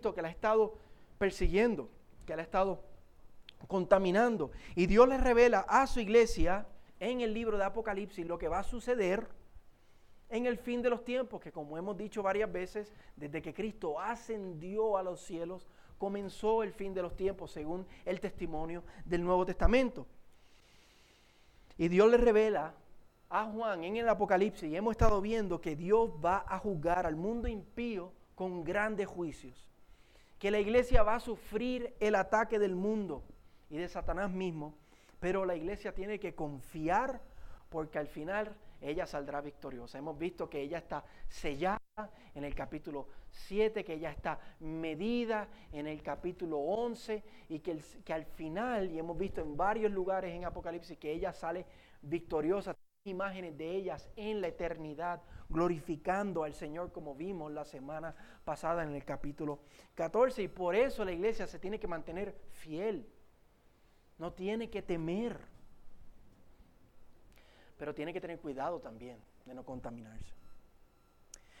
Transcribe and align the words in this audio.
que 0.00 0.22
la 0.22 0.28
ha 0.28 0.30
estado 0.30 0.74
persiguiendo, 1.18 1.88
que 2.26 2.36
la 2.36 2.42
ha 2.42 2.44
estado 2.44 2.82
contaminando. 3.66 4.50
Y 4.74 4.86
Dios 4.86 5.08
le 5.08 5.18
revela 5.18 5.60
a 5.68 5.86
su 5.86 6.00
iglesia 6.00 6.66
en 7.00 7.20
el 7.20 7.34
libro 7.34 7.58
de 7.58 7.64
Apocalipsis 7.64 8.26
lo 8.26 8.38
que 8.38 8.48
va 8.48 8.60
a 8.60 8.64
suceder 8.64 9.28
en 10.30 10.46
el 10.46 10.58
fin 10.58 10.82
de 10.82 10.90
los 10.90 11.04
tiempos, 11.04 11.40
que 11.40 11.52
como 11.52 11.78
hemos 11.78 11.96
dicho 11.96 12.22
varias 12.22 12.52
veces, 12.52 12.92
desde 13.16 13.40
que 13.40 13.54
Cristo 13.54 13.98
ascendió 13.98 14.96
a 14.96 15.02
los 15.02 15.20
cielos, 15.20 15.66
comenzó 15.96 16.62
el 16.62 16.72
fin 16.72 16.94
de 16.94 17.02
los 17.02 17.16
tiempos, 17.16 17.50
según 17.50 17.86
el 18.04 18.20
testimonio 18.20 18.84
del 19.04 19.24
Nuevo 19.24 19.46
Testamento. 19.46 20.06
Y 21.78 21.88
Dios 21.88 22.10
le 22.10 22.18
revela 22.18 22.74
a 23.30 23.44
Juan 23.44 23.84
en 23.84 23.96
el 23.96 24.08
Apocalipsis, 24.08 24.70
y 24.70 24.76
hemos 24.76 24.92
estado 24.92 25.20
viendo 25.20 25.60
que 25.60 25.76
Dios 25.76 26.10
va 26.24 26.44
a 26.46 26.58
juzgar 26.58 27.06
al 27.06 27.16
mundo 27.16 27.48
impío 27.48 28.12
con 28.34 28.64
grandes 28.64 29.06
juicios, 29.06 29.67
que 30.38 30.50
la 30.50 30.60
iglesia 30.60 31.02
va 31.02 31.16
a 31.16 31.20
sufrir 31.20 31.94
el 32.00 32.14
ataque 32.14 32.58
del 32.58 32.74
mundo 32.74 33.24
y 33.70 33.76
de 33.76 33.88
Satanás 33.88 34.30
mismo, 34.30 34.74
pero 35.20 35.44
la 35.44 35.56
iglesia 35.56 35.94
tiene 35.94 36.18
que 36.18 36.34
confiar 36.34 37.20
porque 37.68 37.98
al 37.98 38.06
final 38.06 38.56
ella 38.80 39.06
saldrá 39.06 39.40
victoriosa. 39.40 39.98
Hemos 39.98 40.16
visto 40.16 40.48
que 40.48 40.60
ella 40.60 40.78
está 40.78 41.04
sellada 41.28 41.78
en 42.34 42.44
el 42.44 42.54
capítulo 42.54 43.08
7, 43.30 43.84
que 43.84 43.94
ella 43.94 44.10
está 44.10 44.38
medida 44.60 45.48
en 45.72 45.88
el 45.88 46.02
capítulo 46.02 46.58
11 46.58 47.22
y 47.48 47.58
que, 47.58 47.82
que 48.04 48.12
al 48.12 48.24
final, 48.24 48.90
y 48.90 48.98
hemos 48.98 49.18
visto 49.18 49.40
en 49.40 49.56
varios 49.56 49.90
lugares 49.90 50.32
en 50.32 50.44
Apocalipsis, 50.44 50.96
que 50.98 51.12
ella 51.12 51.32
sale 51.32 51.66
victoriosa 52.02 52.76
imágenes 53.08 53.56
de 53.56 53.70
ellas 53.74 54.08
en 54.16 54.40
la 54.40 54.48
eternidad, 54.48 55.22
glorificando 55.48 56.44
al 56.44 56.54
Señor 56.54 56.92
como 56.92 57.14
vimos 57.14 57.50
la 57.50 57.64
semana 57.64 58.14
pasada 58.44 58.82
en 58.82 58.94
el 58.94 59.04
capítulo 59.04 59.60
14. 59.94 60.42
Y 60.42 60.48
por 60.48 60.74
eso 60.74 61.04
la 61.04 61.12
iglesia 61.12 61.46
se 61.46 61.58
tiene 61.58 61.80
que 61.80 61.88
mantener 61.88 62.34
fiel, 62.52 63.08
no 64.18 64.32
tiene 64.32 64.70
que 64.70 64.82
temer, 64.82 65.40
pero 67.76 67.94
tiene 67.94 68.12
que 68.12 68.20
tener 68.20 68.40
cuidado 68.40 68.80
también 68.80 69.18
de 69.44 69.54
no 69.54 69.64
contaminarse. 69.64 70.34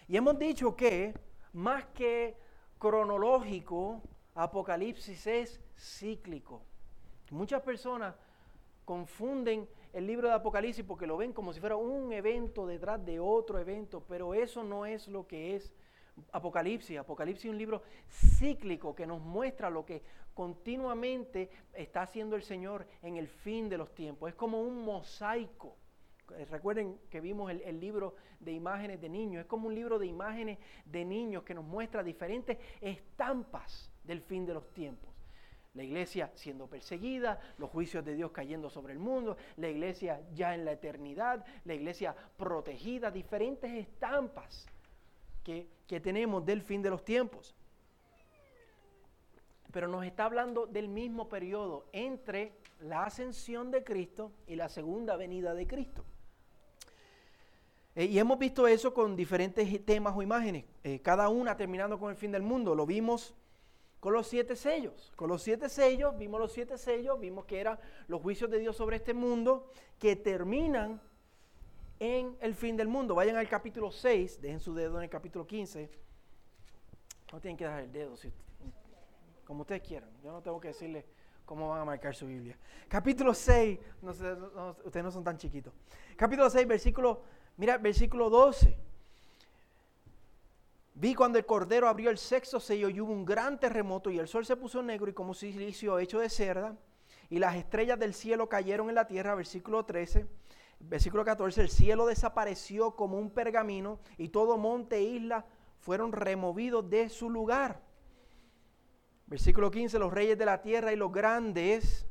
Y 0.06 0.16
hemos 0.16 0.38
dicho 0.38 0.74
que 0.76 1.14
más 1.52 1.84
que 1.86 2.36
cronológico, 2.78 4.02
Apocalipsis 4.34 5.26
es 5.26 5.60
cíclico. 5.76 6.62
Muchas 7.30 7.62
personas 7.62 8.14
confunden 8.88 9.68
el 9.92 10.06
libro 10.06 10.28
de 10.28 10.34
Apocalipsis 10.34 10.82
porque 10.82 11.06
lo 11.06 11.18
ven 11.18 11.34
como 11.34 11.52
si 11.52 11.60
fuera 11.60 11.76
un 11.76 12.10
evento 12.10 12.66
detrás 12.66 13.04
de 13.04 13.20
otro 13.20 13.58
evento, 13.58 14.02
pero 14.08 14.32
eso 14.32 14.64
no 14.64 14.86
es 14.86 15.08
lo 15.08 15.26
que 15.26 15.56
es 15.56 15.70
Apocalipsis. 16.32 16.96
Apocalipsis 16.96 17.44
es 17.44 17.50
un 17.50 17.58
libro 17.58 17.82
cíclico 18.08 18.94
que 18.94 19.06
nos 19.06 19.20
muestra 19.20 19.68
lo 19.68 19.84
que 19.84 20.02
continuamente 20.32 21.50
está 21.74 22.00
haciendo 22.00 22.34
el 22.34 22.42
Señor 22.42 22.86
en 23.02 23.18
el 23.18 23.28
fin 23.28 23.68
de 23.68 23.76
los 23.76 23.94
tiempos. 23.94 24.30
Es 24.30 24.34
como 24.34 24.62
un 24.62 24.82
mosaico. 24.82 25.76
Eh, 26.38 26.46
recuerden 26.46 26.98
que 27.10 27.20
vimos 27.20 27.50
el, 27.50 27.60
el, 27.60 27.78
libro 27.78 28.14
de 28.40 28.52
imágenes 28.52 29.02
de 29.02 29.10
niños. 29.10 29.42
Es 29.42 29.46
como 29.46 29.68
un 29.68 29.74
libro 29.74 29.98
de 29.98 30.06
imágenes 30.06 30.56
de 30.86 31.04
niños 31.04 31.42
que 31.42 31.52
nos 31.52 31.64
muestra 31.66 32.02
diferentes 32.02 32.56
estampas 32.80 33.92
del 34.02 34.22
fin 34.22 34.46
de 34.46 34.54
los 34.54 34.72
tiempos. 34.72 35.17
La 35.78 35.84
iglesia 35.84 36.32
siendo 36.34 36.66
perseguida, 36.66 37.38
los 37.56 37.70
juicios 37.70 38.04
de 38.04 38.16
Dios 38.16 38.32
cayendo 38.32 38.68
sobre 38.68 38.94
el 38.94 38.98
mundo, 38.98 39.36
la 39.58 39.68
iglesia 39.68 40.20
ya 40.34 40.52
en 40.52 40.64
la 40.64 40.72
eternidad, 40.72 41.46
la 41.64 41.72
iglesia 41.72 42.16
protegida, 42.36 43.12
diferentes 43.12 43.70
estampas 43.70 44.66
que, 45.44 45.68
tenemos 46.00 46.44
del 46.44 46.62
fin 46.62 46.82
de 46.82 46.90
los 46.90 47.04
tiempos. 47.04 47.54
Pero 49.70 49.86
nos 49.86 50.04
está 50.04 50.24
hablando 50.24 50.66
del 50.66 50.88
mismo 50.88 51.28
periodo 51.28 51.86
entre 51.92 52.54
la 52.80 53.04
ascensión 53.04 53.70
de 53.70 53.84
Cristo 53.84 54.32
y 54.48 54.56
la 54.56 54.68
segunda 54.68 55.14
venida 55.14 55.54
de 55.54 55.68
Cristo. 55.68 56.04
Eh, 57.94 58.06
y 58.06 58.18
hemos 58.18 58.36
visto 58.36 58.66
eso 58.66 58.92
con 58.92 59.14
diferentes 59.14 59.86
temas 59.86 60.16
o 60.16 60.22
imágenes, 60.22 60.64
eh, 60.82 60.98
cada 61.02 61.28
una 61.28 61.56
terminando 61.56 62.00
con 62.00 62.10
el 62.10 62.16
fin 62.16 62.32
del 62.32 62.42
mundo. 62.42 62.74
Lo 62.74 62.84
vimos 62.84 63.36
con 64.00 64.12
los 64.12 64.26
siete 64.26 64.56
sellos. 64.56 65.12
Con 65.16 65.28
los 65.28 65.42
siete 65.42 65.68
sellos, 65.68 66.16
vimos 66.16 66.40
los 66.40 66.52
siete 66.52 66.78
sellos, 66.78 67.18
vimos 67.18 67.44
que 67.44 67.60
eran 67.60 67.78
los 68.06 68.22
juicios 68.22 68.50
de 68.50 68.58
Dios 68.58 68.76
sobre 68.76 68.96
este 68.96 69.14
mundo 69.14 69.70
que 69.98 70.16
terminan 70.16 71.00
en 71.98 72.36
el 72.40 72.54
fin 72.54 72.76
del 72.76 72.88
mundo. 72.88 73.14
Vayan 73.14 73.36
al 73.36 73.48
capítulo 73.48 73.90
6, 73.90 74.40
dejen 74.40 74.60
su 74.60 74.74
dedo 74.74 74.98
en 74.98 75.04
el 75.04 75.10
capítulo 75.10 75.46
15. 75.46 75.90
No 77.32 77.40
tienen 77.40 77.56
que 77.56 77.64
dejar 77.64 77.82
el 77.82 77.92
dedo, 77.92 78.14
como 79.44 79.62
ustedes 79.62 79.82
quieran. 79.82 80.10
Yo 80.22 80.32
no 80.32 80.40
tengo 80.40 80.60
que 80.60 80.68
decirles 80.68 81.04
cómo 81.44 81.70
van 81.70 81.80
a 81.80 81.84
marcar 81.84 82.14
su 82.14 82.26
Biblia. 82.26 82.56
Capítulo 82.88 83.34
6, 83.34 83.78
ustedes 84.84 85.04
no 85.04 85.10
son 85.10 85.24
tan 85.24 85.36
chiquitos. 85.36 85.74
Capítulo 86.16 86.48
6, 86.48 86.66
versículo, 86.66 87.22
mira, 87.56 87.78
versículo 87.78 88.30
12. 88.30 88.78
Vi 91.00 91.14
cuando 91.14 91.38
el 91.38 91.46
cordero 91.46 91.86
abrió 91.86 92.10
el 92.10 92.18
sexto 92.18 92.58
sello 92.58 92.88
y 92.88 93.00
hubo 93.00 93.12
un 93.12 93.24
gran 93.24 93.60
terremoto 93.60 94.10
y 94.10 94.18
el 94.18 94.26
sol 94.26 94.44
se 94.44 94.56
puso 94.56 94.82
negro 94.82 95.08
y 95.08 95.14
como 95.14 95.32
silicio 95.32 95.96
hecho 96.00 96.18
de 96.18 96.28
cerda 96.28 96.76
y 97.30 97.38
las 97.38 97.54
estrellas 97.54 98.00
del 98.00 98.12
cielo 98.12 98.48
cayeron 98.48 98.88
en 98.88 98.96
la 98.96 99.06
tierra, 99.06 99.36
versículo 99.36 99.84
13. 99.84 100.26
Versículo 100.80 101.24
14, 101.24 101.60
el 101.60 101.68
cielo 101.68 102.04
desapareció 102.04 102.96
como 102.96 103.16
un 103.16 103.30
pergamino 103.30 104.00
y 104.16 104.30
todo 104.30 104.58
monte 104.58 104.96
e 104.96 105.02
isla 105.02 105.46
fueron 105.78 106.10
removidos 106.10 106.90
de 106.90 107.08
su 107.10 107.30
lugar. 107.30 107.80
Versículo 109.28 109.70
15, 109.70 110.00
los 110.00 110.12
reyes 110.12 110.36
de 110.36 110.46
la 110.46 110.62
tierra 110.62 110.92
y 110.92 110.96
los 110.96 111.12
grandes, 111.12 112.08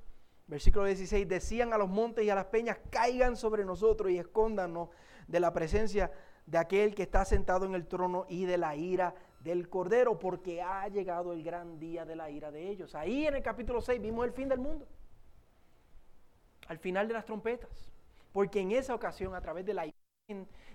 versículo 0.47 0.85
16, 0.85 1.27
decían 1.27 1.73
a 1.73 1.77
los 1.77 1.89
montes 1.89 2.23
y 2.23 2.29
a 2.29 2.35
las 2.35 2.45
peñas, 2.45 2.77
caigan 2.89 3.35
sobre 3.35 3.65
nosotros 3.65 4.11
y 4.11 4.17
escóndanos 4.17 4.87
de 5.27 5.41
la 5.41 5.51
presencia 5.51 6.09
de 6.47 6.57
aquel 6.57 6.95
que 6.95 7.03
está 7.03 7.25
sentado 7.25 7.65
en 7.65 7.75
el 7.75 7.85
trono 7.85 8.25
y 8.27 8.45
de 8.45 8.57
la 8.57 8.75
ira 8.75 9.13
del 9.41 9.69
Cordero, 9.69 10.17
porque 10.17 10.61
ha 10.61 10.87
llegado 10.87 11.33
el 11.33 11.43
gran 11.43 11.77
día 11.77 12.05
de 12.05 12.15
la 12.15 12.29
ira 12.31 12.49
de 12.51 12.69
ellos. 12.69 12.95
Ahí 12.95 13.27
en 13.27 13.35
el 13.35 13.43
capítulo 13.43 13.81
6 13.81 14.01
vimos 14.01 14.25
el 14.25 14.33
fin 14.33 14.49
del 14.49 14.59
mundo, 14.59 14.87
al 16.67 16.79
final 16.79 17.07
de 17.07 17.13
las 17.13 17.25
trompetas, 17.25 17.91
porque 18.31 18.61
en 18.61 18.71
esa 18.71 18.95
ocasión 18.95 19.35
a 19.35 19.41
través 19.41 19.65
de 19.65 19.73
la 19.73 19.85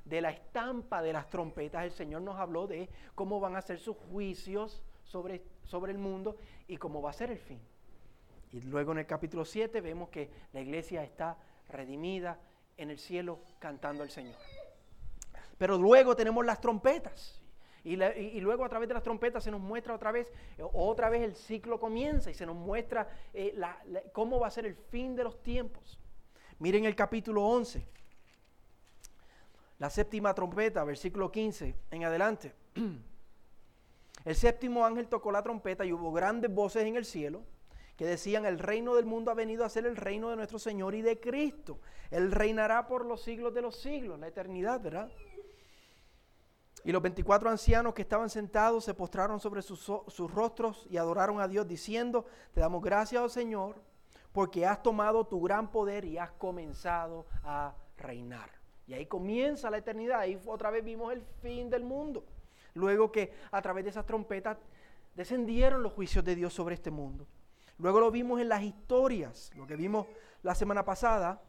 de 0.06 0.22
la 0.22 0.30
estampa 0.30 1.02
de 1.02 1.12
las 1.12 1.28
trompetas, 1.28 1.84
el 1.84 1.92
Señor 1.92 2.22
nos 2.22 2.38
habló 2.38 2.66
de 2.66 2.88
cómo 3.14 3.38
van 3.38 3.54
a 3.54 3.60
ser 3.60 3.78
sus 3.78 3.98
juicios 3.98 4.82
sobre, 5.04 5.42
sobre 5.64 5.92
el 5.92 5.98
mundo 5.98 6.36
y 6.66 6.78
cómo 6.78 7.02
va 7.02 7.10
a 7.10 7.12
ser 7.12 7.30
el 7.30 7.38
fin. 7.38 7.60
Y 8.52 8.62
luego 8.62 8.92
en 8.92 8.98
el 8.98 9.06
capítulo 9.06 9.44
7 9.44 9.82
vemos 9.82 10.08
que 10.08 10.30
la 10.54 10.62
iglesia 10.62 11.04
está 11.04 11.36
redimida 11.68 12.38
en 12.78 12.90
el 12.90 12.98
cielo 12.98 13.40
cantando 13.58 14.02
al 14.02 14.10
Señor. 14.10 14.36
Pero 15.62 15.78
luego 15.78 16.16
tenemos 16.16 16.44
las 16.44 16.60
trompetas. 16.60 17.40
Y, 17.84 17.94
luego 18.40 18.64
a 18.64 18.68
través 18.68 18.88
de 18.88 18.94
las 18.94 19.02
trompetas 19.04 19.44
se 19.44 19.52
nos 19.52 19.60
muestra 19.60 19.94
otra 19.94 20.10
vez, 20.10 20.28
eh, 20.58 20.64
otra 20.72 21.08
vez 21.08 21.22
el 21.22 21.36
ciclo 21.36 21.78
comienza 21.78 22.32
y 22.32 22.34
se 22.34 22.44
nos 22.44 22.56
muestra 22.56 23.08
eh, 23.32 23.56
cómo 24.12 24.40
va 24.40 24.48
a 24.48 24.50
ser 24.50 24.66
el 24.66 24.74
fin 24.74 25.14
de 25.14 25.22
los 25.22 25.40
tiempos. 25.40 26.00
Miren 26.58 26.84
el 26.84 26.96
capítulo 26.96 27.44
11, 27.46 27.86
la 29.78 29.88
séptima 29.88 30.34
trompeta, 30.34 30.82
versículo 30.82 31.30
15 31.30 31.76
en 31.92 32.04
adelante. 32.04 32.52
El 34.24 34.34
séptimo 34.34 34.84
ángel 34.84 35.06
tocó 35.06 35.30
la 35.30 35.44
trompeta 35.44 35.84
y 35.84 35.92
hubo 35.92 36.12
grandes 36.12 36.52
voces 36.52 36.84
en 36.84 36.96
el 36.96 37.04
cielo 37.04 37.44
que 37.96 38.04
decían, 38.04 38.46
el 38.46 38.58
reino 38.58 38.96
del 38.96 39.04
mundo 39.04 39.30
ha 39.30 39.34
venido 39.34 39.64
a 39.64 39.68
ser 39.68 39.86
el 39.86 39.96
reino 39.96 40.30
de 40.30 40.36
nuestro 40.36 40.58
Señor 40.58 40.94
y 40.94 41.02
de 41.02 41.20
Cristo. 41.20 41.78
Él 42.10 42.32
reinará 42.32 42.86
por 42.88 43.04
los 43.04 43.22
siglos 43.22 43.54
de 43.54 43.62
los 43.62 43.76
siglos, 43.76 44.18
la 44.18 44.28
eternidad, 44.28 44.80
¿verdad? 44.80 45.10
Y 46.84 46.90
los 46.90 47.02
24 47.02 47.48
ancianos 47.48 47.94
que 47.94 48.02
estaban 48.02 48.28
sentados 48.28 48.84
se 48.84 48.94
postraron 48.94 49.38
sobre 49.38 49.62
sus, 49.62 49.86
rostros 50.32 50.86
y 50.90 50.96
adoraron 50.96 51.40
a 51.40 51.46
Dios 51.46 51.66
diciendo, 51.66 52.26
te 52.54 52.60
damos 52.60 52.82
gracias, 52.82 53.22
oh 53.22 53.28
Señor, 53.28 53.76
porque 54.32 54.66
has 54.66 54.82
tomado 54.82 55.24
tu 55.24 55.40
gran 55.40 55.70
poder 55.70 56.04
y 56.04 56.18
has 56.18 56.32
comenzado 56.32 57.26
a 57.44 57.74
reinar. 57.98 58.50
Y 58.86 58.94
ahí 58.94 59.06
comienza 59.06 59.70
la 59.70 59.78
eternidad, 59.78 60.20
ahí 60.20 60.40
otra 60.46 60.70
vez 60.70 60.84
vimos 60.84 61.12
el 61.12 61.22
fin 61.40 61.70
del 61.70 61.84
mundo. 61.84 62.24
Luego 62.74 63.12
que 63.12 63.32
a 63.52 63.62
través 63.62 63.84
de 63.84 63.90
esas 63.90 64.06
trompetas 64.06 64.58
descendieron 65.14 65.82
los 65.82 65.92
juicios 65.92 66.24
de 66.24 66.34
Dios 66.34 66.52
sobre 66.52 66.74
este 66.74 66.90
mundo. 66.90 67.26
Luego 67.78 68.00
lo 68.00 68.10
vimos 68.10 68.40
en 68.40 68.48
las 68.48 68.62
historias, 68.62 69.52
lo 69.54 69.66
que 69.66 69.76
vimos 69.76 70.06
la 70.42 70.54
semana 70.54 70.84
pasada, 70.84 71.40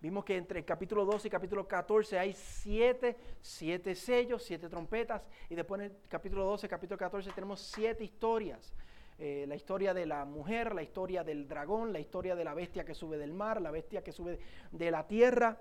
Vimos 0.00 0.24
que 0.24 0.36
entre 0.36 0.60
el 0.60 0.64
capítulo 0.64 1.04
12 1.04 1.26
y 1.26 1.30
capítulo 1.30 1.66
14 1.66 2.18
hay 2.18 2.32
siete, 2.32 3.16
siete 3.40 3.96
sellos, 3.96 4.44
siete 4.44 4.68
trompetas. 4.68 5.26
Y 5.50 5.56
después 5.56 5.80
en 5.80 5.86
el 5.86 5.96
capítulo 6.08 6.44
12, 6.44 6.68
capítulo 6.68 6.96
14 6.96 7.32
tenemos 7.32 7.60
siete 7.60 8.04
historias. 8.04 8.72
Eh, 9.18 9.46
la 9.48 9.56
historia 9.56 9.92
de 9.92 10.06
la 10.06 10.24
mujer, 10.24 10.72
la 10.72 10.84
historia 10.84 11.24
del 11.24 11.48
dragón, 11.48 11.92
la 11.92 11.98
historia 11.98 12.36
de 12.36 12.44
la 12.44 12.54
bestia 12.54 12.84
que 12.84 12.94
sube 12.94 13.18
del 13.18 13.32
mar, 13.32 13.60
la 13.60 13.72
bestia 13.72 14.04
que 14.04 14.12
sube 14.12 14.38
de 14.70 14.90
la 14.92 15.08
tierra. 15.08 15.60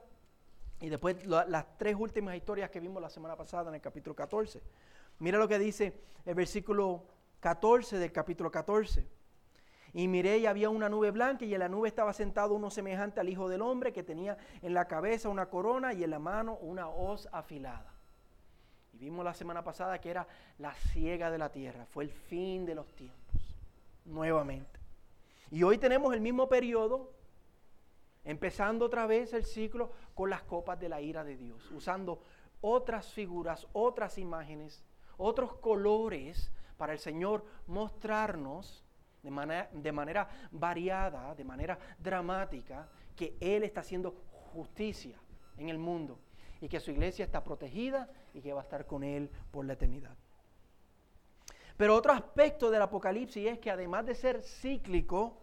Y 0.80 0.90
después 0.90 1.26
las 1.26 1.78
tres 1.80 1.96
últimas 1.98 2.36
historias 2.36 2.70
que 2.70 2.80
vimos 2.80 3.02
la 3.02 3.10
semana 3.10 3.36
pasada 3.36 3.70
en 3.70 3.76
el 3.76 3.82
capítulo 3.82 4.16
14. 4.16 4.62
Mira 5.18 5.40
lo 5.40 5.48
que 5.48 5.58
dice 5.58 6.00
el 6.24 6.36
versículo 6.36 7.04
14 7.40 7.98
del 7.98 8.12
capítulo 8.12 8.52
14. 8.52 9.17
Y 9.94 10.08
miré 10.08 10.38
y 10.40 10.46
había 10.46 10.70
una 10.70 10.90
nube 10.90 11.12
blanca 11.12 11.46
y 11.46 11.54
en 11.54 11.60
la 11.60 11.70
nube 11.70 11.88
estaba 11.88 12.14
sentado 12.14 12.54
uno 12.54 12.70
semejante 12.70 13.20
al 13.20 13.30
Hijo 13.30 13.50
del 13.50 13.62
Hombre 13.62 13.94
que 13.94 14.04
tenía 14.04 14.38
en 14.62 14.74
la 14.74 14.86
cabeza 14.86 15.30
una 15.30 15.50
corona 15.50 15.94
y 15.94 16.04
en 16.04 16.10
la 16.10 16.20
mano 16.20 16.58
una 16.62 16.90
hoz 16.90 17.28
afilada. 17.32 17.94
Y 18.94 18.98
vimos 18.98 19.24
la 19.24 19.34
semana 19.34 19.64
pasada 19.64 20.00
que 20.00 20.10
era 20.10 20.28
la 20.58 20.74
ciega 20.74 21.30
de 21.32 21.38
la 21.38 21.52
tierra, 21.52 21.86
fue 21.86 22.04
el 22.04 22.10
fin 22.10 22.66
de 22.66 22.76
los 22.76 22.88
tiempos, 22.96 23.56
nuevamente. 24.06 24.80
Y 25.52 25.64
hoy 25.64 25.78
tenemos 25.78 26.14
el 26.14 26.22
mismo 26.22 26.50
periodo, 26.50 27.14
empezando 28.24 28.86
otra 28.86 29.08
vez 29.08 29.34
el 29.34 29.46
ciclo 29.46 29.92
con 30.14 30.30
las 30.30 30.44
copas 30.44 30.80
de 30.80 30.90
la 30.90 31.00
ira 31.00 31.24
de 31.24 31.38
Dios, 31.38 31.72
usando 31.72 32.22
otras 32.62 33.12
figuras, 33.14 33.68
otras 33.72 34.18
imágenes, 34.18 34.84
otros 35.18 35.54
colores 35.54 36.52
para 36.78 36.94
el 36.94 37.00
Señor 37.00 37.46
mostrarnos 37.68 38.84
de 39.24 39.32
manera, 39.32 39.70
de 39.72 39.92
manera 39.92 40.30
variada, 40.52 41.36
de 41.36 41.44
manera 41.44 41.78
dramática, 42.00 42.88
que 43.16 43.36
Él 43.40 43.64
está 43.64 43.82
haciendo 43.82 44.12
justicia 44.54 45.18
en 45.58 45.70
el 45.70 45.78
mundo 45.78 46.20
y 46.62 46.68
que 46.68 46.80
su 46.80 46.92
iglesia 46.92 47.26
está 47.26 47.44
protegida 47.44 48.10
y 48.34 48.42
que 48.42 48.54
va 48.54 48.62
a 48.62 48.64
estar 48.64 48.86
con 48.86 49.04
Él 49.04 49.30
por 49.52 49.66
la 49.66 49.74
eternidad. 49.74 50.16
Pero 51.78 51.96
otro 51.96 52.12
aspecto 52.12 52.72
del 52.72 52.82
Apocalipsis 52.82 53.46
es 53.46 53.60
que 53.60 53.70
además 53.70 54.06
de 54.06 54.16
ser 54.16 54.42
cíclico, 54.42 55.38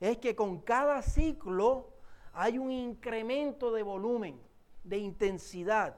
es 0.00 0.18
que 0.18 0.36
con 0.36 0.60
cada 0.60 1.00
ciclo 1.00 1.92
hay 2.34 2.58
un 2.58 2.70
incremento 2.70 3.72
de 3.72 3.82
volumen, 3.82 4.40
de 4.84 4.98
intensidad. 4.98 5.96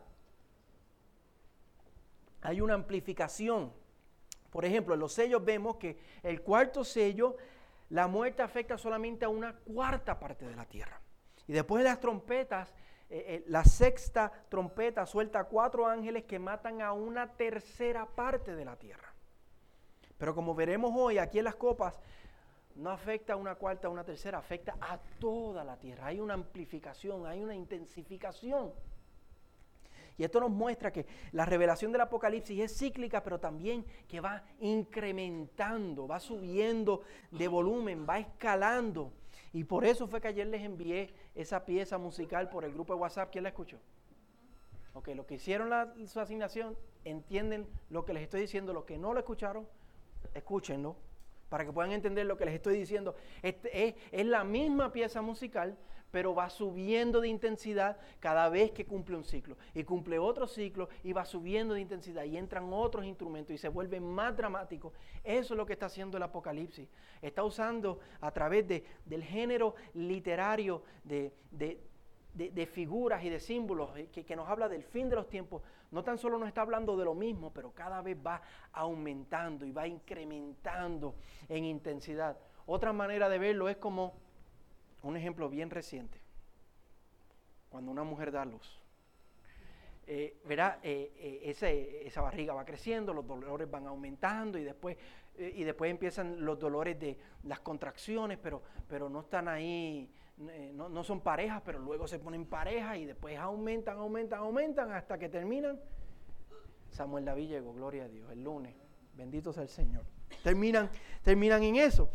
Hay 2.42 2.60
una 2.60 2.74
amplificación. 2.74 3.72
Por 4.54 4.64
ejemplo, 4.64 4.94
en 4.94 5.00
los 5.00 5.12
sellos 5.12 5.44
vemos 5.44 5.78
que 5.78 5.98
el 6.22 6.40
cuarto 6.40 6.84
sello, 6.84 7.36
la 7.88 8.06
muerte 8.06 8.40
afecta 8.40 8.78
solamente 8.78 9.24
a 9.24 9.28
una 9.28 9.52
cuarta 9.52 10.16
parte 10.16 10.46
de 10.46 10.54
la 10.54 10.64
tierra. 10.64 11.00
Y 11.48 11.52
después 11.52 11.82
de 11.82 11.90
las 11.90 11.98
trompetas, 11.98 12.72
eh, 13.10 13.24
eh, 13.26 13.44
la 13.48 13.64
sexta 13.64 14.30
trompeta 14.48 15.06
suelta 15.06 15.40
a 15.40 15.44
cuatro 15.44 15.88
ángeles 15.88 16.22
que 16.22 16.38
matan 16.38 16.82
a 16.82 16.92
una 16.92 17.32
tercera 17.32 18.06
parte 18.06 18.54
de 18.54 18.64
la 18.64 18.76
tierra. 18.76 19.12
Pero 20.16 20.36
como 20.36 20.54
veremos 20.54 20.92
hoy 20.94 21.18
aquí 21.18 21.38
en 21.38 21.46
las 21.46 21.56
copas, 21.56 21.98
no 22.76 22.90
afecta 22.90 23.32
a 23.32 23.36
una 23.36 23.56
cuarta, 23.56 23.88
a 23.88 23.90
una 23.90 24.04
tercera, 24.04 24.38
afecta 24.38 24.76
a 24.80 24.98
toda 25.18 25.64
la 25.64 25.76
tierra. 25.80 26.06
Hay 26.06 26.20
una 26.20 26.34
amplificación, 26.34 27.26
hay 27.26 27.42
una 27.42 27.56
intensificación. 27.56 28.72
Y 30.16 30.24
esto 30.24 30.40
nos 30.40 30.50
muestra 30.50 30.92
que 30.92 31.06
la 31.32 31.44
revelación 31.44 31.92
del 31.92 32.02
Apocalipsis 32.02 32.60
es 32.60 32.78
cíclica, 32.78 33.22
pero 33.22 33.40
también 33.40 33.84
que 34.08 34.20
va 34.20 34.44
incrementando, 34.60 36.06
va 36.06 36.20
subiendo 36.20 37.02
de 37.30 37.48
volumen, 37.48 38.06
va 38.08 38.18
escalando. 38.18 39.12
Y 39.52 39.64
por 39.64 39.84
eso 39.84 40.06
fue 40.06 40.20
que 40.20 40.28
ayer 40.28 40.46
les 40.46 40.62
envié 40.62 41.12
esa 41.34 41.64
pieza 41.64 41.98
musical 41.98 42.48
por 42.48 42.64
el 42.64 42.72
grupo 42.72 42.94
de 42.94 43.00
WhatsApp. 43.00 43.30
¿Quién 43.30 43.44
la 43.44 43.50
escuchó? 43.50 43.78
Ok, 44.92 45.08
los 45.16 45.26
que 45.26 45.34
hicieron 45.34 45.70
la, 45.70 45.92
su 46.06 46.20
asignación 46.20 46.76
entienden 47.04 47.66
lo 47.90 48.04
que 48.04 48.14
les 48.14 48.22
estoy 48.22 48.42
diciendo. 48.42 48.72
Los 48.72 48.84
que 48.84 48.98
no 48.98 49.12
lo 49.12 49.18
escucharon, 49.18 49.66
escúchenlo 50.34 50.96
para 51.48 51.64
que 51.64 51.72
puedan 51.72 51.92
entender 51.92 52.26
lo 52.26 52.36
que 52.36 52.44
les 52.44 52.54
estoy 52.54 52.76
diciendo. 52.76 53.14
Este 53.42 53.88
es, 53.88 53.94
es, 54.10 54.26
la 54.26 54.42
misma 54.42 54.92
pieza 54.92 55.22
musical, 55.22 55.76
pero 56.14 56.32
va 56.32 56.48
subiendo 56.48 57.20
de 57.20 57.26
intensidad 57.26 57.96
cada 58.20 58.48
vez 58.48 58.70
que 58.70 58.86
cumple 58.86 59.16
un 59.16 59.24
ciclo. 59.24 59.56
Y 59.74 59.82
cumple 59.82 60.16
otro 60.16 60.46
ciclo 60.46 60.88
y 61.02 61.12
va 61.12 61.24
subiendo 61.24 61.74
de 61.74 61.80
intensidad 61.80 62.22
y 62.22 62.36
entran 62.36 62.72
otros 62.72 63.04
instrumentos 63.04 63.52
y 63.52 63.58
se 63.58 63.68
vuelve 63.68 63.98
más 63.98 64.36
dramático. 64.36 64.92
Eso 65.24 65.54
es 65.54 65.58
lo 65.58 65.66
que 65.66 65.72
está 65.72 65.86
haciendo 65.86 66.16
el 66.16 66.22
Apocalipsis. 66.22 66.88
Está 67.20 67.42
usando 67.42 67.98
a 68.20 68.30
través 68.30 68.68
de, 68.68 68.84
del 69.04 69.24
género 69.24 69.74
literario 69.94 70.84
de, 71.02 71.32
de, 71.50 72.66
figuras 72.66 73.24
y 73.24 73.28
de 73.28 73.40
símbolos 73.40 73.96
eh, 73.96 74.08
que, 74.12 74.24
que 74.24 74.36
nos 74.36 74.48
habla 74.48 74.68
del 74.68 74.84
fin 74.84 75.08
de 75.08 75.16
los 75.16 75.28
tiempos. 75.28 75.62
No 75.90 76.04
tan 76.04 76.16
solo 76.16 76.38
nos 76.38 76.46
está 76.46 76.60
hablando 76.60 76.96
de 76.96 77.06
lo 77.06 77.16
mismo, 77.16 77.52
pero 77.52 77.72
cada 77.72 78.02
vez 78.02 78.16
va 78.24 78.40
aumentando 78.70 79.66
y 79.66 79.72
va 79.72 79.88
incrementando 79.88 81.16
en 81.48 81.64
intensidad. 81.64 82.38
Otra 82.66 82.92
manera 82.92 83.28
de 83.28 83.38
verlo 83.38 83.68
es 83.68 83.78
como 83.78 84.14
un 85.08 85.16
ejemplo 85.16 85.48
bien 85.48 85.70
reciente. 85.70 86.20
Cuando 87.68 87.90
una 87.90 88.04
mujer 88.04 88.30
da 88.30 88.44
luz. 88.44 88.80
Eh, 90.06 90.36
verá, 90.44 90.80
eh, 90.82 91.12
eh, 91.16 92.04
esa 92.06 92.20
barriga 92.20 92.52
va 92.52 92.64
creciendo, 92.64 93.14
los 93.14 93.26
dolores 93.26 93.70
van 93.70 93.86
aumentando 93.86 94.58
y 94.58 94.64
después, 94.64 94.98
y 95.38 95.64
después 95.64 95.90
empiezan 95.90 96.44
los 96.44 96.58
dolores 96.58 97.00
de 97.00 97.18
las 97.44 97.60
contracciones, 97.60 98.38
pero, 98.38 98.62
pero 98.86 99.08
no 99.08 99.20
están 99.20 99.48
ahí, 99.48 100.10
no, 100.74 100.90
no, 100.90 101.02
son 101.02 101.22
parejas, 101.22 101.62
pero 101.64 101.78
luego 101.78 102.06
se 102.06 102.18
ponen 102.18 102.44
parejas 102.44 102.98
y 102.98 103.06
después 103.06 103.38
aumentan, 103.38 103.96
aumentan, 103.96 104.40
aumentan 104.40 104.92
hasta 104.92 105.18
que 105.18 105.28
terminan. 105.30 105.80
Samuel 106.90 107.24
David 107.24 107.48
llegó, 107.48 107.72
gloria 107.72 108.04
a 108.04 108.08
Dios, 108.08 108.30
el 108.30 108.44
lunes, 108.44 108.74
bendito 109.16 109.52
sea 109.54 109.62
el 109.62 109.70
Señor. 109.70 110.04
Terminan, 110.42 110.90
terminan 111.22 111.62
en 111.62 111.76
eso. 111.76 112.10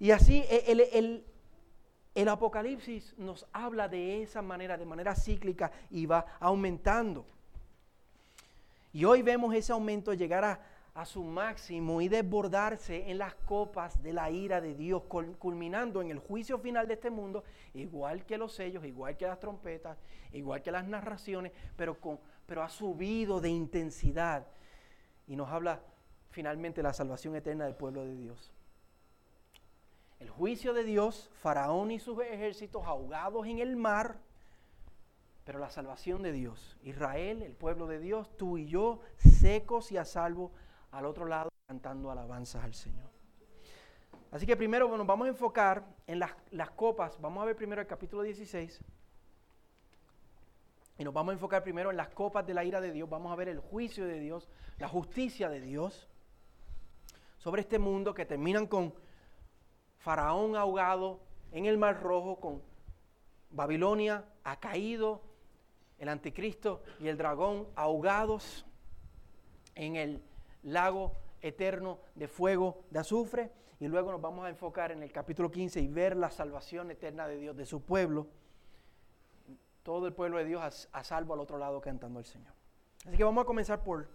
Y 0.00 0.10
así 0.10 0.44
el, 0.48 0.80
el, 0.80 0.88
el 0.92 1.24
Apocalipsis 2.28 3.14
nos 3.18 3.46
habla 3.52 3.88
de 3.88 4.22
esa 4.22 4.40
manera, 4.40 4.78
de 4.78 4.84
manera 4.84 5.16
cíclica 5.16 5.72
y 5.90 6.06
va 6.06 6.24
aumentando. 6.38 7.26
Y 8.92 9.04
hoy 9.04 9.22
vemos 9.22 9.52
ese 9.52 9.72
aumento 9.72 10.14
llegar 10.14 10.44
a, 10.44 10.60
su 11.06 11.24
máximo 11.24 12.00
y 12.00 12.08
desbordarse 12.08 13.10
en 13.10 13.18
las 13.18 13.34
copas 13.34 14.00
de 14.00 14.12
la 14.12 14.30
ira 14.30 14.60
de 14.60 14.76
Dios, 14.76 15.02
culminando 15.40 16.00
en 16.00 16.12
el 16.12 16.20
juicio 16.20 16.56
final 16.60 16.86
de 16.86 16.94
este 16.94 17.10
mundo, 17.10 17.42
igual 17.74 18.24
que 18.24 18.38
los 18.38 18.52
sellos, 18.54 18.84
igual 18.84 19.16
que 19.16 19.26
las 19.26 19.40
trompetas, 19.40 19.98
igual 20.32 20.62
que 20.62 20.70
las 20.70 20.86
narraciones, 20.86 21.50
pero, 21.76 21.98
ha 22.62 22.68
subido 22.68 23.40
de 23.40 23.48
intensidad. 23.48 24.46
Y 25.26 25.34
nos 25.34 25.50
habla 25.50 25.80
finalmente 26.30 26.80
la 26.80 26.92
salvación 26.92 27.34
eterna 27.34 27.64
del 27.64 27.74
pueblo 27.74 28.04
de 28.04 28.14
Dios 28.14 28.53
el 30.24 30.30
juicio 30.30 30.72
de 30.72 30.84
Dios, 30.84 31.28
Faraón 31.34 31.90
y 31.90 31.98
sus 31.98 32.18
ejércitos 32.20 32.86
ahogados 32.86 33.46
en 33.46 33.58
el 33.58 33.76
mar, 33.76 34.16
pero 35.44 35.58
la 35.58 35.68
salvación 35.68 36.22
de 36.22 36.32
Dios, 36.32 36.78
Israel, 36.82 37.42
el 37.42 37.52
pueblo 37.52 37.86
de 37.86 37.98
Dios, 37.98 38.34
tú 38.38 38.56
y 38.56 38.66
yo, 38.66 39.00
secos 39.18 39.92
y 39.92 39.98
a 39.98 40.06
salvo 40.06 40.50
al 40.92 41.04
otro 41.04 41.26
lado, 41.26 41.50
cantando 41.66 42.10
alabanzas 42.10 42.64
al 42.64 42.72
Señor. 42.72 43.10
Así 44.30 44.46
que 44.46 44.56
primero 44.56 44.96
nos 44.96 45.06
vamos 45.06 45.26
a 45.26 45.28
enfocar 45.28 45.84
en 46.06 46.18
las, 46.18 46.34
las 46.50 46.70
copas, 46.70 47.20
vamos 47.20 47.42
a 47.42 47.44
ver 47.44 47.54
primero 47.54 47.82
el 47.82 47.86
capítulo 47.86 48.22
16, 48.22 48.80
y 50.96 51.04
nos 51.04 51.12
vamos 51.12 51.32
a 51.32 51.34
enfocar 51.34 51.62
primero 51.62 51.90
en 51.90 51.98
las 51.98 52.08
copas 52.08 52.46
de 52.46 52.54
la 52.54 52.64
ira 52.64 52.80
de 52.80 52.92
Dios, 52.92 53.10
vamos 53.10 53.30
a 53.30 53.36
ver 53.36 53.50
el 53.50 53.60
juicio 53.60 54.06
de 54.06 54.20
Dios, 54.20 54.48
la 54.78 54.88
justicia 54.88 55.50
de 55.50 55.60
Dios 55.60 56.08
sobre 57.36 57.60
este 57.60 57.78
mundo 57.78 58.14
que 58.14 58.24
terminan 58.24 58.66
con 58.66 58.94
Faraón 60.04 60.54
ahogado 60.54 61.18
en 61.50 61.64
el 61.64 61.78
Mar 61.78 62.02
Rojo 62.02 62.38
con 62.38 62.60
Babilonia 63.48 64.22
ha 64.44 64.60
caído, 64.60 65.22
el 65.98 66.10
anticristo 66.10 66.82
y 67.00 67.08
el 67.08 67.16
dragón 67.16 67.66
ahogados 67.74 68.66
en 69.74 69.96
el 69.96 70.22
lago 70.62 71.12
eterno 71.40 72.00
de 72.16 72.28
fuego 72.28 72.84
de 72.90 72.98
azufre. 72.98 73.50
Y 73.80 73.88
luego 73.88 74.12
nos 74.12 74.20
vamos 74.20 74.44
a 74.44 74.50
enfocar 74.50 74.92
en 74.92 75.02
el 75.02 75.10
capítulo 75.10 75.50
15 75.50 75.80
y 75.80 75.88
ver 75.88 76.18
la 76.18 76.30
salvación 76.30 76.90
eterna 76.90 77.26
de 77.26 77.38
Dios, 77.38 77.56
de 77.56 77.64
su 77.64 77.80
pueblo. 77.80 78.26
Todo 79.82 80.06
el 80.06 80.12
pueblo 80.12 80.36
de 80.36 80.44
Dios 80.44 80.86
a, 80.92 81.02
salvo 81.02 81.32
al 81.32 81.40
otro 81.40 81.56
lado 81.56 81.80
cantando 81.80 82.18
al 82.18 82.26
Señor. 82.26 82.52
Así 83.06 83.16
que 83.16 83.24
vamos 83.24 83.40
a 83.40 83.46
comenzar 83.46 83.82
por 83.82 84.10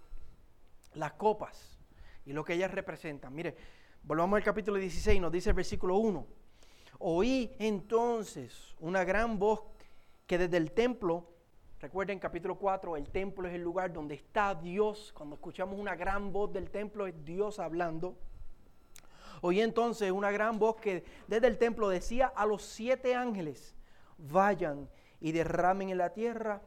las 0.93 1.13
copas 1.13 1.79
y 2.27 2.33
lo 2.33 2.43
que 2.43 2.53
ellas 2.53 2.69
representan. 2.69 3.33
Mire, 3.33 3.57
Volvamos 4.03 4.37
al 4.37 4.43
capítulo 4.43 4.77
16, 4.77 5.21
nos 5.21 5.31
dice 5.31 5.49
el 5.49 5.55
versículo 5.55 5.97
1. 5.97 6.25
Oí 6.99 7.55
entonces 7.59 8.75
una 8.79 9.03
gran 9.03 9.37
voz 9.37 9.61
que 10.25 10.37
desde 10.37 10.57
el 10.57 10.71
templo, 10.71 11.29
recuerden 11.79 12.19
capítulo 12.19 12.55
4, 12.57 12.97
el 12.97 13.09
templo 13.09 13.47
es 13.47 13.53
el 13.53 13.61
lugar 13.61 13.93
donde 13.93 14.15
está 14.15 14.55
Dios. 14.55 15.13
Cuando 15.15 15.35
escuchamos 15.35 15.79
una 15.79 15.95
gran 15.95 16.33
voz 16.33 16.51
del 16.51 16.71
templo 16.71 17.07
es 17.07 17.23
Dios 17.23 17.59
hablando. 17.59 18.17
Oí 19.41 19.61
entonces 19.61 20.11
una 20.11 20.31
gran 20.31 20.59
voz 20.59 20.77
que 20.77 21.03
desde 21.27 21.47
el 21.47 21.57
templo 21.57 21.87
decía 21.87 22.27
a 22.27 22.45
los 22.45 22.63
siete 22.63 23.15
ángeles, 23.15 23.75
vayan 24.17 24.89
y 25.21 25.31
derramen 25.31 25.89
en 25.89 25.97
la 25.97 26.13
tierra 26.13 26.61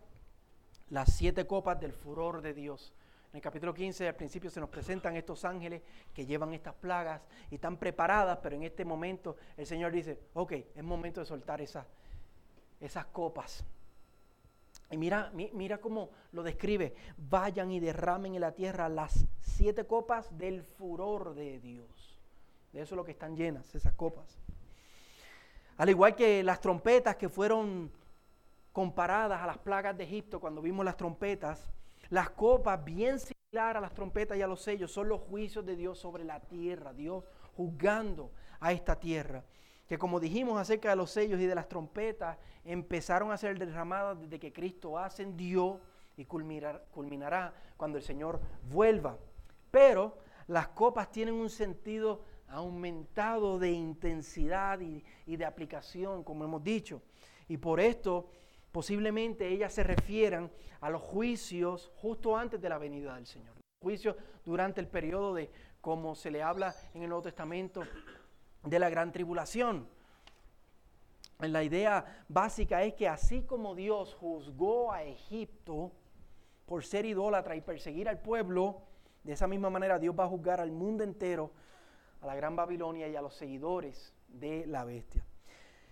las 0.89 1.13
siete 1.13 1.47
copas 1.47 1.81
del 1.81 1.93
furor 1.93 2.43
de 2.43 2.55
Dios. 2.55 2.95
En 3.33 3.39
el 3.39 3.43
capítulo 3.43 3.73
15 3.73 4.09
al 4.09 4.15
principio 4.15 4.51
se 4.51 4.61
nos 4.61 4.69
presentan 4.69 5.17
estos 5.17 5.47
ángeles 5.47 5.81
que 6.13 6.27
llevan 6.27 6.53
estas 6.53 6.75
plagas 6.75 7.23
y 7.51 7.55
están 7.55 7.79
preparadas, 7.79 8.39
pero 8.43 8.57
en 8.57 8.63
este 8.63 8.85
momento 8.85 9.39
el 9.57 9.65
Señor 9.65 9.91
dice, 9.91 10.21
ok, 10.35 10.53
es 10.75 10.85
momento 10.85 11.21
de 11.21 11.25
soltar 11.25 11.63
esas, 11.63 11.87
esas 12.79 13.07
copas. 13.07 13.65
Y 14.91 14.99
mira, 14.99 15.33
mira 15.33 15.79
cómo 15.79 16.11
lo 16.33 16.43
describe. 16.43 16.95
Vayan 17.17 17.71
y 17.71 17.81
derramen 17.81 18.35
en 18.35 18.43
la 18.43 18.53
tierra 18.53 18.91
las 18.91 19.25
siete 19.41 19.87
copas 19.87 20.37
del 20.37 20.63
furor 20.63 21.35
de 21.35 21.59
Dios. 21.59 22.21
De 22.71 22.83
eso 22.83 22.95
es 22.95 22.97
lo 22.97 23.05
que 23.05 23.13
están 23.13 23.35
llenas, 23.35 23.75
esas 23.75 23.95
copas. 23.95 24.39
Al 25.79 25.89
igual 25.89 26.15
que 26.15 26.43
las 26.43 26.61
trompetas 26.61 27.17
que 27.17 27.31
fueron 27.31 27.91
comparadas 28.75 29.41
a 29.41 29.47
las 29.47 29.57
plagas 29.57 29.97
de 29.97 30.05
Egipto 30.05 30.39
cuando 30.39 30.61
vimos 30.61 30.85
las 30.85 30.99
trompetas, 30.99 31.73
las 32.13 32.29
copas, 32.29 32.85
bien 32.85 33.19
similar 33.19 33.79
a 33.79 33.81
las 33.81 33.95
trompetas 33.95 34.37
y 34.37 34.43
a 34.43 34.47
los 34.47 34.61
sellos, 34.61 34.93
son 34.93 35.09
los 35.09 35.23
juicios 35.23 35.65
de 35.65 35.77
Dios 35.77 35.99
sobre 35.99 36.25
la 36.25 36.41
tierra, 36.41 36.93
Dios 36.93 37.25
juzgando 37.57 38.31
a 38.61 38.71
esta 38.73 39.01
tierra. 39.01 39.43
Que 39.89 39.97
como 39.97 40.21
dijimos 40.21 40.61
acerca 40.61 40.91
de 40.91 40.97
los 40.97 41.11
sellos 41.11 41.41
y 41.41 41.47
de 41.47 41.55
las 41.55 41.71
trompetas, 41.71 42.37
empezaron 42.67 43.33
a 43.33 43.39
ser 43.39 43.59
derramadas 43.59 44.21
desde 44.21 44.39
que 44.39 44.53
Cristo 44.53 44.99
ascendió 44.99 45.81
y 46.19 46.27
culminará 46.27 47.55
cuando 47.79 47.97
el 47.97 48.05
Señor 48.05 48.43
vuelva. 48.71 49.17
Pero 49.71 50.19
las 50.49 50.69
copas 50.69 51.11
tienen 51.11 51.33
un 51.33 51.49
sentido 51.49 52.27
aumentado 52.47 53.59
de 53.59 53.71
intensidad 53.71 54.81
y, 54.81 55.03
de 55.25 55.47
aplicación, 55.47 56.25
como 56.25 56.45
hemos 56.45 56.63
dicho. 56.63 57.01
Y 57.49 57.57
por 57.57 57.81
esto 57.81 58.29
posiblemente 58.73 59.49
ellas 59.49 59.73
se 59.73 59.83
refieran 59.83 60.51
a 60.81 60.91
los 60.91 61.03
juicios 61.03 61.93
justo 61.97 62.37
antes 62.37 62.61
de 62.61 62.69
la 62.69 62.79
venida 62.79 63.15
del 63.15 63.27
Señor. 63.27 63.55
Juicios 63.83 64.17
durante 64.45 64.81
el 64.81 64.89
periodo 64.89 65.35
de, 65.35 65.51
como 65.81 66.15
se 66.15 66.31
le 66.31 66.43
habla 66.43 66.75
en 66.95 67.03
el 67.03 67.09
Nuevo 67.09 67.23
Testamento, 67.23 67.83
de 68.65 68.79
la 68.79 68.89
gran 68.89 69.13
tribulación. 69.13 69.89
La 71.39 71.63
idea 71.63 72.25
básica 72.29 72.83
es 72.83 72.95
que 72.95 73.09
así 73.09 73.43
como 73.43 73.75
Dios 73.75 74.15
juzgó 74.15 74.93
a 74.93 75.03
Egipto 75.03 75.93
por 76.67 76.85
ser 76.85 77.05
idólatra 77.05 77.57
y 77.57 77.61
perseguir 77.61 78.09
al 78.09 78.21
pueblo, 78.21 78.83
de 79.25 79.33
esa 79.33 79.49
misma 79.49 79.69
manera 79.69 79.99
Dios 79.99 80.15
va 80.19 80.25
a 80.25 80.29
juzgar 80.29 80.61
al 80.61 80.71
mundo 80.71 81.05
entero, 81.05 81.51
a 82.21 82.27
la 82.27 82.37
gran 82.37 82.55
Babilonia 82.55 83.09
y 83.09 83.17
a 83.17 83.23
los 83.23 83.35
seguidores 83.35 84.15
de 84.29 84.65
la 84.67 84.85
bestia. 84.85 85.25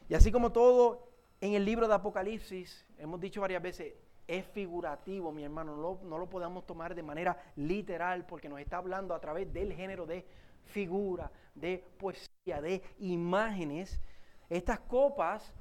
Y 0.09 0.15
así 0.15 0.31
como 0.31 0.53
todo 0.53 1.10
en 1.41 1.55
el 1.55 1.65
libro 1.65 1.89
de 1.89 1.95
Apocalipsis, 1.95 2.87
hemos 2.99 3.21
dicho 3.21 3.41
varias 3.41 3.63
veces, 3.63 3.95
es 4.27 4.47
figurativo, 4.47 5.33
mi 5.33 5.43
hermano, 5.43 5.75
no 5.75 5.83
lo, 5.83 6.01
no 6.05 6.19
lo 6.19 6.29
podamos 6.29 6.67
tomar 6.67 6.95
de 6.95 7.03
manera 7.03 7.37
literal 7.57 8.27
porque 8.27 8.49
nos 8.49 8.61
está 8.61 8.77
hablando 8.77 9.15
a 9.15 9.21
través 9.21 9.53
del 9.53 9.73
género 9.73 10.07
de 10.07 10.25
figura, 10.67 11.31
de 11.55 11.85
poesía, 11.99 12.61
de 12.61 12.83
imágenes. 12.99 14.01
Estas 14.49 14.81
copas 14.81 15.53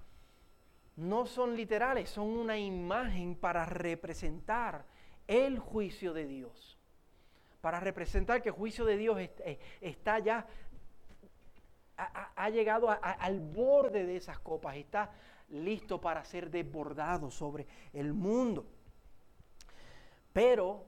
no 0.95 1.25
son 1.25 1.55
literales, 1.55 2.09
son 2.09 2.27
una 2.27 2.57
imagen 2.57 3.35
para 3.35 3.65
representar 3.65 4.85
el 5.27 5.57
juicio 5.57 6.13
de 6.13 6.27
Dios. 6.27 6.77
Para 7.61 7.79
representar 7.79 8.41
que 8.41 8.49
el 8.49 8.55
juicio 8.55 8.85
de 8.85 8.97
Dios 8.97 9.17
eh, 9.19 9.59
está 9.81 10.19
ya, 10.19 10.45
ha, 11.97 12.49
llegado 12.49 12.89
al 12.89 13.39
borde 13.39 14.05
de 14.05 14.15
esas 14.15 14.39
copas, 14.39 14.75
está 14.77 15.11
listo 15.49 15.99
para 15.99 16.23
ser 16.23 16.49
desbordado 16.49 17.31
sobre 17.31 17.67
el 17.93 18.13
mundo. 18.13 18.65
Pero, 20.33 20.85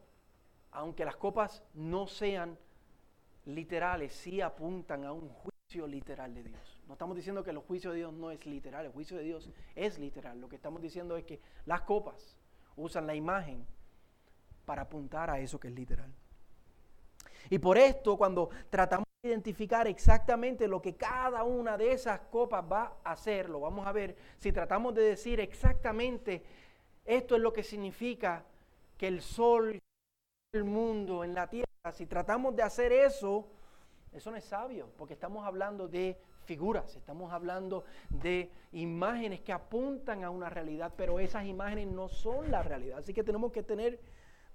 aunque 0.71 1.05
las 1.05 1.15
copas 1.15 1.63
no 1.73 2.07
sean 2.07 2.57
literales, 3.45 4.13
sí 4.13 4.41
apuntan 4.41 5.05
a 5.05 5.13
un 5.13 5.29
juicio 5.29 5.87
literal 5.87 6.33
de 6.33 6.43
Dios. 6.43 6.79
No 6.87 6.93
estamos 6.93 7.15
diciendo 7.15 7.43
que 7.43 7.51
el 7.51 7.57
juicio 7.57 7.91
de 7.91 7.97
Dios 7.97 8.13
no 8.13 8.31
es 8.31 8.45
literal, 8.45 8.85
el 8.85 8.91
juicio 8.91 9.17
de 9.17 9.23
Dios 9.23 9.49
es 9.75 9.97
literal. 9.97 10.39
Lo 10.39 10.49
que 10.49 10.57
estamos 10.57 10.81
diciendo 10.81 11.17
es 11.17 11.23
que 11.23 11.39
las 11.65 11.81
copas 11.81 12.37
usan 12.75 13.07
la 13.07 13.15
imagen 13.15 13.65
para 14.65 14.83
apuntar 14.83 15.29
a 15.29 15.39
eso 15.39 15.59
que 15.59 15.69
es 15.69 15.73
literal. 15.73 16.11
Y 17.49 17.59
por 17.59 17.77
esto, 17.77 18.17
cuando 18.17 18.49
tratamos 18.69 19.05
identificar 19.23 19.87
exactamente 19.87 20.67
lo 20.67 20.81
que 20.81 20.95
cada 20.95 21.43
una 21.43 21.77
de 21.77 21.91
esas 21.91 22.21
copas 22.21 22.63
va 22.69 22.97
a 23.03 23.11
hacer, 23.11 23.49
lo 23.49 23.59
vamos 23.59 23.85
a 23.85 23.91
ver, 23.91 24.15
si 24.37 24.51
tratamos 24.51 24.95
de 24.95 25.03
decir 25.03 25.39
exactamente 25.39 26.41
esto 27.05 27.35
es 27.35 27.41
lo 27.41 27.53
que 27.53 27.61
significa 27.61 28.43
que 28.97 29.07
el 29.07 29.21
sol, 29.21 29.79
el 30.53 30.63
mundo, 30.63 31.23
en 31.23 31.35
la 31.35 31.47
tierra, 31.47 31.67
si 31.93 32.07
tratamos 32.07 32.55
de 32.55 32.63
hacer 32.63 32.91
eso, 32.91 33.47
eso 34.11 34.31
no 34.31 34.37
es 34.37 34.43
sabio, 34.43 34.89
porque 34.97 35.13
estamos 35.13 35.45
hablando 35.45 35.87
de 35.87 36.19
figuras, 36.45 36.95
estamos 36.95 37.31
hablando 37.31 37.83
de 38.09 38.49
imágenes 38.71 39.41
que 39.41 39.53
apuntan 39.53 40.23
a 40.23 40.31
una 40.31 40.49
realidad, 40.49 40.93
pero 40.97 41.19
esas 41.19 41.45
imágenes 41.45 41.87
no 41.87 42.09
son 42.09 42.49
la 42.49 42.63
realidad. 42.63 42.97
Así 42.97 43.13
que 43.13 43.23
tenemos 43.23 43.51
que 43.51 43.61
tener 43.61 43.99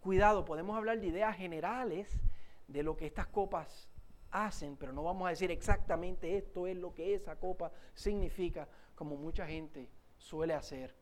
cuidado, 0.00 0.44
podemos 0.44 0.76
hablar 0.76 0.98
de 0.98 1.06
ideas 1.06 1.36
generales 1.36 2.20
de 2.66 2.82
lo 2.82 2.96
que 2.96 3.06
estas 3.06 3.28
copas 3.28 3.88
hacen, 4.30 4.76
pero 4.76 4.92
no 4.92 5.02
vamos 5.02 5.26
a 5.26 5.30
decir 5.30 5.50
exactamente 5.50 6.36
esto 6.36 6.66
es 6.66 6.76
lo 6.76 6.94
que 6.94 7.14
esa 7.14 7.36
copa 7.36 7.72
significa, 7.94 8.68
como 8.94 9.16
mucha 9.16 9.46
gente 9.46 9.88
suele 10.18 10.54
hacer, 10.54 10.94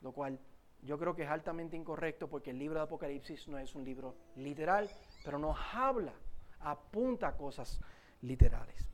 lo 0.00 0.12
cual 0.12 0.38
yo 0.82 0.98
creo 0.98 1.14
que 1.14 1.22
es 1.22 1.28
altamente 1.28 1.76
incorrecto 1.76 2.28
porque 2.28 2.50
el 2.50 2.58
libro 2.58 2.78
de 2.78 2.84
Apocalipsis 2.84 3.48
no 3.48 3.58
es 3.58 3.74
un 3.74 3.84
libro 3.84 4.16
literal, 4.36 4.90
pero 5.24 5.38
nos 5.38 5.56
habla, 5.72 6.14
apunta 6.60 7.28
a 7.28 7.36
cosas 7.36 7.80
literales. 8.22 8.88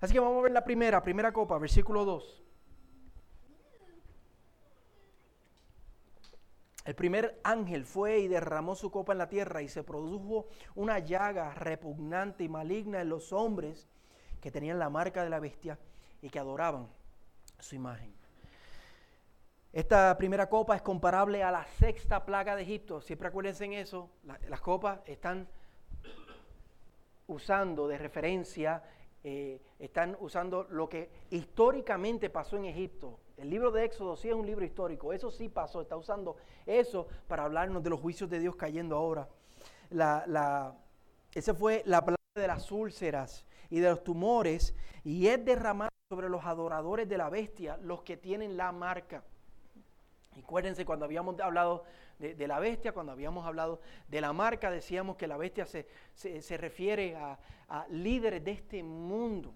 Así 0.00 0.12
que 0.12 0.20
vamos 0.20 0.38
a 0.38 0.42
ver 0.42 0.52
la 0.52 0.64
primera, 0.64 1.02
primera 1.02 1.32
copa, 1.32 1.58
versículo 1.58 2.04
2. 2.04 2.44
El 6.84 6.94
primer 6.94 7.38
ángel 7.44 7.84
fue 7.84 8.20
y 8.20 8.28
derramó 8.28 8.74
su 8.74 8.90
copa 8.90 9.12
en 9.12 9.18
la 9.18 9.28
tierra 9.28 9.62
y 9.62 9.68
se 9.68 9.82
produjo 9.82 10.46
una 10.74 10.98
llaga 10.98 11.54
repugnante 11.54 12.44
y 12.44 12.48
maligna 12.48 13.00
en 13.00 13.10
los 13.10 13.32
hombres 13.32 13.88
que 14.40 14.50
tenían 14.50 14.78
la 14.78 14.88
marca 14.88 15.22
de 15.22 15.30
la 15.30 15.40
bestia 15.40 15.78
y 16.22 16.30
que 16.30 16.38
adoraban 16.38 16.88
su 17.58 17.74
imagen. 17.74 18.14
Esta 19.72 20.16
primera 20.16 20.48
copa 20.48 20.76
es 20.76 20.82
comparable 20.82 21.42
a 21.42 21.50
la 21.50 21.64
sexta 21.64 22.24
plaga 22.24 22.56
de 22.56 22.62
Egipto. 22.62 23.00
Siempre 23.00 23.28
acuérdense 23.28 23.66
en 23.66 23.74
eso, 23.74 24.10
las 24.22 24.60
copas 24.60 25.00
están 25.04 25.46
usando 27.26 27.86
de 27.86 27.98
referencia, 27.98 28.82
eh, 29.22 29.60
están 29.78 30.16
usando 30.20 30.64
lo 30.70 30.88
que 30.88 31.10
históricamente 31.30 32.30
pasó 32.30 32.56
en 32.56 32.64
Egipto. 32.64 33.20
El 33.38 33.50
libro 33.50 33.70
de 33.70 33.84
Éxodo 33.84 34.16
sí 34.16 34.28
es 34.28 34.34
un 34.34 34.46
libro 34.46 34.64
histórico, 34.64 35.12
eso 35.12 35.30
sí 35.30 35.48
pasó, 35.48 35.80
está 35.80 35.96
usando 35.96 36.36
eso 36.66 37.06
para 37.28 37.44
hablarnos 37.44 37.84
de 37.84 37.90
los 37.90 38.00
juicios 38.00 38.28
de 38.28 38.40
Dios 38.40 38.56
cayendo 38.56 38.96
ahora. 38.96 39.28
Esa 41.32 41.54
fue 41.54 41.82
la 41.86 42.04
plaga 42.04 42.18
de 42.34 42.46
las 42.48 42.72
úlceras 42.72 43.46
y 43.70 43.78
de 43.78 43.90
los 43.90 44.02
tumores 44.02 44.74
y 45.04 45.28
es 45.28 45.44
derramado 45.44 45.90
sobre 46.10 46.28
los 46.28 46.44
adoradores 46.44 47.08
de 47.08 47.16
la 47.16 47.30
bestia, 47.30 47.76
los 47.82 48.02
que 48.02 48.16
tienen 48.16 48.56
la 48.56 48.72
marca. 48.72 49.22
Acuérdense 50.36 50.84
cuando 50.84 51.04
habíamos 51.04 51.38
hablado 51.40 51.84
de, 52.18 52.48
la 52.48 52.58
bestia, 52.58 52.92
cuando 52.92 53.12
habíamos 53.12 53.46
hablado 53.46 53.80
de 54.08 54.20
la 54.20 54.32
marca, 54.32 54.70
decíamos 54.70 55.16
que 55.16 55.28
la 55.28 55.36
bestia 55.36 55.64
se, 55.64 55.86
se, 56.14 56.56
refiere 56.56 57.14
a, 57.16 57.38
líderes 57.90 58.42
de 58.42 58.50
este 58.52 58.82
mundo 58.82 59.54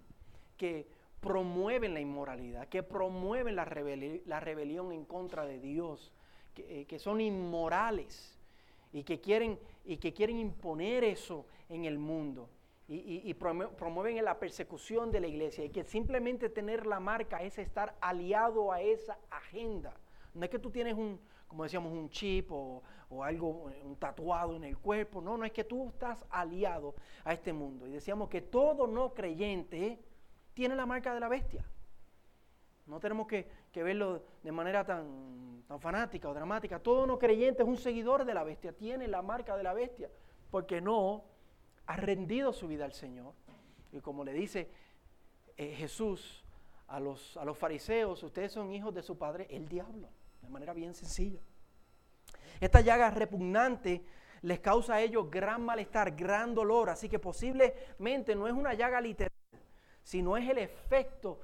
que 0.56 0.86
promueven 1.22 1.94
la 1.94 2.00
inmoralidad, 2.00 2.66
que 2.68 2.82
promueven 2.82 3.54
la, 3.54 3.64
la 4.26 4.40
rebelión 4.40 4.92
en 4.92 5.04
contra 5.04 5.46
de 5.46 5.60
Dios, 5.60 6.12
que, 6.52 6.84
eh, 6.90 6.98
son 6.98 7.20
inmorales 7.20 8.36
y 8.92 9.04
que, 9.04 9.20
quieren, 9.20 9.58
y 9.84 9.98
que 9.98 10.12
quieren 10.12 10.38
imponer 10.38 11.04
eso 11.04 11.46
en 11.68 11.84
el 11.84 11.96
mundo. 11.96 12.50
Y, 12.88 13.22
y, 13.24 13.34
promueven 13.34 14.22
la 14.22 14.38
persecución 14.38 15.10
de 15.10 15.20
la 15.20 15.28
iglesia 15.28 15.64
y 15.64 15.70
que 15.70 15.84
simplemente 15.84 16.50
tener 16.50 16.84
la 16.84 17.00
marca 17.00 17.42
es 17.42 17.56
estar 17.56 17.96
aliado 18.02 18.70
a 18.70 18.82
esa 18.82 19.16
agenda. 19.30 19.94
No 20.34 20.44
es 20.44 20.50
que 20.50 20.58
tú 20.58 20.70
tienes 20.70 20.94
un, 20.94 21.18
como 21.46 21.62
decíamos, 21.62 21.92
un 21.92 22.10
chip 22.10 22.50
o, 22.50 22.82
algo, 23.22 23.70
un 23.84 23.96
tatuado 23.96 24.56
en 24.56 24.64
el 24.64 24.76
cuerpo. 24.76 25.22
No, 25.22 25.38
no 25.38 25.44
es 25.44 25.52
que 25.52 25.64
tú 25.64 25.88
estás 25.88 26.26
aliado 26.30 26.94
a 27.24 27.32
este 27.32 27.52
mundo. 27.52 27.86
Y 27.86 27.92
decíamos 27.92 28.28
que 28.28 28.42
todo 28.42 28.86
no 28.86 29.14
creyente 29.14 29.98
tiene 30.54 30.74
la 30.76 30.86
marca 30.86 31.14
de 31.14 31.20
la 31.20 31.28
bestia. 31.28 31.64
No 32.86 33.00
tenemos 33.00 33.26
que, 33.26 33.48
verlo 33.74 34.24
de 34.42 34.52
manera 34.52 34.84
tan, 34.84 35.64
fanática 35.78 36.28
o 36.28 36.34
dramática. 36.34 36.78
Todo 36.78 37.06
no 37.06 37.18
creyente 37.18 37.62
es 37.62 37.68
un 37.68 37.76
seguidor 37.76 38.24
de 38.24 38.34
la 38.34 38.44
bestia, 38.44 38.72
tiene 38.72 39.08
la 39.08 39.22
marca 39.22 39.56
de 39.56 39.62
la 39.62 39.72
bestia, 39.72 40.10
porque 40.50 40.80
no 40.80 41.24
ha 41.86 41.96
rendido 41.96 42.52
su 42.52 42.68
vida 42.68 42.84
al 42.84 42.92
Señor. 42.92 43.34
Y 43.92 44.00
como 44.00 44.24
le 44.24 44.32
dice 44.32 44.70
eh, 45.56 45.74
Jesús 45.76 46.44
a 46.88 47.00
los 47.00 47.56
fariseos, 47.56 48.22
ustedes 48.22 48.52
son 48.52 48.72
hijos 48.72 48.94
de 48.94 49.02
su 49.02 49.16
padre, 49.16 49.46
el 49.50 49.66
diablo 49.68 50.08
de 50.42 50.48
manera 50.48 50.74
bien 50.74 50.94
sencilla. 50.94 51.40
Esta 52.60 52.80
llaga 52.80 53.10
repugnante 53.10 54.04
les 54.42 54.60
causa 54.60 54.94
a 54.94 55.00
ellos 55.00 55.30
gran 55.30 55.64
malestar, 55.64 56.14
gran 56.14 56.54
dolor, 56.54 56.90
así 56.90 57.08
que 57.08 57.18
posiblemente 57.18 58.34
no 58.34 58.46
es 58.46 58.52
una 58.52 58.74
llaga 58.74 59.00
literal, 59.00 59.31
sino 60.02 60.36
es 60.36 60.48
el 60.48 60.58
efecto 60.58 61.40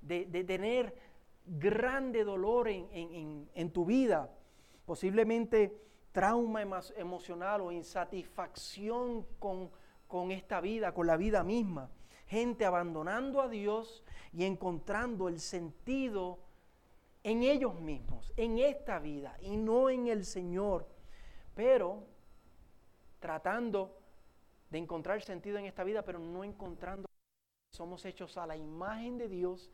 de, 0.00 0.24
tener 0.44 0.94
grande 1.44 2.24
dolor 2.24 2.68
en, 2.68 3.70
tu 3.72 3.84
vida 3.84 4.30
posiblemente 4.84 5.80
trauma 6.12 6.62
emocional 6.96 7.60
o 7.60 7.72
insatisfacción 7.72 9.24
con, 9.38 9.70
con 10.08 10.30
esta 10.32 10.60
vida, 10.60 10.92
con 10.92 11.06
la 11.06 11.16
vida 11.16 11.44
misma. 11.44 11.90
Gente 12.26 12.64
abandonando 12.64 13.40
a 13.40 13.48
Dios 13.48 14.04
y 14.32 14.44
encontrando 14.44 15.28
el 15.28 15.40
sentido 15.40 16.38
en 17.22 17.42
ellos 17.42 17.78
mismos, 17.80 18.32
en 18.36 18.58
esta 18.58 18.98
vida 18.98 19.36
y 19.40 19.56
no 19.56 19.90
en 19.90 20.08
el 20.08 20.24
Señor. 20.24 20.88
Pero 21.54 22.04
tratando 23.18 23.98
de 24.70 24.78
encontrar 24.78 25.20
sentido 25.22 25.58
en 25.58 25.66
esta 25.66 25.84
vida, 25.84 26.02
pero 26.02 26.18
no 26.18 26.44
encontrando. 26.44 27.09
Somos 27.70 28.04
hechos 28.04 28.36
a 28.36 28.46
la 28.46 28.56
imagen 28.56 29.16
de 29.16 29.28
Dios 29.28 29.70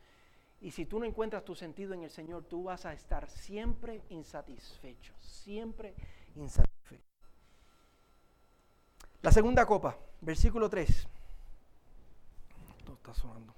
y 0.61 0.71
si 0.71 0.87
tú 0.87 0.99
no 0.99 1.05
encuentras 1.05 1.45
tu 1.45 1.55
sentido 1.55 1.95
en 1.95 2.03
el 2.03 2.11
Señor, 2.11 2.45
tú 2.45 2.65
vas 2.65 2.87
a 2.87 2.93
estar 2.93 3.29
siempre 3.29 4.03
insatisfecho, 4.09 5.15
siempre 5.21 5.95
insatisfecho. 6.35 7.03
La 9.23 9.33
segunda 9.33 9.67
copa, 9.67 9.99
versículo 10.21 10.71
3. 10.71 11.09
Esto 12.79 12.93
está 12.93 13.15
sonando. 13.15 13.55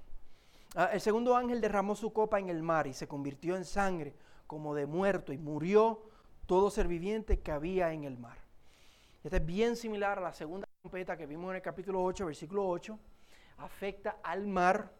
Ah, 0.74 0.90
el 0.92 1.00
segundo 1.00 1.36
ángel 1.36 1.60
derramó 1.60 1.94
su 1.94 2.12
copa 2.12 2.38
en 2.38 2.48
el 2.48 2.62
mar 2.62 2.86
y 2.86 2.94
se 2.94 3.08
convirtió 3.08 3.56
en 3.56 3.64
sangre 3.64 4.14
como 4.46 4.74
de 4.74 4.86
muerto 4.86 5.32
y 5.32 5.38
murió 5.38 6.02
todo 6.46 6.70
ser 6.70 6.88
viviente 6.88 7.40
que 7.40 7.52
había 7.52 7.92
en 7.92 8.04
el 8.04 8.18
mar. 8.18 8.38
Este 9.22 9.36
es 9.36 9.44
bien 9.44 9.76
similar 9.76 10.18
a 10.18 10.22
la 10.22 10.32
segunda 10.32 10.66
trompeta 10.80 11.16
que 11.16 11.26
vimos 11.26 11.50
en 11.50 11.56
el 11.56 11.62
capítulo 11.62 12.02
8, 12.02 12.26
versículo 12.26 12.66
8. 12.68 12.98
Afecta 13.58 14.18
al 14.22 14.46
mar 14.46 14.92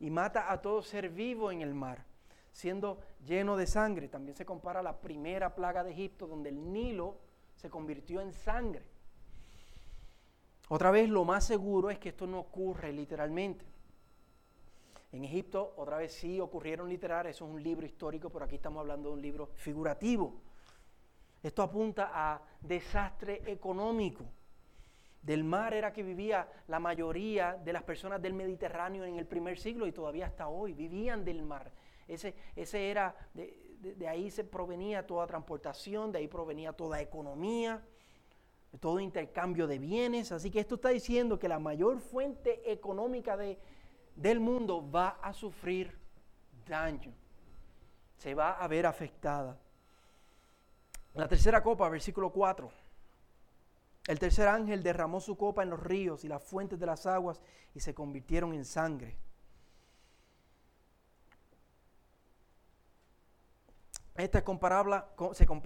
y 0.00 0.10
mata 0.10 0.50
a 0.50 0.60
todo 0.60 0.82
ser 0.82 1.10
vivo 1.10 1.50
en 1.50 1.62
el 1.62 1.74
mar, 1.74 2.04
siendo 2.52 3.00
lleno 3.24 3.56
de 3.56 3.66
sangre. 3.66 4.08
También 4.08 4.36
se 4.36 4.46
compara 4.46 4.80
a 4.80 4.82
la 4.82 5.00
primera 5.00 5.54
plaga 5.54 5.84
de 5.84 5.92
Egipto, 5.92 6.26
donde 6.26 6.50
el 6.50 6.72
Nilo 6.72 7.18
se 7.56 7.70
convirtió 7.70 8.20
en 8.20 8.32
sangre. 8.32 8.86
Otra 10.68 10.90
vez, 10.90 11.08
lo 11.08 11.24
más 11.24 11.46
seguro 11.46 11.90
es 11.90 11.98
que 11.98 12.08
esto 12.08 12.26
no 12.26 12.40
ocurre 12.40 12.92
literalmente. 12.92 13.64
En 15.12 15.24
Egipto, 15.24 15.74
otra 15.76 15.98
vez 15.98 16.12
sí 16.12 16.40
ocurrieron 16.40 16.88
literal, 16.88 17.26
eso 17.26 17.46
es 17.46 17.50
un 17.50 17.62
libro 17.62 17.86
histórico, 17.86 18.28
pero 18.30 18.44
aquí 18.44 18.56
estamos 18.56 18.80
hablando 18.80 19.08
de 19.08 19.14
un 19.14 19.22
libro 19.22 19.46
figurativo. 19.54 20.34
Esto 21.42 21.62
apunta 21.62 22.10
a 22.12 22.42
desastre 22.60 23.42
económico. 23.46 24.24
Del 25.26 25.42
mar 25.42 25.74
era 25.74 25.92
que 25.92 26.04
vivía 26.04 26.48
la 26.68 26.78
mayoría 26.78 27.54
de 27.54 27.72
las 27.72 27.82
personas 27.82 28.22
del 28.22 28.32
Mediterráneo 28.32 29.04
en 29.04 29.16
el 29.16 29.26
primer 29.26 29.58
siglo 29.58 29.88
y 29.88 29.90
todavía 29.90 30.26
hasta 30.26 30.46
hoy 30.46 30.72
vivían 30.72 31.24
del 31.24 31.42
mar. 31.42 31.72
Ese, 32.06 32.36
ese 32.54 32.92
era, 32.92 33.12
de, 33.34 33.58
de 33.80 34.06
ahí 34.06 34.30
se 34.30 34.44
provenía 34.44 35.04
toda 35.04 35.26
transportación, 35.26 36.12
de 36.12 36.20
ahí 36.20 36.28
provenía 36.28 36.72
toda 36.72 37.00
economía, 37.00 37.82
todo 38.78 39.00
intercambio 39.00 39.66
de 39.66 39.80
bienes. 39.80 40.30
Así 40.30 40.48
que 40.48 40.60
esto 40.60 40.76
está 40.76 40.90
diciendo 40.90 41.40
que 41.40 41.48
la 41.48 41.58
mayor 41.58 41.98
fuente 41.98 42.70
económica 42.70 43.36
de, 43.36 43.58
del 44.14 44.38
mundo 44.38 44.88
va 44.88 45.18
a 45.20 45.32
sufrir 45.32 45.98
daño, 46.68 47.12
se 48.16 48.32
va 48.32 48.52
a 48.52 48.68
ver 48.68 48.86
afectada. 48.86 49.58
La 51.14 51.26
tercera 51.26 51.60
copa, 51.64 51.88
versículo 51.88 52.30
4. 52.30 52.85
El 54.06 54.18
tercer 54.18 54.46
ángel 54.48 54.82
derramó 54.82 55.20
su 55.20 55.36
copa 55.36 55.62
en 55.62 55.70
los 55.70 55.80
ríos 55.80 56.24
y 56.24 56.28
las 56.28 56.42
fuentes 56.42 56.78
de 56.78 56.86
las 56.86 57.06
aguas 57.06 57.40
y 57.74 57.80
se 57.80 57.94
convirtieron 57.94 58.54
en 58.54 58.64
sangre. 58.64 59.16
Esta 64.16 64.38
es 64.38 64.44
comparable, 64.44 65.02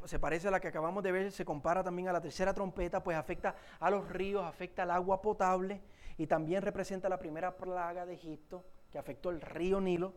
se, 0.07 0.19
parece 0.19 0.49
a 0.49 0.51
la 0.51 0.59
que 0.59 0.69
acabamos 0.69 1.05
de 1.05 1.13
ver, 1.13 1.31
se 1.31 1.45
compara 1.45 1.85
también 1.85 2.09
a 2.09 2.13
la 2.13 2.21
tercera 2.21 2.53
trompeta, 2.53 3.03
pues 3.03 3.17
afecta 3.17 3.55
a 3.79 3.91
los 3.91 4.09
ríos, 4.09 4.45
afecta 4.45 4.83
al 4.83 4.91
agua 4.91 5.23
potable 5.23 5.81
y 6.19 6.27
también 6.27 6.63
representa 6.63 7.09
la 7.09 7.19
primera 7.19 7.57
plaga 7.57 8.05
de 8.05 8.15
Egipto 8.15 8.65
que 8.91 8.99
afectó 8.99 9.31
el 9.31 9.41
río 9.41 9.81
Nilo. 9.81 10.15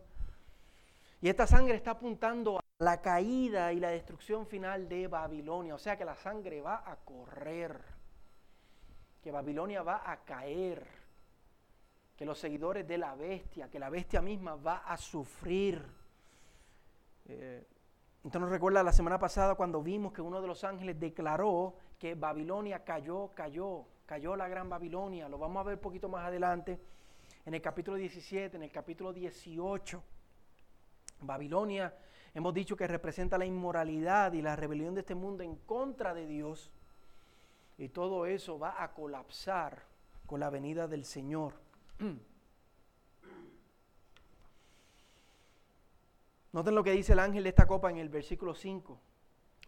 Y 1.20 1.28
esta 1.28 1.46
sangre 1.46 1.76
está 1.76 1.92
apuntando 1.92 2.58
a 2.58 2.62
la 2.80 3.00
caída 3.00 3.72
y 3.72 3.78
la 3.78 3.90
destrucción 3.90 4.46
final 4.46 4.88
de 4.88 5.06
Babilonia, 5.06 5.76
o 5.76 5.78
sea 5.78 5.96
que 5.96 6.04
la 6.04 6.16
sangre 6.16 6.60
va 6.60 6.82
a 6.84 6.96
correr, 6.96 7.80
que 9.24 9.32
Babilonia 9.32 9.82
va 9.82 10.08
a 10.08 10.22
caer, 10.24 10.86
que 12.16 12.24
los 12.24 12.38
seguidores 12.38 12.86
de 12.86 12.98
la 12.98 13.16
bestia, 13.16 13.68
que 13.68 13.80
la 13.80 13.90
bestia 13.90 14.22
misma 14.22 14.54
va 14.54 14.76
a 14.86 14.96
sufrir. 14.96 15.82
Eh, 17.24 17.66
entonces 18.18 18.40
nos 18.40 18.50
recuerda 18.50 18.84
la 18.84 18.92
semana 18.92 19.18
pasada 19.18 19.56
cuando 19.56 19.82
vimos 19.82 20.12
que 20.12 20.22
uno 20.22 20.40
de 20.40 20.46
los 20.46 20.62
ángeles 20.62 21.00
declaró 21.00 21.74
que 21.98 22.14
Babilonia 22.14 22.84
cayó, 22.84 23.32
cayó 23.34 23.86
cayó 24.06 24.36
la 24.36 24.48
gran 24.48 24.68
Babilonia. 24.68 25.28
Lo 25.28 25.38
vamos 25.38 25.60
a 25.60 25.64
ver 25.64 25.76
un 25.76 25.80
poquito 25.80 26.08
más 26.08 26.26
adelante 26.26 26.78
en 27.44 27.54
el 27.54 27.62
capítulo 27.62 27.96
17, 27.96 28.56
en 28.56 28.62
el 28.62 28.70
capítulo 28.70 29.12
18. 29.12 30.02
Babilonia, 31.20 31.94
hemos 32.34 32.52
dicho 32.52 32.76
que 32.76 32.86
representa 32.86 33.38
la 33.38 33.46
inmoralidad 33.46 34.32
y 34.32 34.42
la 34.42 34.56
rebelión 34.56 34.94
de 34.94 35.00
este 35.00 35.14
mundo 35.14 35.42
en 35.42 35.56
contra 35.56 36.12
de 36.14 36.26
Dios. 36.26 36.70
Y 37.78 37.88
todo 37.88 38.26
eso 38.26 38.58
va 38.58 38.82
a 38.82 38.92
colapsar 38.92 39.84
con 40.26 40.40
la 40.40 40.50
venida 40.50 40.86
del 40.88 41.04
Señor. 41.04 41.54
Noten 46.52 46.74
lo 46.74 46.84
que 46.84 46.92
dice 46.92 47.14
el 47.14 47.18
ángel 47.18 47.42
de 47.42 47.48
esta 47.48 47.66
copa 47.66 47.90
en 47.90 47.98
el 47.98 48.08
versículo 48.08 48.54
5. 48.54 49.00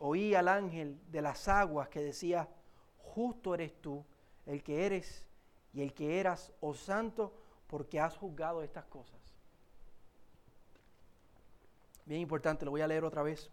Oí 0.01 0.35
al 0.35 0.47
ángel 0.47 1.01
de 1.11 1.21
las 1.21 1.49
aguas 1.49 1.89
que 1.89 2.01
decía, 2.01 2.49
justo 2.99 3.55
eres 3.55 3.81
tú 3.81 4.05
el 4.47 4.63
que 4.63 4.87
eres 4.87 5.27
y 5.73 5.83
el 5.83 5.93
que 5.93 6.21
eras, 6.21 6.53
oh 6.61 6.75
santo, 6.75 7.33
porque 7.67 7.99
has 7.99 8.17
juzgado 8.17 8.63
estas 8.63 8.85
cosas. 8.85 9.19
Bien 12.05 12.21
importante, 12.21 12.65
lo 12.65 12.71
voy 12.71 12.83
a 12.83 12.87
leer 12.87 13.05
otra 13.05 13.23
vez. 13.23 13.51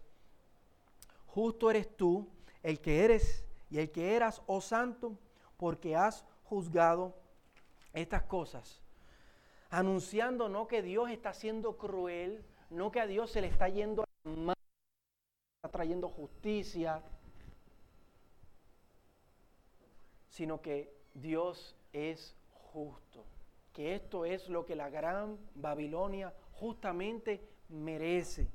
Justo 1.26 1.70
eres 1.70 1.96
tú, 1.96 2.28
el 2.62 2.80
que 2.80 3.04
eres 3.04 3.44
y 3.74 3.78
el 3.80 3.90
que 3.90 4.14
eras, 4.14 4.40
oh 4.46 4.60
santo, 4.60 5.18
porque 5.56 5.96
has 5.96 6.24
juzgado 6.44 7.12
estas 7.92 8.22
cosas. 8.22 8.80
Anunciando 9.68 10.48
no 10.48 10.68
que 10.68 10.80
Dios 10.80 11.10
está 11.10 11.34
siendo 11.34 11.76
cruel, 11.76 12.44
no 12.70 12.92
que 12.92 13.00
a 13.00 13.06
Dios 13.08 13.32
se 13.32 13.40
le 13.40 13.48
está 13.48 13.68
yendo 13.68 14.04
mal, 14.22 14.54
está 15.56 15.72
trayendo 15.72 16.08
justicia, 16.08 17.02
sino 20.28 20.62
que 20.62 20.96
Dios 21.12 21.74
es 21.92 22.36
justo. 22.52 23.24
Que 23.72 23.96
esto 23.96 24.24
es 24.24 24.48
lo 24.48 24.64
que 24.64 24.76
la 24.76 24.88
gran 24.88 25.36
Babilonia 25.56 26.32
justamente 26.52 27.44
merece. 27.70 28.48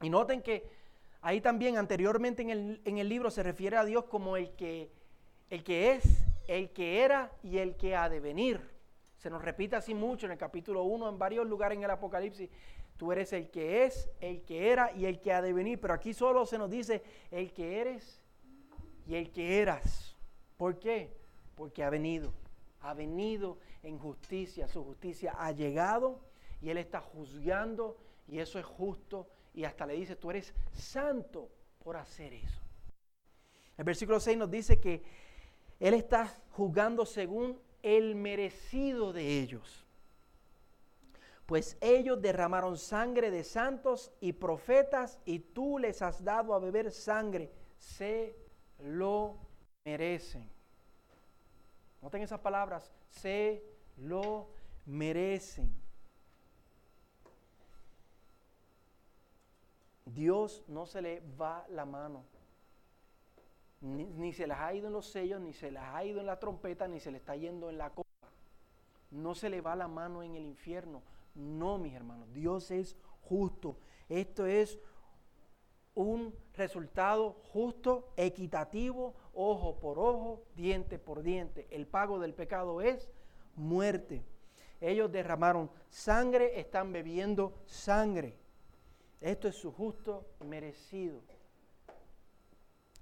Y 0.00 0.08
noten 0.08 0.40
que 0.40 0.79
ahí 1.22 1.40
también 1.40 1.76
anteriormente 1.76 2.42
en 2.42 2.50
el, 2.50 2.80
en 2.84 2.98
el 2.98 3.08
libro 3.08 3.30
se 3.30 3.42
refiere 3.42 3.76
a 3.76 3.84
Dios 3.84 4.04
como 4.04 4.36
el 4.36 4.50
que, 4.52 4.90
el 5.50 5.62
que 5.64 5.92
es, 5.92 6.04
el 6.48 6.70
que 6.70 7.02
era 7.02 7.32
y 7.42 7.58
el 7.58 7.76
que 7.76 7.96
ha 7.96 8.08
de 8.08 8.20
venir. 8.20 8.60
Se 9.16 9.28
nos 9.28 9.42
repite 9.42 9.76
así 9.76 9.94
mucho 9.94 10.26
en 10.26 10.32
el 10.32 10.38
capítulo 10.38 10.82
1, 10.84 11.08
en 11.08 11.18
varios 11.18 11.46
lugares 11.46 11.76
en 11.76 11.84
el 11.84 11.90
Apocalipsis. 11.90 12.48
Tú 12.96 13.12
eres 13.12 13.32
el 13.32 13.50
que 13.50 13.84
es, 13.84 14.10
el 14.20 14.42
que 14.42 14.70
era 14.70 14.92
y 14.96 15.04
el 15.04 15.20
que 15.20 15.32
ha 15.32 15.42
de 15.42 15.52
venir. 15.52 15.78
Pero 15.80 15.94
aquí 15.94 16.14
solo 16.14 16.46
se 16.46 16.58
nos 16.58 16.70
dice 16.70 17.02
el 17.30 17.52
que 17.52 17.80
eres 17.80 18.22
y 19.06 19.14
el 19.14 19.30
que 19.30 19.60
eras. 19.60 20.16
¿Por 20.56 20.78
qué? 20.78 21.14
Porque 21.54 21.82
ha 21.82 21.90
venido, 21.90 22.32
ha 22.80 22.94
venido 22.94 23.58
en 23.82 23.98
justicia, 23.98 24.68
su 24.68 24.84
justicia 24.84 25.34
ha 25.38 25.52
llegado 25.52 26.20
y 26.60 26.70
Él 26.70 26.78
está 26.78 27.00
juzgando 27.00 27.98
y 28.26 28.38
eso 28.38 28.58
es 28.58 28.64
justo 28.64 29.28
y 29.54 29.64
hasta 29.64 29.86
le 29.86 29.94
dice, 29.94 30.16
tú 30.16 30.30
eres 30.30 30.54
santo 30.72 31.50
por 31.82 31.96
hacer 31.96 32.32
eso. 32.32 32.60
El 33.76 33.84
versículo 33.84 34.20
6 34.20 34.36
nos 34.36 34.50
dice 34.50 34.78
que 34.78 35.02
Él 35.78 35.94
está 35.94 36.34
juzgando 36.50 37.06
según 37.06 37.58
el 37.82 38.14
merecido 38.14 39.12
de 39.12 39.40
ellos. 39.40 39.86
Pues 41.46 41.76
ellos 41.80 42.20
derramaron 42.20 42.78
sangre 42.78 43.30
de 43.30 43.42
santos 43.42 44.12
y 44.20 44.34
profetas 44.34 45.18
y 45.24 45.40
tú 45.40 45.78
les 45.78 46.00
has 46.02 46.22
dado 46.22 46.54
a 46.54 46.60
beber 46.60 46.92
sangre. 46.92 47.50
Sé 47.78 48.36
lo 48.78 49.36
merecen. 49.84 50.48
Noten 52.02 52.22
esas 52.22 52.40
palabras, 52.40 52.90
se 53.08 53.64
lo 53.96 54.48
merecen. 54.86 55.74
Dios 60.12 60.64
no 60.68 60.86
se 60.86 61.02
le 61.02 61.22
va 61.40 61.66
la 61.68 61.84
mano. 61.84 62.24
Ni, 63.80 64.32
se 64.32 64.46
les 64.46 64.58
ha 64.58 64.74
ido 64.74 64.88
en 64.88 64.92
los 64.92 65.06
sellos, 65.06 65.40
ni 65.40 65.54
se 65.54 65.70
les 65.70 65.82
ha 65.82 66.04
ido 66.04 66.20
en 66.20 66.26
la 66.26 66.38
trompeta, 66.38 66.86
ni 66.86 67.00
se 67.00 67.10
le 67.10 67.18
está 67.18 67.34
yendo 67.34 67.70
en 67.70 67.78
la 67.78 67.90
copa. 67.90 68.08
No 69.10 69.34
se 69.34 69.48
le 69.48 69.60
va 69.60 69.74
la 69.74 69.88
mano 69.88 70.22
en 70.22 70.36
el 70.36 70.44
infierno. 70.44 71.02
No, 71.34 71.78
mis 71.78 71.94
hermanos. 71.94 72.32
Dios 72.32 72.70
es 72.70 72.96
justo. 73.22 73.76
Esto 74.08 74.44
es 74.44 74.78
un 75.94 76.34
resultado 76.54 77.36
justo, 77.52 78.12
equitativo, 78.16 79.14
ojo 79.32 79.78
por 79.78 79.98
ojo, 79.98 80.42
diente 80.54 80.98
por 80.98 81.22
diente. 81.22 81.66
El 81.70 81.86
pago 81.86 82.18
del 82.18 82.34
pecado 82.34 82.80
es 82.80 83.10
muerte. 83.56 84.24
Ellos 84.80 85.10
derramaron 85.10 85.70
sangre, 85.88 86.60
están 86.60 86.92
bebiendo 86.92 87.54
sangre. 87.66 88.38
Esto 89.20 89.48
es 89.48 89.56
su 89.56 89.72
justo 89.72 90.26
merecido. 90.40 91.20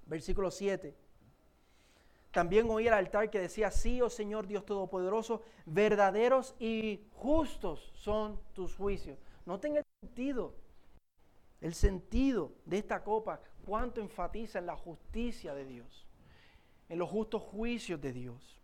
Versículo 0.05 0.51
7. 0.51 0.95
También 2.31 2.69
oí 2.69 2.87
el 2.87 2.93
altar 2.93 3.29
que 3.29 3.39
decía, 3.39 3.71
sí, 3.71 4.01
oh 4.01 4.09
Señor 4.09 4.45
Dios 4.45 4.65
Todopoderoso, 4.65 5.41
verdaderos 5.65 6.55
y 6.59 7.01
justos 7.15 7.91
son 7.95 8.39
tus 8.53 8.75
juicios. 8.75 9.17
Noten 9.45 9.77
el 9.77 9.85
sentido, 10.01 10.53
el 11.61 11.73
sentido 11.73 12.51
de 12.65 12.77
esta 12.77 13.03
copa, 13.03 13.41
cuánto 13.65 13.99
enfatiza 13.99 14.59
en 14.59 14.67
la 14.67 14.75
justicia 14.75 15.55
de 15.55 15.65
Dios, 15.65 16.07
en 16.87 16.99
los 16.99 17.09
justos 17.09 17.41
juicios 17.41 17.99
de 17.99 18.13
Dios. 18.13 18.61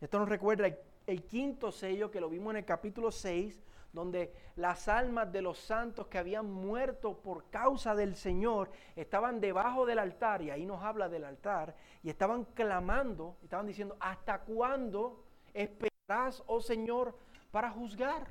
Esto 0.00 0.18
nos 0.18 0.28
recuerda 0.28 0.74
el, 1.06 1.22
quinto 1.24 1.70
sello 1.72 2.10
que 2.10 2.20
lo 2.20 2.30
vimos 2.30 2.52
en 2.52 2.58
el 2.58 2.64
capítulo 2.64 3.10
6, 3.10 3.60
donde 3.98 4.32
las 4.54 4.86
almas 4.86 5.32
de 5.32 5.42
los 5.42 5.58
santos 5.58 6.06
que 6.06 6.18
habían 6.18 6.48
muerto 6.48 7.20
por 7.20 7.50
causa 7.50 7.96
del 7.96 8.14
Señor 8.14 8.70
estaban 8.94 9.40
debajo 9.40 9.84
del 9.86 9.98
altar, 9.98 10.40
y 10.40 10.50
ahí 10.50 10.64
nos 10.64 10.84
habla 10.84 11.08
del 11.08 11.24
altar, 11.24 11.74
y 12.04 12.08
estaban 12.08 12.44
clamando, 12.44 13.36
estaban 13.42 13.66
diciendo, 13.66 13.96
¿hasta 13.98 14.42
cuándo 14.42 15.24
esperarás, 15.52 16.44
oh 16.46 16.60
Señor, 16.60 17.18
para 17.50 17.72
juzgar? 17.72 18.28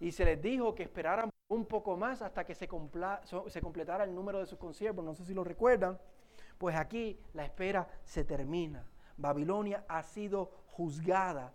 Y 0.00 0.10
se 0.12 0.24
les 0.24 0.40
dijo 0.40 0.74
que 0.74 0.84
esperaran 0.84 1.28
un 1.48 1.66
poco 1.66 1.98
más 1.98 2.22
hasta 2.22 2.46
que 2.46 2.54
se, 2.54 2.66
se 2.66 3.60
completara 3.60 4.04
el 4.04 4.14
número 4.14 4.38
de 4.38 4.46
sus 4.46 4.58
consiervos, 4.58 5.04
no 5.04 5.14
sé 5.14 5.26
si 5.26 5.34
lo 5.34 5.44
recuerdan, 5.44 6.00
pues 6.56 6.76
aquí 6.76 7.20
la 7.34 7.44
espera 7.44 7.86
se 8.04 8.24
termina. 8.24 8.86
Babilonia 9.18 9.84
ha 9.86 10.02
sido 10.02 10.50
juzgada 10.68 11.52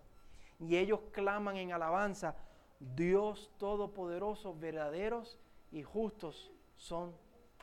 y 0.58 0.76
ellos 0.76 1.00
claman 1.12 1.56
en 1.56 1.72
alabanza, 1.72 2.36
Dios 2.78 3.50
Todopoderoso, 3.58 4.54
verdaderos 4.54 5.38
y 5.72 5.82
justos 5.82 6.52
son 6.76 7.14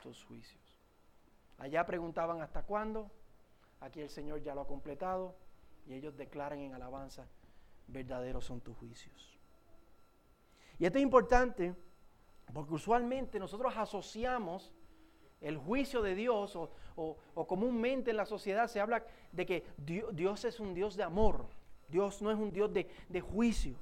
tus 0.02 0.24
juicios. 0.24 0.62
Allá 1.58 1.86
preguntaban 1.86 2.40
hasta 2.42 2.62
cuándo, 2.62 3.10
aquí 3.80 4.00
el 4.00 4.10
Señor 4.10 4.42
ya 4.42 4.54
lo 4.54 4.62
ha 4.62 4.66
completado 4.66 5.36
y 5.86 5.94
ellos 5.94 6.16
declaran 6.16 6.58
en 6.60 6.74
alabanza, 6.74 7.26
verdaderos 7.86 8.44
son 8.44 8.60
tus 8.60 8.76
juicios. 8.76 9.38
Y 10.78 10.86
esto 10.86 10.98
es 10.98 11.02
importante 11.02 11.74
porque 12.52 12.74
usualmente 12.74 13.38
nosotros 13.38 13.72
asociamos 13.76 14.72
el 15.40 15.56
juicio 15.58 16.02
de 16.02 16.14
Dios 16.14 16.56
o, 16.96 17.16
comúnmente 17.46 18.10
en 18.10 18.16
la 18.16 18.26
sociedad 18.26 18.66
se 18.66 18.80
habla 18.80 19.04
de 19.32 19.46
que 19.46 19.66
Dios, 19.76 20.44
es 20.44 20.58
un 20.58 20.74
Dios 20.74 20.96
de 20.96 21.02
amor. 21.02 21.46
Dios 21.88 22.22
no 22.22 22.30
es 22.30 22.38
un 22.38 22.52
Dios 22.52 22.72
de, 22.72 22.88
de 23.08 23.20
juicios. 23.20 23.76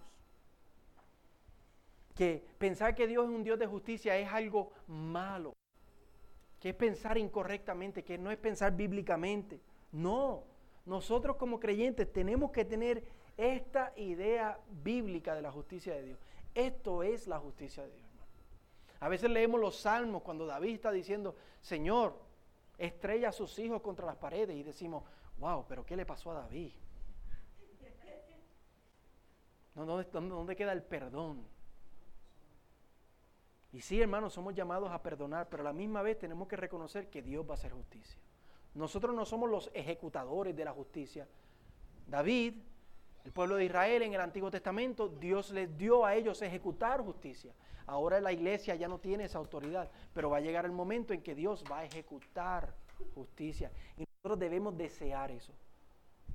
Que 2.14 2.44
pensar 2.58 2.94
que 2.94 3.06
Dios 3.06 3.24
es 3.24 3.30
un 3.30 3.42
Dios 3.42 3.58
de 3.58 3.66
justicia 3.66 4.16
es 4.18 4.30
algo 4.30 4.72
malo. 4.86 5.54
Que 6.60 6.70
es 6.70 6.74
pensar 6.74 7.18
incorrectamente, 7.18 8.04
que 8.04 8.18
no 8.18 8.30
es 8.30 8.38
pensar 8.38 8.76
bíblicamente. 8.76 9.60
No, 9.92 10.44
nosotros 10.86 11.36
como 11.36 11.60
creyentes 11.60 12.12
tenemos 12.12 12.50
que 12.50 12.64
tener 12.64 13.04
esta 13.36 13.92
idea 13.96 14.58
bíblica 14.82 15.34
de 15.34 15.42
la 15.42 15.50
justicia 15.50 15.94
de 15.94 16.02
Dios. 16.02 16.18
Esto 16.54 17.02
es 17.02 17.26
la 17.26 17.38
justicia 17.38 17.82
de 17.84 17.92
Dios. 17.92 18.08
A 19.00 19.08
veces 19.08 19.30
leemos 19.30 19.60
los 19.60 19.76
salmos 19.80 20.22
cuando 20.22 20.46
David 20.46 20.74
está 20.74 20.92
diciendo, 20.92 21.34
Señor, 21.60 22.14
estrella 22.78 23.30
a 23.30 23.32
sus 23.32 23.58
hijos 23.58 23.82
contra 23.82 24.06
las 24.06 24.16
paredes 24.16 24.56
y 24.56 24.62
decimos, 24.62 25.02
wow, 25.38 25.64
pero 25.68 25.84
¿qué 25.84 25.96
le 25.96 26.06
pasó 26.06 26.30
a 26.30 26.34
David? 26.34 26.72
¿Dónde, 29.74 30.56
queda 30.56 30.72
el 30.72 30.82
perdón? 30.82 31.42
Y 33.72 33.80
sí, 33.80 34.00
hermanos, 34.00 34.34
somos 34.34 34.54
llamados 34.54 34.90
a 34.90 35.02
perdonar, 35.02 35.48
pero 35.48 35.62
a 35.62 35.64
la 35.64 35.72
misma 35.72 36.02
vez 36.02 36.18
tenemos 36.18 36.46
que 36.46 36.56
reconocer 36.56 37.08
que 37.08 37.22
Dios 37.22 37.46
va 37.46 37.52
a 37.52 37.54
hacer 37.54 37.72
justicia. 37.72 38.20
Nosotros 38.74 39.14
no 39.14 39.24
somos 39.24 39.50
los 39.50 39.70
ejecutadores 39.72 40.54
de 40.54 40.64
la 40.64 40.72
justicia. 40.72 41.26
David, 42.06 42.54
el 43.24 43.32
pueblo 43.32 43.56
de 43.56 43.64
Israel 43.64 44.02
en 44.02 44.14
el 44.14 44.20
Antiguo 44.20 44.50
Testamento, 44.50 45.08
Dios 45.08 45.50
les 45.50 45.76
dio 45.76 46.04
a 46.04 46.14
ellos 46.14 46.42
ejecutar 46.42 47.02
justicia. 47.02 47.54
Ahora 47.86 48.20
la 48.20 48.32
iglesia 48.32 48.74
ya 48.74 48.88
no 48.88 48.98
tiene 48.98 49.24
esa 49.24 49.38
autoridad, 49.38 49.90
pero 50.12 50.30
va 50.30 50.36
a 50.36 50.40
llegar 50.40 50.64
el 50.64 50.72
momento 50.72 51.14
en 51.14 51.22
que 51.22 51.34
Dios 51.34 51.64
va 51.70 51.80
a 51.80 51.84
ejecutar 51.84 52.74
justicia. 53.14 53.70
Y 53.96 54.04
nosotros 54.04 54.38
debemos 54.38 54.76
desear 54.76 55.30
eso. 55.30 55.52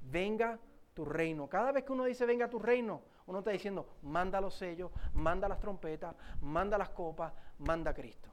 Venga 0.02 0.60
tu 0.94 1.06
reino. 1.06 1.48
Cada 1.48 1.72
vez 1.72 1.84
que 1.84 1.92
uno 1.92 2.06
dice 2.06 2.26
venga 2.26 2.50
tu 2.50 2.60
reino, 2.60 3.02
uno 3.28 3.40
está 3.40 3.52
diciendo 3.52 3.86
manda 4.04 4.42
los 4.42 4.56
sellos, 4.56 4.92
manda 5.14 5.48
las 5.48 5.60
trompetas, 5.60 6.16
manda 6.42 6.78
las 6.78 6.90
copas, 6.90 7.34
manda 7.60 7.92
a 7.92 7.94
Cristo. 7.94 8.30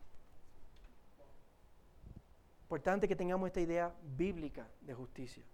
Importante 2.62 3.06
que 3.06 3.16
tengamos 3.16 3.48
esta 3.48 3.60
idea 3.60 3.94
bíblica 4.02 4.66
de 4.80 4.94
justicia. 4.94 5.44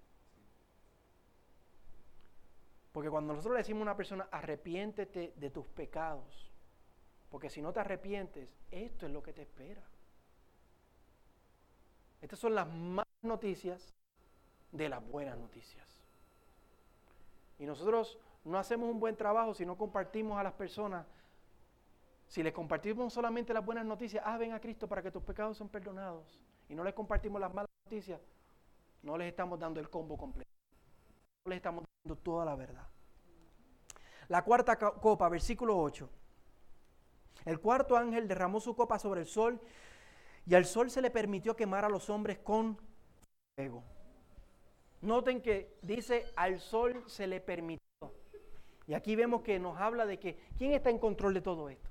Porque 2.92 3.10
cuando 3.10 3.32
nosotros 3.32 3.54
le 3.54 3.58
decimos 3.58 3.80
a 3.80 3.82
una 3.82 3.96
persona, 3.96 4.28
arrepiéntete 4.30 5.34
de 5.36 5.50
tus 5.50 5.66
pecados, 5.66 6.50
porque 7.30 7.48
si 7.48 7.62
no 7.62 7.72
te 7.72 7.80
arrepientes, 7.80 8.56
esto 8.70 9.06
es 9.06 9.12
lo 9.12 9.22
que 9.22 9.32
te 9.32 9.42
espera. 9.42 9.82
Estas 12.20 12.38
son 12.38 12.54
las 12.54 12.68
malas 12.68 13.06
noticias 13.22 13.94
de 14.72 14.88
las 14.88 15.06
buenas 15.06 15.38
noticias. 15.38 15.86
Y 17.58 17.64
nosotros 17.66 18.18
no 18.44 18.58
hacemos 18.58 18.88
un 18.88 18.98
buen 18.98 19.16
trabajo 19.16 19.54
si 19.54 19.66
no 19.66 19.76
compartimos 19.76 20.38
a 20.38 20.42
las 20.42 20.52
personas. 20.52 21.06
Si 22.26 22.42
les 22.42 22.52
compartimos 22.52 23.12
solamente 23.12 23.52
las 23.52 23.64
buenas 23.64 23.84
noticias, 23.84 24.22
ah, 24.24 24.38
ven 24.38 24.52
a 24.52 24.60
Cristo 24.60 24.88
para 24.88 25.02
que 25.02 25.10
tus 25.10 25.22
pecados 25.22 25.56
son 25.56 25.68
perdonados. 25.68 26.40
Y 26.68 26.74
no 26.74 26.84
les 26.84 26.94
compartimos 26.94 27.40
las 27.40 27.52
malas 27.52 27.68
noticias, 27.84 28.20
no 29.02 29.18
les 29.18 29.28
estamos 29.28 29.58
dando 29.58 29.80
el 29.80 29.90
combo 29.90 30.16
completo. 30.16 30.48
No 31.44 31.50
les 31.50 31.56
estamos 31.56 31.84
dando 32.04 32.16
toda 32.20 32.44
la 32.44 32.54
verdad. 32.54 32.86
La 34.28 34.44
cuarta 34.44 34.78
copa, 34.78 35.28
versículo 35.28 35.76
8. 35.76 36.08
El 37.46 37.60
cuarto 37.60 37.96
ángel 37.96 38.28
derramó 38.28 38.60
su 38.60 38.76
copa 38.76 38.98
sobre 38.98 39.22
el 39.22 39.26
sol 39.26 39.60
y 40.46 40.54
al 40.54 40.66
sol 40.66 40.90
se 40.90 41.02
le 41.02 41.10
permitió 41.10 41.56
quemar 41.56 41.84
a 41.84 41.88
los 41.88 42.08
hombres 42.10 42.38
con 42.38 42.78
fuego. 43.56 43.82
Noten 45.00 45.40
que 45.40 45.78
dice 45.82 46.32
al 46.36 46.60
sol 46.60 47.02
se 47.08 47.26
le 47.26 47.40
permitió. 47.40 47.89
Y 48.90 48.94
aquí 48.94 49.14
vemos 49.14 49.42
que 49.42 49.60
nos 49.60 49.78
habla 49.78 50.04
de 50.04 50.18
que 50.18 50.36
¿quién 50.58 50.72
está 50.72 50.90
en 50.90 50.98
control 50.98 51.32
de 51.32 51.40
todo 51.40 51.68
esto? 51.68 51.88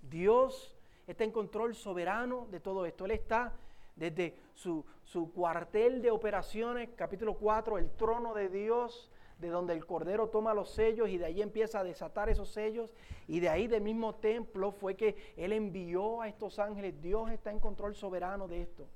Dios 0.00 0.76
está 1.08 1.24
en 1.24 1.32
control 1.32 1.74
soberano 1.74 2.46
de 2.52 2.60
todo 2.60 2.86
esto. 2.86 3.04
Él 3.04 3.10
está 3.10 3.52
desde 3.96 4.36
su, 4.54 4.86
su 5.02 5.32
cuartel 5.32 6.00
de 6.00 6.12
operaciones, 6.12 6.90
capítulo 6.94 7.34
4, 7.34 7.78
el 7.78 7.90
trono 7.96 8.32
de 8.32 8.48
Dios, 8.48 9.10
de 9.40 9.48
donde 9.48 9.72
el 9.72 9.84
Cordero 9.86 10.28
toma 10.28 10.54
los 10.54 10.70
sellos 10.70 11.08
y 11.08 11.18
de 11.18 11.24
ahí 11.24 11.42
empieza 11.42 11.80
a 11.80 11.84
desatar 11.84 12.28
esos 12.28 12.48
sellos. 12.48 12.90
Y 13.26 13.40
de 13.40 13.48
ahí 13.48 13.66
del 13.66 13.82
mismo 13.82 14.14
templo 14.14 14.70
fue 14.70 14.94
que 14.94 15.16
Él 15.36 15.52
envió 15.52 16.22
a 16.22 16.28
estos 16.28 16.60
ángeles. 16.60 17.02
Dios 17.02 17.28
está 17.32 17.50
en 17.50 17.58
control 17.58 17.96
soberano 17.96 18.46
de 18.46 18.62
esto. 18.62 18.86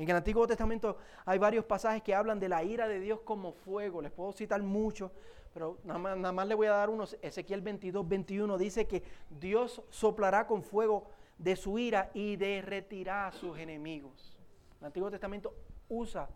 En 0.00 0.08
el 0.08 0.16
Antiguo 0.16 0.46
Testamento 0.46 0.96
hay 1.26 1.38
varios 1.38 1.66
pasajes 1.66 2.02
que 2.02 2.14
hablan 2.14 2.40
de 2.40 2.48
la 2.48 2.64
ira 2.64 2.88
de 2.88 3.00
Dios 3.00 3.20
como 3.20 3.52
fuego. 3.52 4.00
Les 4.00 4.10
puedo 4.10 4.32
citar 4.32 4.62
muchos, 4.62 5.12
pero 5.52 5.76
nada 5.84 5.98
más, 5.98 6.16
nada 6.16 6.44
le 6.46 6.54
voy 6.54 6.68
a 6.68 6.70
dar 6.70 6.88
unos. 6.88 7.18
Ezequiel 7.20 7.60
22, 7.60 8.08
21 8.08 8.56
dice 8.56 8.86
que 8.86 9.02
Dios 9.28 9.82
soplará 9.90 10.46
con 10.46 10.62
fuego 10.62 11.08
de 11.36 11.54
su 11.54 11.78
ira 11.78 12.10
y 12.14 12.36
derretirá 12.36 13.26
a 13.26 13.32
sus 13.32 13.58
enemigos. 13.58 14.38
El 14.80 14.86
Antiguo 14.86 15.10
Testamento 15.10 15.52
usa 15.90 16.30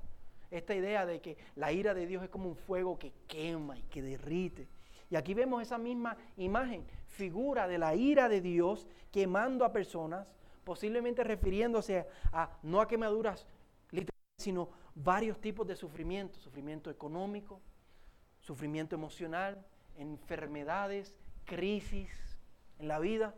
esta 0.51 0.75
idea 0.75 1.07
de 1.07 1.23
que 1.23 1.39
la 1.57 1.73
ira 1.73 1.95
de 1.95 2.07
Dios 2.07 2.23
es 2.23 2.29
como 2.29 2.51
un 2.51 2.57
fuego 2.57 2.99
que 2.99 3.15
quema 3.27 3.79
y 3.79 3.83
que 3.85 4.03
derrite. 4.03 4.69
Y 5.09 5.17
aquí 5.17 5.33
vemos 5.33 5.63
esa 5.63 5.79
misma 5.79 6.19
imagen, 6.37 6.85
figura 7.07 7.67
de 7.67 7.79
la 7.79 7.95
ira 7.95 8.29
de 8.29 8.43
Dios 8.43 8.87
quemando 9.11 9.65
a 9.65 9.73
personas, 9.73 10.27
posiblemente 10.65 11.25
refiriéndose 11.25 12.07
a 12.31 12.51
no 12.63 12.83
a 12.83 12.89
quemaduras 12.89 13.47
sino 14.45 14.69
varios 14.95 15.41
tipos 15.41 15.67
de 15.67 15.75
sufrimiento, 15.75 16.39
sufrimiento 16.39 16.91
económico, 16.91 17.61
sufrimiento 18.41 18.95
emocional, 18.95 19.65
enfermedades, 19.97 21.15
crisis 21.47 22.11
en 22.79 22.89
la 22.89 22.99
vida. 22.99 23.35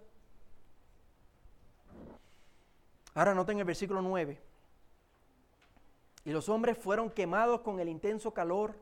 Ahora 3.14 3.34
noten 3.34 3.58
el 3.58 3.64
versículo 3.64 4.02
9. 4.02 4.38
Y 6.24 6.32
los 6.32 6.48
hombres 6.48 6.76
fueron 6.76 7.08
quemados 7.08 7.60
con 7.60 7.78
el 7.78 7.88
intenso 7.88 8.34
calor, 8.34 8.74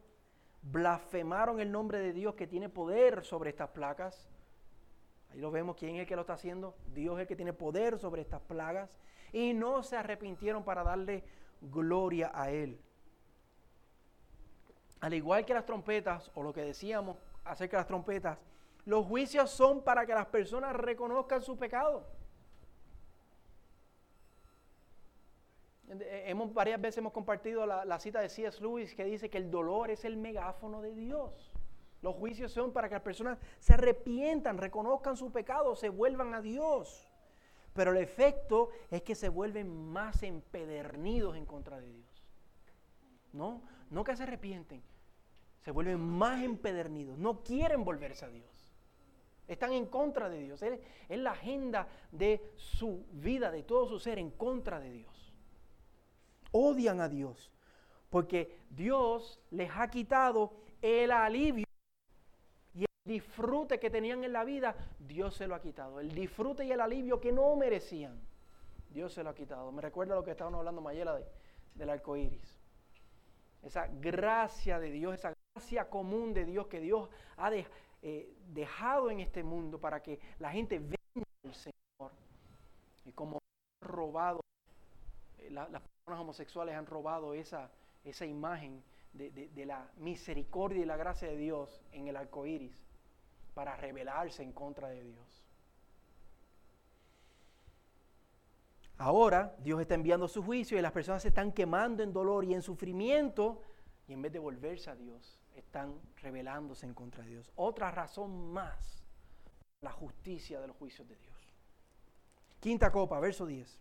blasfemaron 0.62 1.60
el 1.60 1.70
nombre 1.70 1.98
de 1.98 2.14
Dios 2.14 2.34
que 2.34 2.46
tiene 2.46 2.70
poder 2.70 3.22
sobre 3.22 3.50
estas 3.50 3.68
placas. 3.68 4.26
Ahí 5.30 5.40
lo 5.40 5.50
vemos, 5.50 5.76
¿quién 5.76 5.96
es 5.96 6.00
el 6.00 6.06
que 6.06 6.16
lo 6.16 6.22
está 6.22 6.32
haciendo? 6.32 6.74
Dios 6.94 7.16
es 7.16 7.22
el 7.22 7.26
que 7.26 7.36
tiene 7.36 7.52
poder 7.52 7.98
sobre 7.98 8.22
estas 8.22 8.40
plagas. 8.40 8.98
Y 9.30 9.52
no 9.52 9.82
se 9.82 9.96
arrepintieron 9.96 10.64
para 10.64 10.82
darle 10.82 11.22
gloria 11.60 12.30
a 12.34 12.50
Él. 12.50 12.80
Al 15.00 15.14
igual 15.14 15.44
que 15.44 15.54
las 15.54 15.66
trompetas, 15.66 16.30
o 16.34 16.42
lo 16.42 16.52
que 16.52 16.62
decíamos 16.62 17.16
acerca 17.44 17.76
de 17.76 17.80
las 17.82 17.88
trompetas, 17.88 18.38
los 18.86 19.06
juicios 19.06 19.50
son 19.50 19.82
para 19.82 20.06
que 20.06 20.14
las 20.14 20.26
personas 20.26 20.74
reconozcan 20.76 21.42
su 21.42 21.56
pecado. 21.56 22.06
Eh, 25.88 26.24
hemos, 26.26 26.52
varias 26.52 26.80
veces 26.80 26.98
hemos 26.98 27.12
compartido 27.12 27.66
la, 27.66 27.84
la 27.84 27.98
cita 27.98 28.20
de 28.20 28.28
C.S. 28.28 28.60
Lewis 28.60 28.94
que 28.94 29.04
dice 29.04 29.28
que 29.28 29.38
el 29.38 29.50
dolor 29.50 29.90
es 29.90 30.04
el 30.04 30.16
megáfono 30.16 30.80
de 30.80 30.94
Dios. 30.94 31.52
Los 32.00 32.16
juicios 32.16 32.52
son 32.52 32.72
para 32.72 32.88
que 32.88 32.94
las 32.94 33.02
personas 33.02 33.38
se 33.58 33.74
arrepientan, 33.74 34.58
reconozcan 34.58 35.16
su 35.16 35.32
pecado, 35.32 35.74
se 35.74 35.88
vuelvan 35.88 36.34
a 36.34 36.42
Dios. 36.42 37.08
Pero 37.74 37.90
el 37.90 37.98
efecto 37.98 38.70
es 38.90 39.02
que 39.02 39.14
se 39.14 39.28
vuelven 39.28 39.68
más 39.68 40.22
empedernidos 40.22 41.36
en 41.36 41.44
contra 41.44 41.80
de 41.80 41.92
Dios. 41.92 42.24
No, 43.32 43.62
no 43.90 44.04
que 44.04 44.16
se 44.16 44.22
arrepienten, 44.22 44.80
se 45.60 45.70
vuelven 45.72 46.00
más 46.00 46.42
empedernidos, 46.42 47.18
no 47.18 47.42
quieren 47.42 47.84
volverse 47.84 48.24
a 48.24 48.28
Dios. 48.28 48.54
Están 49.48 49.72
en 49.72 49.86
contra 49.86 50.28
de 50.28 50.40
Dios. 50.40 50.62
Es, 50.62 50.80
la 51.08 51.32
agenda 51.32 51.88
de 52.12 52.52
su 52.56 53.04
vida, 53.12 53.50
de 53.50 53.62
todo 53.62 53.88
su 53.88 53.98
ser, 53.98 54.18
en 54.18 54.30
contra 54.30 54.80
de 54.80 54.90
Dios. 54.90 55.32
Odian 56.52 57.00
a 57.00 57.08
Dios, 57.08 57.50
porque 58.08 58.56
Dios 58.70 59.40
les 59.50 59.70
ha 59.74 59.90
quitado 59.90 60.52
el 60.80 61.10
alivio 61.10 61.66
disfrute 63.04 63.78
que 63.78 63.90
tenían 63.90 64.24
en 64.24 64.32
la 64.32 64.44
vida, 64.44 64.74
Dios 64.98 65.34
se 65.34 65.46
lo 65.46 65.54
ha 65.54 65.60
quitado. 65.60 66.00
El 66.00 66.14
disfrute 66.14 66.64
y 66.64 66.72
el 66.72 66.80
alivio 66.80 67.20
que 67.20 67.32
no 67.32 67.54
merecían, 67.54 68.18
Dios 68.90 69.12
se 69.12 69.22
lo 69.22 69.30
ha 69.30 69.34
quitado. 69.34 69.70
Me 69.72 69.82
recuerda 69.82 70.14
lo 70.14 70.24
que 70.24 70.30
estábamos 70.30 70.58
hablando 70.58 70.80
Mayela 70.80 71.14
de, 71.14 71.26
del 71.74 71.90
arco 71.90 72.16
iris. 72.16 72.58
Esa 73.62 73.86
gracia 73.88 74.78
de 74.78 74.90
Dios, 74.90 75.14
esa 75.14 75.34
gracia 75.54 75.88
común 75.88 76.32
de 76.32 76.44
Dios 76.44 76.66
que 76.66 76.80
Dios 76.80 77.08
ha 77.36 77.50
eh, 77.52 78.34
dejado 78.48 79.10
en 79.10 79.20
este 79.20 79.42
mundo 79.42 79.78
para 79.78 80.02
que 80.02 80.18
la 80.38 80.50
gente 80.50 80.78
venga 80.78 81.26
al 81.44 81.54
Señor. 81.54 82.12
Y 83.04 83.12
como 83.12 83.36
han 83.36 83.88
robado, 83.88 84.40
eh, 85.38 85.50
las 85.50 85.68
personas 85.68 86.20
homosexuales 86.20 86.74
han 86.74 86.86
robado 86.86 87.34
esa, 87.34 87.70
esa 88.02 88.24
imagen 88.24 88.82
de, 89.12 89.30
de, 89.30 89.66
la 89.66 89.88
misericordia 89.98 90.82
y 90.82 90.86
la 90.86 90.96
gracia 90.96 91.28
de 91.28 91.36
Dios 91.36 91.80
en 91.92 92.08
el 92.08 92.16
arco 92.16 92.46
iris 92.46 92.84
para 93.54 93.76
rebelarse 93.76 94.42
en 94.42 94.52
contra 94.52 94.88
de 94.88 95.02
Dios. 95.02 95.44
Ahora 98.98 99.56
Dios 99.58 99.80
está 99.80 99.94
enviando 99.94 100.28
su 100.28 100.42
juicio 100.42 100.78
y 100.78 100.82
las 100.82 100.92
personas 100.92 101.22
se 101.22 101.28
están 101.28 101.52
quemando 101.52 102.02
en 102.02 102.12
dolor 102.12 102.44
y 102.44 102.54
en 102.54 102.62
sufrimiento 102.62 103.62
y 104.06 104.12
en 104.12 104.22
vez 104.22 104.32
de 104.32 104.38
volverse 104.38 104.90
a 104.90 104.96
Dios, 104.96 105.40
están 105.54 105.98
rebelándose 106.20 106.86
en 106.86 106.94
contra 106.94 107.24
de 107.24 107.30
Dios. 107.30 107.50
Otra 107.56 107.90
razón 107.90 108.52
más, 108.52 109.02
la 109.80 109.90
justicia 109.90 110.60
de 110.60 110.68
los 110.68 110.76
juicios 110.76 111.08
de 111.08 111.16
Dios. 111.16 111.34
Quinta 112.60 112.92
copa, 112.92 113.18
verso 113.20 113.46
10. 113.46 113.78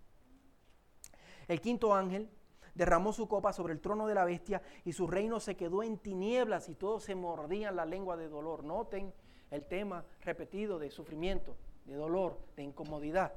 El 1.47 1.61
quinto 1.61 1.93
ángel 1.93 2.29
derramó 2.73 3.13
su 3.13 3.27
copa 3.27 3.53
sobre 3.53 3.73
el 3.73 3.81
trono 3.81 4.07
de 4.07 4.15
la 4.15 4.25
bestia 4.25 4.61
y 4.85 4.93
su 4.93 5.07
reino 5.07 5.39
se 5.39 5.55
quedó 5.55 5.83
en 5.83 5.97
tinieblas 5.97 6.69
y 6.69 6.75
todos 6.75 7.03
se 7.03 7.15
mordían 7.15 7.75
la 7.75 7.85
lengua 7.85 8.15
de 8.17 8.29
dolor. 8.29 8.63
Noten 8.63 9.13
el 9.53 9.65
tema 9.65 10.03
repetido 10.23 10.79
de 10.79 10.89
sufrimiento, 10.89 11.55
de 11.85 11.93
dolor, 11.93 12.39
de 12.55 12.63
incomodidad. 12.63 13.33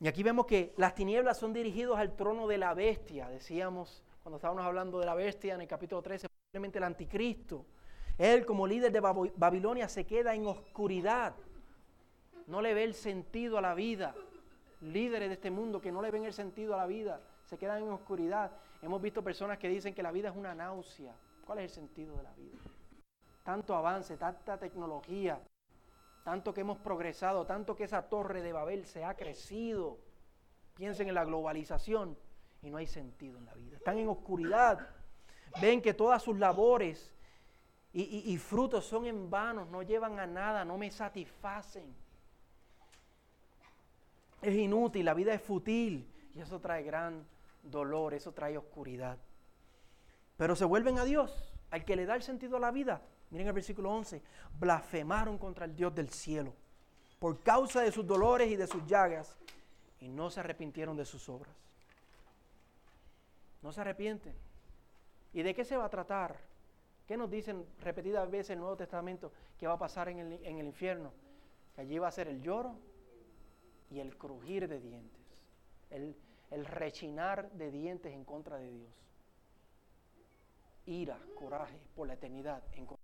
Y 0.00 0.06
aquí 0.06 0.22
vemos 0.22 0.46
que 0.46 0.72
las 0.76 0.94
tinieblas 0.94 1.38
son 1.38 1.52
dirigidas 1.52 1.98
al 1.98 2.14
trono 2.14 2.46
de 2.46 2.58
la 2.58 2.74
bestia, 2.74 3.28
decíamos 3.28 4.02
cuando 4.22 4.36
estábamos 4.36 4.64
hablando 4.64 5.00
de 5.00 5.06
la 5.06 5.14
bestia 5.14 5.54
en 5.54 5.60
el 5.60 5.68
capítulo 5.68 6.02
13, 6.02 6.28
probablemente 6.28 6.78
el 6.78 6.84
anticristo. 6.84 7.66
Él 8.16 8.46
como 8.46 8.66
líder 8.66 8.92
de 8.92 9.00
Babilonia 9.00 9.88
se 9.88 10.06
queda 10.06 10.34
en 10.34 10.46
oscuridad, 10.46 11.34
no 12.46 12.62
le 12.62 12.74
ve 12.74 12.84
el 12.84 12.94
sentido 12.94 13.58
a 13.58 13.60
la 13.60 13.74
vida. 13.74 14.14
Líderes 14.82 15.28
de 15.28 15.34
este 15.34 15.50
mundo 15.50 15.80
que 15.80 15.90
no 15.90 16.00
le 16.00 16.10
ven 16.10 16.24
el 16.24 16.32
sentido 16.32 16.74
a 16.74 16.76
la 16.76 16.86
vida, 16.86 17.20
se 17.44 17.58
quedan 17.58 17.82
en 17.82 17.90
oscuridad. 17.90 18.52
Hemos 18.82 19.02
visto 19.02 19.22
personas 19.22 19.58
que 19.58 19.68
dicen 19.68 19.94
que 19.94 20.02
la 20.02 20.12
vida 20.12 20.28
es 20.28 20.36
una 20.36 20.54
náusea. 20.54 21.14
¿Cuál 21.44 21.58
es 21.58 21.64
el 21.64 21.70
sentido 21.70 22.16
de 22.16 22.22
la 22.22 22.32
vida? 22.34 22.58
Tanto 23.44 23.76
avance, 23.76 24.16
tanta 24.16 24.58
tecnología, 24.58 25.40
tanto 26.24 26.52
que 26.52 26.62
hemos 26.62 26.78
progresado, 26.78 27.46
tanto 27.46 27.76
que 27.76 27.84
esa 27.84 28.08
torre 28.08 28.42
de 28.42 28.52
Babel 28.52 28.86
se 28.86 29.04
ha 29.04 29.14
crecido. 29.14 29.98
Piensen 30.74 31.08
en 31.08 31.14
la 31.14 31.24
globalización 31.24 32.16
y 32.62 32.70
no 32.70 32.78
hay 32.78 32.86
sentido 32.86 33.38
en 33.38 33.44
la 33.44 33.54
vida. 33.54 33.76
Están 33.76 33.98
en 33.98 34.08
oscuridad. 34.08 34.88
Ven 35.60 35.82
que 35.82 35.94
todas 35.94 36.22
sus 36.22 36.38
labores 36.38 37.14
y, 37.92 38.36
frutos 38.38 38.84
son 38.86 39.06
en 39.06 39.30
vano, 39.30 39.66
no 39.66 39.82
llevan 39.82 40.18
a 40.18 40.26
nada, 40.26 40.64
no 40.64 40.76
me 40.76 40.90
satisfacen. 40.90 41.94
Es 44.42 44.54
inútil, 44.54 45.04
la 45.04 45.14
vida 45.14 45.32
es 45.32 45.40
fútil 45.40 46.10
y 46.34 46.40
eso 46.40 46.58
trae 46.58 46.82
gran 46.82 47.24
dolor, 47.62 48.14
eso 48.14 48.32
trae 48.32 48.58
oscuridad. 48.58 49.16
Pero 50.36 50.56
se 50.56 50.64
vuelven 50.64 50.98
a 50.98 51.04
Dios, 51.04 51.54
al 51.70 51.84
que 51.84 51.94
le 51.94 52.04
da 52.04 52.16
el 52.16 52.22
sentido 52.24 52.56
a 52.56 52.60
la 52.60 52.72
vida, 52.72 53.00
Miren 53.30 53.48
el 53.48 53.52
versículo 53.52 53.90
11. 53.90 54.22
Blasfemaron 54.58 55.38
contra 55.38 55.64
el 55.64 55.74
Dios 55.74 55.94
del 55.94 56.08
cielo 56.10 56.52
por 57.18 57.40
causa 57.42 57.80
de 57.80 57.90
sus 57.90 58.06
dolores 58.06 58.50
y 58.50 58.56
de 58.56 58.66
sus 58.66 58.84
llagas 58.86 59.34
y 59.98 60.08
no 60.08 60.28
se 60.28 60.40
arrepintieron 60.40 60.94
de 60.94 61.06
sus 61.06 61.28
obras. 61.30 61.54
No 63.62 63.72
se 63.72 63.80
arrepienten. 63.80 64.34
¿Y 65.32 65.42
de 65.42 65.54
qué 65.54 65.64
se 65.64 65.76
va 65.76 65.86
a 65.86 65.88
tratar? 65.88 66.36
¿Qué 67.08 67.16
nos 67.16 67.30
dicen 67.30 67.64
repetidas 67.80 68.30
veces 68.30 68.50
en 68.50 68.54
el 68.54 68.60
Nuevo 68.60 68.76
Testamento 68.76 69.32
que 69.58 69.66
va 69.66 69.72
a 69.72 69.78
pasar 69.78 70.10
en 70.10 70.18
el, 70.18 70.32
en 70.44 70.58
el 70.58 70.66
infierno? 70.66 71.12
Que 71.74 71.80
allí 71.80 71.98
va 71.98 72.08
a 72.08 72.12
ser 72.12 72.28
el 72.28 72.42
lloro 72.42 72.76
y 73.90 74.00
el 74.00 74.16
crujir 74.16 74.68
de 74.68 74.80
dientes, 74.80 75.22
el, 75.88 76.14
el 76.50 76.66
rechinar 76.66 77.50
de 77.52 77.70
dientes 77.70 78.12
en 78.12 78.24
contra 78.24 78.58
de 78.58 78.70
Dios. 78.70 78.92
Ira, 80.86 81.18
coraje 81.36 81.78
por 81.96 82.06
la 82.06 82.14
eternidad 82.14 82.62
en 82.72 82.84
contra 82.84 83.03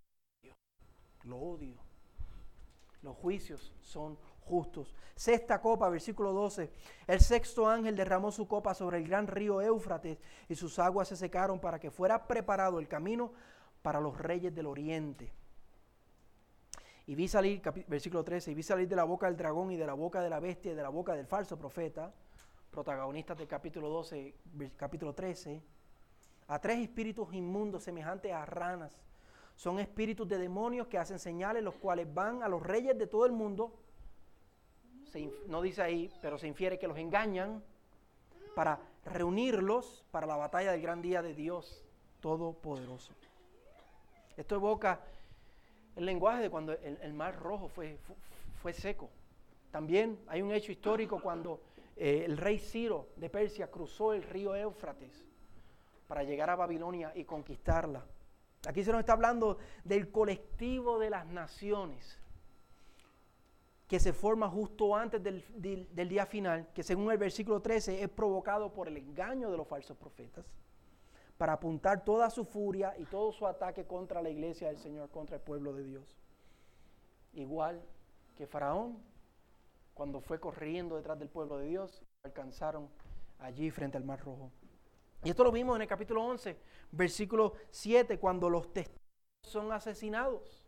lo 1.25 1.37
odio. 1.37 1.77
Los 3.03 3.17
juicios 3.17 3.73
son 3.81 4.19
justos. 4.41 4.95
Sexta 5.15 5.61
copa, 5.61 5.89
versículo 5.89 6.33
12. 6.33 6.71
El 7.07 7.21
sexto 7.21 7.69
ángel 7.69 7.97
derramó 7.97 8.31
su 8.31 8.47
copa 8.47 8.75
sobre 8.75 8.99
el 8.99 9.09
gran 9.09 9.27
río 9.27 9.63
Éufrates 9.63 10.19
y 10.49 10.55
sus 10.55 10.79
aguas 10.79 11.09
se 11.09 11.17
secaron 11.17 11.61
para 11.61 11.79
que 11.79 11.91
fuera 11.91 12.27
preparado 12.27 12.79
el 12.79 12.89
camino 12.89 13.33
para 13.83 14.01
los 14.01 14.19
reyes 14.19 14.55
del 14.55 14.67
oriente. 14.67 15.33
Y 17.07 17.15
vi 17.15 17.27
salir, 17.27 17.61
versículo 17.89 18.23
13, 18.23 18.53
y 18.53 18.55
vi 18.55 18.63
salir 18.63 18.87
de 18.87 18.97
la 18.97 19.05
boca 19.05 19.27
del 19.27 19.37
dragón 19.37 19.73
y 19.73 19.77
de 19.77 19.87
la 19.87 19.95
boca 19.95 20.21
de 20.21 20.31
la 20.31 20.39
bestia 20.39 20.73
y 20.73 20.75
de 20.75 20.83
la 20.83 20.91
boca 20.91 21.15
del 21.15 21.27
falso 21.27 21.59
profeta, 21.59 22.13
protagonistas 22.71 23.37
del 23.39 23.49
capítulo 23.49 23.89
12, 23.89 24.35
capítulo 24.77 25.15
13, 25.15 25.61
a 26.49 26.59
tres 26.61 26.79
espíritus 26.79 27.33
inmundos 27.35 27.83
semejantes 27.83 28.33
a 28.33 28.45
ranas 28.45 28.97
son 29.61 29.79
espíritus 29.79 30.27
de 30.27 30.39
demonios 30.39 30.87
que 30.87 30.97
hacen 30.97 31.19
señales, 31.19 31.63
los 31.63 31.75
cuales 31.75 32.13
van 32.15 32.43
a 32.43 32.49
los 32.49 32.63
reyes 32.63 32.97
de 32.97 33.07
todo 33.07 33.27
el 33.27 33.33
mundo. 33.33 33.71
no 35.49 35.61
dice 35.61 35.83
ahí, 35.83 36.11
pero 36.23 36.39
se 36.39 36.49
infiere 36.49 36.79
que 36.79 36.89
los 36.89 36.97
engañan 36.97 37.63
para 38.55 38.79
reunirlos 39.05 40.03
para 40.11 40.27
la 40.27 40.37
batalla 40.37 40.73
del 40.73 40.81
gran 40.81 41.03
día 41.03 41.21
de 41.21 41.35
Dios 41.35 41.85
Todopoderoso. 42.21 43.13
Esto 44.35 44.55
evoca 44.55 44.99
el 45.95 46.07
lenguaje 46.07 46.41
de 46.41 46.49
cuando 46.49 46.73
el, 46.73 47.13
mar 47.13 47.39
rojo 47.39 47.69
fue, 47.69 47.99
fue, 48.63 48.73
seco. 48.73 49.11
También 49.71 50.19
hay 50.29 50.41
un 50.41 50.53
hecho 50.53 50.73
histórico 50.73 51.21
cuando 51.21 51.61
eh, 51.99 52.23
el 52.25 52.39
rey 52.39 52.59
Ciro 52.59 53.09
de 53.17 53.29
Persia 53.29 53.71
cruzó 53.71 54.15
el 54.15 54.23
río 54.23 54.57
Éufrates 54.57 55.23
para 56.09 56.23
llegar 56.23 56.49
a 56.49 56.57
Babilonia 56.57 57.13
y 57.15 57.25
conquistarla. 57.25 58.03
Aquí 58.67 58.85
se 58.85 58.93
nos 58.93 59.01
está 59.01 59.15
hablando 59.15 59.59
del 59.85 60.11
colectivo 60.11 60.99
de 60.99 61.11
las 61.11 61.27
naciones 61.27 62.19
que 63.91 63.99
se 63.99 64.13
forma 64.13 64.49
justo 64.49 64.95
antes 64.95 65.21
del, 65.21 66.09
día 66.09 66.25
final, 66.25 66.69
que 66.73 66.85
según 66.85 67.11
el 67.11 67.19
versículo 67.19 67.61
13 67.61 68.05
es 68.05 68.09
provocado 68.09 68.73
por 68.73 68.87
el 68.87 68.97
engaño 68.97 69.51
de 69.51 69.57
los 69.57 69.67
falsos 69.67 69.97
profetas, 69.97 70.47
para 71.37 71.55
apuntar 71.55 72.05
toda 72.05 72.31
su 72.31 72.45
furia 72.45 72.95
y 72.99 73.05
todo 73.07 73.33
su 73.33 73.49
ataque 73.49 73.87
contra 73.87 74.23
la 74.23 74.31
iglesia 74.31 74.69
del 74.69 74.79
Señor, 74.79 75.11
contra 75.11 75.37
el 75.37 75.43
pueblo 75.43 75.73
de 75.73 75.83
Dios. 75.83 76.17
Igual 77.33 77.83
que 78.37 78.47
Faraón, 78.47 79.03
cuando 79.95 80.21
fue 80.21 80.39
corriendo 80.39 80.97
detrás 80.97 81.19
del 81.19 81.29
pueblo 81.29 81.59
de 81.59 81.67
Dios, 81.67 82.01
alcanzaron 82.23 82.89
allí 83.41 83.71
frente 83.71 83.97
al 83.97 84.05
Mar 84.05 84.21
Rojo. 84.21 84.53
Y 85.23 85.31
esto 85.31 85.45
lo 85.45 85.53
vimos 85.53 85.77
en 85.77 85.83
el 85.83 85.89
capítulo 85.89 86.25
11, 86.25 86.57
versículo 86.93 87.55
7, 87.71 88.19
cuando 88.19 88.49
los 88.49 88.73
testigos 88.73 89.01
son 89.43 89.71
asesinados. 89.73 90.65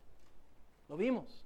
Lo 0.87 0.97
vimos. 0.97 1.45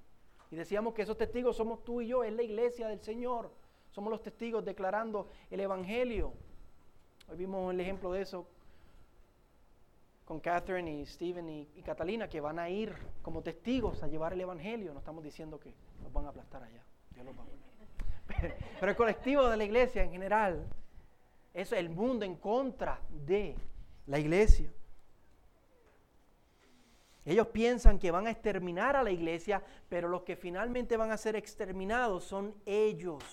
Y 0.52 0.56
decíamos 0.56 0.94
que 0.94 1.04
esos 1.04 1.18
testigos 1.18 1.56
somos 1.56 1.84
tú 1.84 2.02
y 2.02 2.08
yo, 2.08 2.24
es 2.24 2.34
la 2.34 2.44
iglesia 2.44 2.88
del 2.88 3.00
Señor. 3.02 3.52
Somos 3.92 4.12
los 4.12 4.22
testigos 4.22 4.64
declarando 4.64 5.30
el 5.50 5.60
Evangelio. 5.60 6.34
Hoy 7.30 7.38
vimos 7.38 7.74
el 7.74 7.80
ejemplo 7.80 8.12
de 8.12 8.22
eso 8.22 8.48
con 10.26 10.42
Catherine 10.42 10.92
y 10.92 11.06
Steven 11.06 11.50
y, 11.50 11.82
Catalina, 11.86 12.28
que 12.28 12.42
van 12.42 12.60
a 12.60 12.70
ir 12.70 12.94
como 13.22 13.42
testigos 13.42 14.04
a 14.04 14.08
llevar 14.08 14.34
el 14.34 14.42
Evangelio. 14.42 14.94
No 14.94 15.00
estamos 15.00 15.24
diciendo 15.24 15.60
que 15.60 15.74
los 16.04 16.12
van 16.12 16.26
a 16.26 16.30
aplastar 16.30 16.64
allá. 16.64 16.84
Pero 18.80 18.92
el 18.92 18.98
colectivo 18.98 19.48
de 19.50 19.56
la 19.56 19.64
iglesia 19.64 20.04
en 20.04 20.12
general, 20.12 20.68
es 21.58 21.72
el 21.72 21.90
mundo 21.90 22.24
en 22.24 22.36
contra 22.36 23.02
de 23.10 23.56
la 24.06 24.20
iglesia. 24.20 24.72
Ellos 27.26 27.48
piensan 27.48 27.98
que 27.98 28.12
van 28.12 28.28
a 28.28 28.30
exterminar 28.30 28.96
a 28.96 29.02
la 29.02 29.10
iglesia, 29.10 29.64
pero 29.90 30.08
los 30.08 30.22
que 30.22 30.36
finalmente 30.36 30.98
van 30.98 31.10
a 31.10 31.18
ser 31.18 31.36
exterminados 31.36 32.26
son 32.26 32.54
ellos 32.68 33.24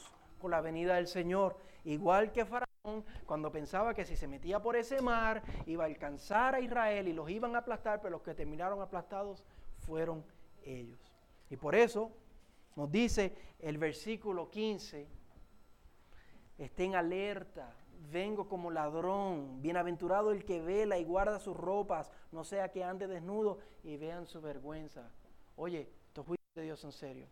con 0.41 0.51
la 0.51 0.63
venida 0.63 0.95
del 0.95 1.07
Señor. 1.07 1.59
Igual 1.85 2.33
que 2.33 2.47
Faraón, 2.47 3.05
cuando 3.27 3.53
pensaba 3.53 3.93
que 3.93 4.07
si 4.07 4.17
se 4.17 4.27
metía 4.27 4.59
por 4.59 4.75
ese 4.75 5.03
mar 5.03 5.43
iba 5.67 5.85
a 5.85 5.87
alcanzar 5.87 6.55
a 6.55 6.61
Israel 6.61 7.07
y 7.07 7.13
los 7.13 7.29
iban 7.29 7.55
a 7.55 7.59
aplastar, 7.59 8.01
pero 8.01 8.13
los 8.13 8.23
que 8.23 8.33
terminaron 8.33 8.81
aplastados 8.81 9.45
fueron 9.81 10.25
ellos. 10.65 10.99
Y 11.51 11.59
por 11.59 11.75
eso 11.75 12.11
nos 12.75 12.91
dice 12.91 13.37
el 13.59 13.77
versículo 13.77 14.49
15, 14.49 15.07
estén 16.57 16.95
alerta, 16.95 17.84
vengo 18.11 18.49
como 18.49 18.71
ladrón, 18.71 19.61
bienaventurado 19.63 20.31
el 20.31 20.45
que 20.45 20.61
vela 20.61 20.99
y 20.99 21.05
guarda 21.05 21.39
sus 21.39 21.57
ropas, 21.57 22.11
no 22.33 22.45
sea 22.45 22.71
que 22.71 22.85
ande 22.85 23.07
desnudo 23.07 23.59
y 23.83 23.97
vean 23.97 24.27
su 24.27 24.41
vergüenza. 24.41 25.11
Oye, 25.57 25.89
estos 26.07 26.27
juicios 26.27 26.55
de 26.55 26.63
Dios 26.63 26.85
en 26.85 26.93
serio. 26.93 27.27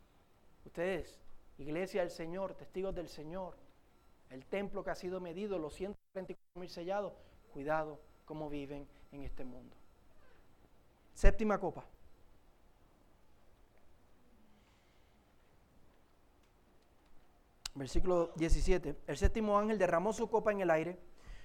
Ustedes, 0.64 1.20
iglesia 1.58 2.02
del 2.02 2.10
Señor, 2.10 2.54
testigos 2.54 2.94
del 2.94 3.08
Señor, 3.08 3.56
el 4.30 4.46
templo 4.46 4.82
que 4.82 4.90
ha 4.90 4.94
sido 4.94 5.20
medido, 5.20 5.58
los 5.58 5.74
144 5.74 6.60
mil 6.60 6.70
sellados, 6.70 7.12
cuidado 7.52 8.00
cómo 8.24 8.48
viven 8.48 8.86
en 9.10 9.22
este 9.22 9.44
mundo. 9.44 9.76
Séptima 11.12 11.58
copa. 11.58 11.84
Versículo 17.74 18.32
17. 18.36 18.96
El 19.06 19.16
séptimo 19.16 19.58
ángel 19.58 19.78
derramó 19.78 20.12
su 20.12 20.28
copa 20.28 20.52
en 20.52 20.60
el 20.60 20.70
aire 20.70 20.98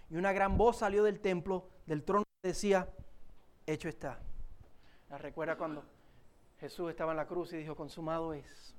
y 0.10 0.16
una 0.16 0.34
gran 0.34 0.58
voz 0.58 0.78
salió 0.78 1.04
del 1.04 1.20
templo, 1.20 1.70
del 1.86 2.04
trono, 2.04 2.24
y 2.44 2.48
decía, 2.48 2.90
hecho 3.66 3.90
está. 3.90 4.20
¿La 5.10 5.18
recuerda 5.18 5.58
cuando 5.58 5.84
Jesús 6.60 6.90
estaba 6.90 7.12
en 7.12 7.18
la 7.18 7.28
cruz 7.28 7.54
y 7.54 7.58
dijo, 7.58 7.76
consumado 7.76 8.34
es? 8.34 8.76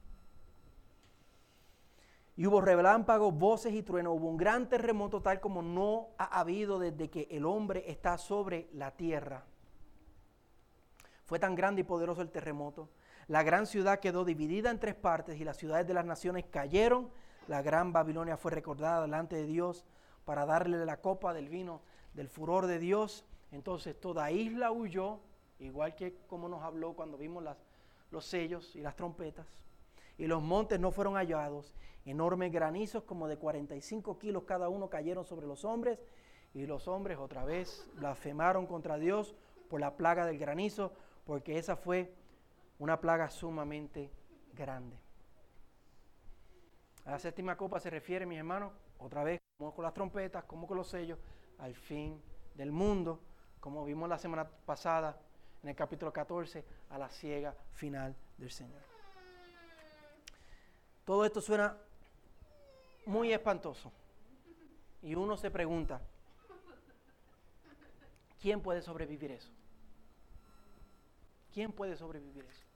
Y 2.37 2.47
hubo 2.47 2.61
relámpagos, 2.61 3.35
voces 3.35 3.73
y 3.73 3.83
truenos, 3.83 4.15
hubo 4.17 4.29
un 4.29 4.37
gran 4.37 4.69
terremoto 4.69 5.21
tal 5.21 5.41
como 5.41 5.61
no 5.61 6.11
ha 6.19 6.39
habido 6.39 6.79
desde 6.79 7.11
que 7.11 7.27
el 7.31 7.45
hombre 7.45 7.91
está 7.91 8.17
sobre 8.17 8.69
la 8.75 8.93
tierra. 8.93 9.45
Fue 11.25 11.39
tan 11.39 11.55
grande 11.57 11.81
y 11.81 11.85
poderoso 11.85 12.23
el 12.23 12.31
terremoto. 12.31 12.91
La 13.27 13.43
gran 13.43 13.67
ciudad 13.67 13.99
quedó 13.99 14.25
dividida 14.25 14.71
en 14.71 14.79
tres 14.79 14.95
partes 14.95 15.41
y 15.41 15.45
las 15.45 15.57
ciudades 15.57 15.87
de 15.87 15.95
las 15.95 16.05
naciones 16.05 16.45
cayeron 16.51 17.11
la 17.49 17.63
gran 17.63 17.93
Babilonia 17.93 18.37
fue 18.37 18.53
recordada 18.53 19.03
delante 19.03 19.37
de 19.37 19.47
Dios 19.47 19.85
para 20.25 20.45
darle 20.45 20.85
la 20.85 21.01
copa 21.01 21.33
del 21.33 21.49
vino 21.49 21.81
del 22.13 22.29
furor 22.29 22.67
de 22.67 22.79
Dios. 22.79 23.25
Entonces 23.51 23.99
toda 23.99 24.31
isla 24.31 24.71
huyó, 24.71 25.21
igual 25.59 25.95
que 25.95 26.15
como 26.27 26.49
nos 26.49 26.63
habló 26.63 26.93
cuando 26.93 27.17
vimos 27.17 27.43
los 28.11 28.25
sellos 28.27 28.77
y 28.77 28.83
las 28.83 28.97
trompetas. 28.97 29.47
Y 30.19 30.27
los 30.27 30.43
montes 30.43 30.79
no 30.79 30.91
fueron 30.91 31.15
hallados. 31.15 31.75
Enormes 32.05 32.53
granizos 32.53 33.05
como 33.05 33.29
de 33.29 33.39
45 33.39 34.19
kilos 34.19 34.45
cada 34.45 34.69
uno 34.69 34.91
cayeron 34.91 35.25
sobre 35.25 35.47
los 35.47 35.65
hombres. 35.65 35.99
Y 36.53 36.67
los 36.67 36.87
hombres 36.87 37.19
otra 37.19 37.45
vez 37.45 37.89
blasfemaron 37.95 38.67
contra 38.67 38.99
Dios 38.99 39.35
por 39.71 39.81
la 39.81 39.97
plaga 39.97 40.27
del 40.27 40.39
granizo, 40.39 40.93
porque 41.25 41.59
esa 41.59 41.77
fue 41.77 42.13
una 42.79 43.01
plaga 43.01 43.31
sumamente 43.31 44.11
grande. 44.55 45.08
A 47.09 47.13
la 47.13 47.19
séptima 47.19 47.57
copa 47.57 47.81
se 47.81 47.89
refiere, 47.89 48.27
mis 48.27 48.37
hermanos, 48.37 48.71
otra 48.99 49.25
vez, 49.25 49.41
como 49.57 49.75
con 49.75 49.83
las 49.83 49.95
trompetas, 49.95 50.45
como 50.45 50.67
con 50.67 50.77
los 50.77 50.89
sellos, 50.89 51.19
al 51.57 51.75
fin 51.75 52.21
del 52.55 52.71
mundo, 52.71 53.19
como 53.61 53.83
vimos 53.87 54.11
la 54.11 54.19
semana 54.19 54.47
pasada 54.47 55.19
en 55.63 55.71
el 55.71 55.75
capítulo 55.75 56.13
14, 56.13 56.63
a 56.91 56.99
la 56.99 57.09
ciega 57.09 57.55
final 57.73 58.15
del 58.37 58.51
Señor. 58.51 58.83
Todo 61.07 61.25
esto 61.25 61.41
suena 61.41 61.79
muy 63.07 63.33
espantoso. 63.33 63.91
Y 65.01 65.15
uno 65.15 65.39
se 65.39 65.51
pregunta, 65.51 66.03
¿quién 68.39 68.61
puede 68.61 68.83
sobrevivir 68.83 69.33
eso? 69.33 69.51
¿Quién 71.55 71.73
puede 71.73 71.97
sobrevivir 71.97 72.45
eso? 72.45 72.68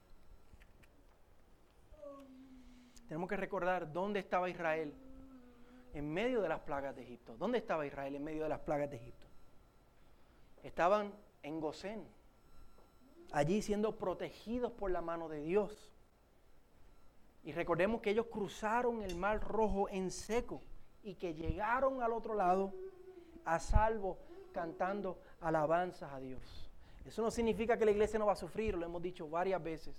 Tenemos 3.12 3.28
que 3.28 3.36
recordar 3.36 3.92
dónde 3.92 4.20
estaba 4.20 4.48
Israel 4.48 4.94
en 5.92 6.14
medio 6.14 6.40
de 6.40 6.48
las 6.48 6.60
plagas 6.60 6.96
de 6.96 7.02
Egipto. 7.02 7.36
¿Dónde 7.36 7.58
estaba 7.58 7.84
Israel 7.84 8.14
en 8.14 8.24
medio 8.24 8.44
de 8.44 8.48
las 8.48 8.60
plagas 8.60 8.88
de 8.88 8.96
Egipto? 8.96 9.26
Estaban 10.62 11.12
en 11.42 11.60
Gosén, 11.60 12.06
allí 13.30 13.60
siendo 13.60 13.98
protegidos 13.98 14.72
por 14.72 14.90
la 14.90 15.02
mano 15.02 15.28
de 15.28 15.42
Dios. 15.42 15.92
Y 17.44 17.52
recordemos 17.52 18.00
que 18.00 18.12
ellos 18.12 18.28
cruzaron 18.32 19.02
el 19.02 19.14
mar 19.14 19.42
rojo 19.46 19.90
en 19.90 20.10
seco 20.10 20.62
y 21.02 21.16
que 21.16 21.34
llegaron 21.34 22.02
al 22.02 22.14
otro 22.14 22.32
lado 22.32 22.72
a 23.44 23.60
salvo 23.60 24.16
cantando 24.52 25.18
alabanzas 25.42 26.10
a 26.14 26.18
Dios. 26.18 26.40
Eso 27.04 27.20
no 27.20 27.30
significa 27.30 27.76
que 27.76 27.84
la 27.84 27.90
iglesia 27.90 28.18
no 28.18 28.24
va 28.24 28.32
a 28.32 28.36
sufrir, 28.36 28.74
lo 28.74 28.86
hemos 28.86 29.02
dicho 29.02 29.28
varias 29.28 29.62
veces. 29.62 29.94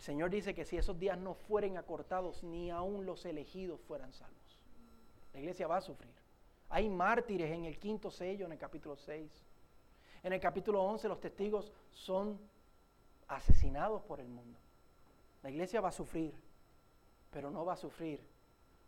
El 0.00 0.04
Señor 0.04 0.30
dice 0.30 0.54
que 0.54 0.64
si 0.64 0.78
esos 0.78 0.98
días 0.98 1.18
no 1.18 1.34
fueren 1.34 1.76
acortados, 1.76 2.42
ni 2.42 2.70
aun 2.70 3.04
los 3.04 3.26
elegidos 3.26 3.78
fueran 3.82 4.14
salvos. 4.14 4.58
La 5.34 5.40
iglesia 5.40 5.66
va 5.66 5.76
a 5.76 5.82
sufrir. 5.82 6.14
Hay 6.70 6.88
mártires 6.88 7.50
en 7.50 7.66
el 7.66 7.78
quinto 7.78 8.10
sello, 8.10 8.46
en 8.46 8.52
el 8.52 8.58
capítulo 8.58 8.96
6. 8.96 9.30
En 10.22 10.32
el 10.32 10.40
capítulo 10.40 10.82
11 10.84 11.06
los 11.06 11.20
testigos 11.20 11.70
son 11.92 12.40
asesinados 13.28 14.00
por 14.04 14.20
el 14.20 14.28
mundo. 14.28 14.58
La 15.42 15.50
iglesia 15.50 15.82
va 15.82 15.90
a 15.90 15.92
sufrir, 15.92 16.32
pero 17.30 17.50
no 17.50 17.66
va 17.66 17.74
a 17.74 17.76
sufrir. 17.76 18.26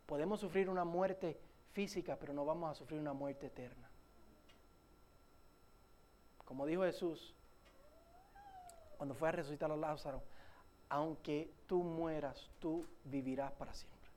Podemos 0.07 0.39
sufrir 0.39 0.67
una 0.67 0.83
muerte 0.83 1.39
física, 1.73 2.17
pero 2.19 2.33
no 2.33 2.43
vamos 2.43 2.71
a 2.71 2.73
sufrir 2.73 2.99
una 2.99 3.13
muerte 3.13 3.45
eterna. 3.45 3.87
Como 6.43 6.65
dijo 6.65 6.81
Jesús 6.81 7.35
cuando 8.97 9.13
fue 9.13 9.29
a 9.29 9.33
resucitar 9.33 9.71
a 9.71 9.75
Lázaro, 9.75 10.23
aunque 10.93 11.49
tú 11.65 11.81
mueras, 11.81 12.51
tú 12.59 12.85
vivirás 13.03 13.51
para 13.53 13.73
siempre. 13.73 14.11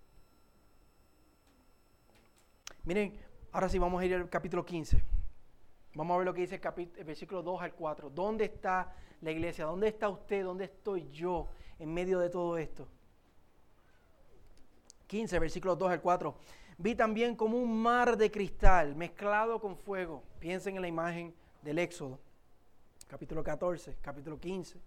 Miren, 2.85 3.19
ahora 3.51 3.71
sí 3.71 3.79
vamos 3.79 4.03
a 4.03 4.05
ir 4.05 4.15
al 4.15 4.29
capítulo 4.29 4.63
15. 4.63 5.03
Vamos 5.95 6.15
a 6.15 6.19
ver 6.19 6.27
lo 6.27 6.35
que 6.35 6.43
dice 6.43 6.61
el, 6.63 7.05
versículo 7.05 7.43
2 7.43 7.63
al 7.63 7.73
4. 7.73 8.11
¿Dónde 8.11 8.45
está 8.45 8.95
la 9.23 9.31
iglesia? 9.31 9.65
¿Dónde 9.65 9.89
está 9.89 10.11
usted? 10.11 10.45
¿Dónde 10.45 10.67
estoy 10.67 11.09
yo 11.09 11.49
en 11.79 11.95
medio 11.95 12.19
de 12.19 12.29
todo 12.29 12.59
esto? 12.59 12.87
15, 15.07 15.39
versículo 15.39 15.77
2 15.77 15.93
al 15.93 16.03
4. 16.03 16.37
Vi 16.77 16.95
también 16.95 17.37
como 17.37 17.57
un 17.57 17.81
mar 17.81 18.19
de 18.19 18.31
cristal 18.31 18.95
mezclado 18.95 19.63
con 19.63 19.79
fuego. 19.79 20.23
Piensen 20.41 20.77
en 20.77 20.83
la 20.83 20.89
imagen 20.89 21.35
del 21.63 21.79
Éxodo. 21.79 22.21
Capítulo 23.09 23.43
14, 23.43 23.97
capítulo 24.03 24.39
15. 24.39 24.79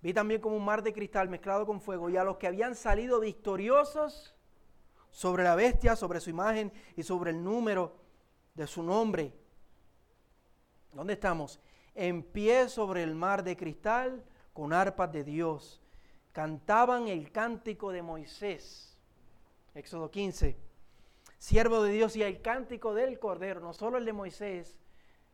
Vi 0.00 0.14
también 0.14 0.40
como 0.40 0.56
un 0.56 0.64
mar 0.64 0.82
de 0.82 0.92
cristal 0.92 1.28
mezclado 1.28 1.66
con 1.66 1.80
fuego 1.80 2.08
y 2.08 2.16
a 2.16 2.24
los 2.24 2.36
que 2.36 2.46
habían 2.46 2.74
salido 2.74 3.20
victoriosos 3.20 4.34
sobre 5.10 5.42
la 5.42 5.54
bestia, 5.54 5.96
sobre 5.96 6.20
su 6.20 6.30
imagen 6.30 6.72
y 6.96 7.02
sobre 7.02 7.30
el 7.30 7.42
número 7.42 7.96
de 8.54 8.66
su 8.66 8.82
nombre. 8.82 9.32
¿Dónde 10.92 11.14
estamos? 11.14 11.60
En 11.94 12.22
pie 12.22 12.68
sobre 12.68 13.02
el 13.02 13.14
mar 13.14 13.42
de 13.42 13.56
cristal 13.56 14.24
con 14.52 14.72
arpas 14.72 15.12
de 15.12 15.24
Dios. 15.24 15.82
Cantaban 16.32 17.08
el 17.08 17.32
cántico 17.32 17.90
de 17.90 18.02
Moisés. 18.02 18.96
Éxodo 19.74 20.10
15. 20.10 20.56
Siervo 21.38 21.82
de 21.82 21.92
Dios 21.92 22.16
y 22.16 22.22
el 22.22 22.40
cántico 22.40 22.94
del 22.94 23.18
Cordero, 23.18 23.60
no 23.60 23.72
solo 23.72 23.98
el 23.98 24.04
de 24.04 24.12
Moisés, 24.12 24.76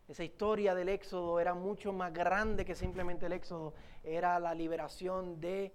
esa 0.08 0.24
historia 0.24 0.74
del 0.74 0.88
éxodo 0.88 1.40
era 1.40 1.54
mucho 1.54 1.92
más 1.92 2.12
grande 2.12 2.64
que 2.64 2.74
simplemente 2.74 3.26
el 3.26 3.32
éxodo, 3.32 3.74
era 4.02 4.38
la 4.38 4.54
liberación 4.54 5.40
de 5.40 5.74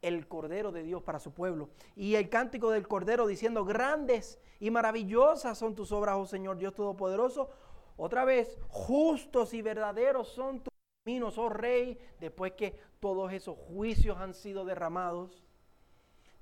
el 0.00 0.28
Cordero 0.28 0.70
de 0.70 0.82
Dios 0.82 1.02
para 1.02 1.18
su 1.18 1.32
pueblo. 1.32 1.70
Y 1.96 2.14
el 2.14 2.28
cántico 2.28 2.70
del 2.70 2.86
Cordero 2.86 3.26
diciendo, 3.26 3.64
grandes 3.64 4.38
y 4.60 4.70
maravillosas 4.70 5.58
son 5.58 5.74
tus 5.74 5.92
obras, 5.92 6.16
oh 6.16 6.26
Señor 6.26 6.58
Dios 6.58 6.74
Todopoderoso. 6.74 7.50
Otra 7.96 8.24
vez, 8.24 8.58
justos 8.68 9.54
y 9.54 9.62
verdaderos 9.62 10.28
son 10.28 10.60
tus 10.60 10.72
caminos, 11.04 11.36
oh 11.36 11.48
rey, 11.48 11.98
después 12.20 12.52
que 12.52 12.78
todos 13.00 13.32
esos 13.32 13.56
juicios 13.56 14.18
han 14.18 14.34
sido 14.34 14.64
derramados. 14.64 15.44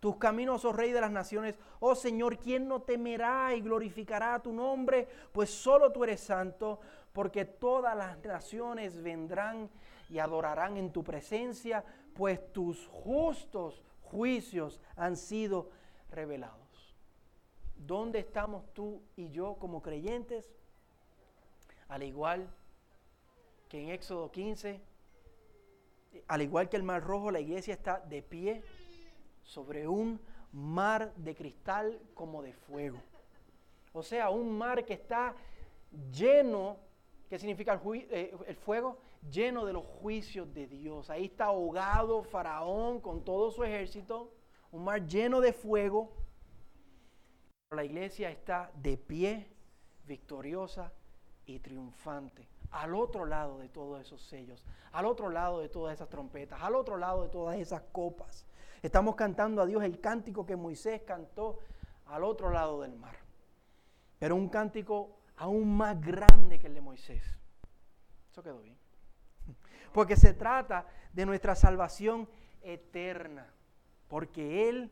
Tus 0.00 0.16
caminos, 0.16 0.64
oh 0.66 0.72
rey 0.72 0.92
de 0.92 1.00
las 1.00 1.10
naciones, 1.10 1.58
oh 1.80 1.94
Señor, 1.94 2.38
¿quién 2.38 2.68
no 2.68 2.82
temerá 2.82 3.54
y 3.54 3.62
glorificará 3.62 4.38
tu 4.42 4.52
nombre? 4.52 5.08
Pues 5.32 5.48
solo 5.48 5.90
tú 5.90 6.04
eres 6.04 6.20
santo, 6.20 6.80
porque 7.16 7.46
todas 7.46 7.96
las 7.96 8.22
naciones 8.22 9.02
vendrán 9.02 9.70
y 10.10 10.18
adorarán 10.18 10.76
en 10.76 10.92
tu 10.92 11.02
presencia, 11.02 11.82
pues 12.14 12.52
tus 12.52 12.86
justos 12.88 13.82
juicios 14.02 14.82
han 14.96 15.16
sido 15.16 15.70
revelados. 16.10 16.94
¿Dónde 17.74 18.18
estamos 18.18 18.70
tú 18.74 19.00
y 19.16 19.30
yo 19.30 19.54
como 19.54 19.80
creyentes? 19.80 20.52
Al 21.88 22.02
igual 22.02 22.50
que 23.70 23.82
en 23.82 23.88
Éxodo 23.92 24.30
15, 24.30 24.78
al 26.28 26.42
igual 26.42 26.68
que 26.68 26.76
el 26.76 26.82
Mar 26.82 27.02
Rojo, 27.02 27.30
la 27.30 27.40
iglesia 27.40 27.72
está 27.72 27.98
de 27.98 28.20
pie 28.20 28.62
sobre 29.42 29.88
un 29.88 30.20
mar 30.52 31.14
de 31.16 31.34
cristal 31.34 31.98
como 32.12 32.42
de 32.42 32.52
fuego. 32.52 32.98
O 33.94 34.02
sea, 34.02 34.28
un 34.28 34.58
mar 34.58 34.84
que 34.84 34.92
está 34.92 35.34
lleno, 36.12 36.76
¿qué 37.28 37.38
significa 37.38 37.72
el, 37.72 38.06
eh, 38.10 38.34
el, 38.46 38.56
fuego? 38.56 38.98
Lleno 39.30 39.64
de 39.64 39.72
los 39.72 39.84
juicios 39.84 40.52
de 40.52 40.66
Dios. 40.66 41.10
Ahí 41.10 41.26
está 41.26 41.46
ahogado 41.46 42.22
Faraón 42.22 43.00
con 43.00 43.24
todo 43.24 43.50
su 43.50 43.64
ejército, 43.64 44.32
un 44.70 44.84
mar 44.84 45.06
lleno 45.06 45.40
de 45.40 45.52
fuego. 45.52 46.12
La 47.70 47.84
iglesia 47.84 48.30
está 48.30 48.70
de 48.74 48.96
pie, 48.96 49.48
victoriosa 50.06 50.92
y 51.46 51.58
triunfante 51.58 52.48
al 52.70 52.94
otro 52.94 53.26
lado 53.26 53.58
de 53.58 53.68
todos 53.68 54.00
esos 54.00 54.22
sellos, 54.22 54.64
al 54.92 55.06
otro 55.06 55.30
lado 55.30 55.60
de 55.60 55.68
todas 55.68 55.94
esas 55.94 56.08
trompetas, 56.08 56.60
al 56.62 56.74
otro 56.74 56.96
lado 56.96 57.22
de 57.22 57.28
todas 57.28 57.56
esas 57.56 57.82
copas. 57.92 58.46
Estamos 58.82 59.14
cantando 59.16 59.62
a 59.62 59.66
Dios 59.66 59.82
el 59.82 60.00
cántico 60.00 60.46
que 60.46 60.56
Moisés 60.56 61.02
cantó 61.02 61.58
al 62.06 62.24
otro 62.24 62.50
lado 62.50 62.82
del 62.82 62.94
mar. 62.94 63.16
Pero 64.18 64.36
un 64.36 64.48
cántico 64.48 65.15
aún 65.36 65.76
más 65.76 66.00
grande 66.00 66.58
que 66.58 66.66
el 66.66 66.74
de 66.74 66.80
Moisés. 66.80 67.22
Eso 68.30 68.42
quedó 68.42 68.60
bien. 68.60 68.76
Porque 69.92 70.16
se 70.16 70.32
trata 70.34 70.86
de 71.12 71.26
nuestra 71.26 71.54
salvación 71.54 72.28
eterna. 72.62 73.46
Porque 74.08 74.68
Él 74.68 74.90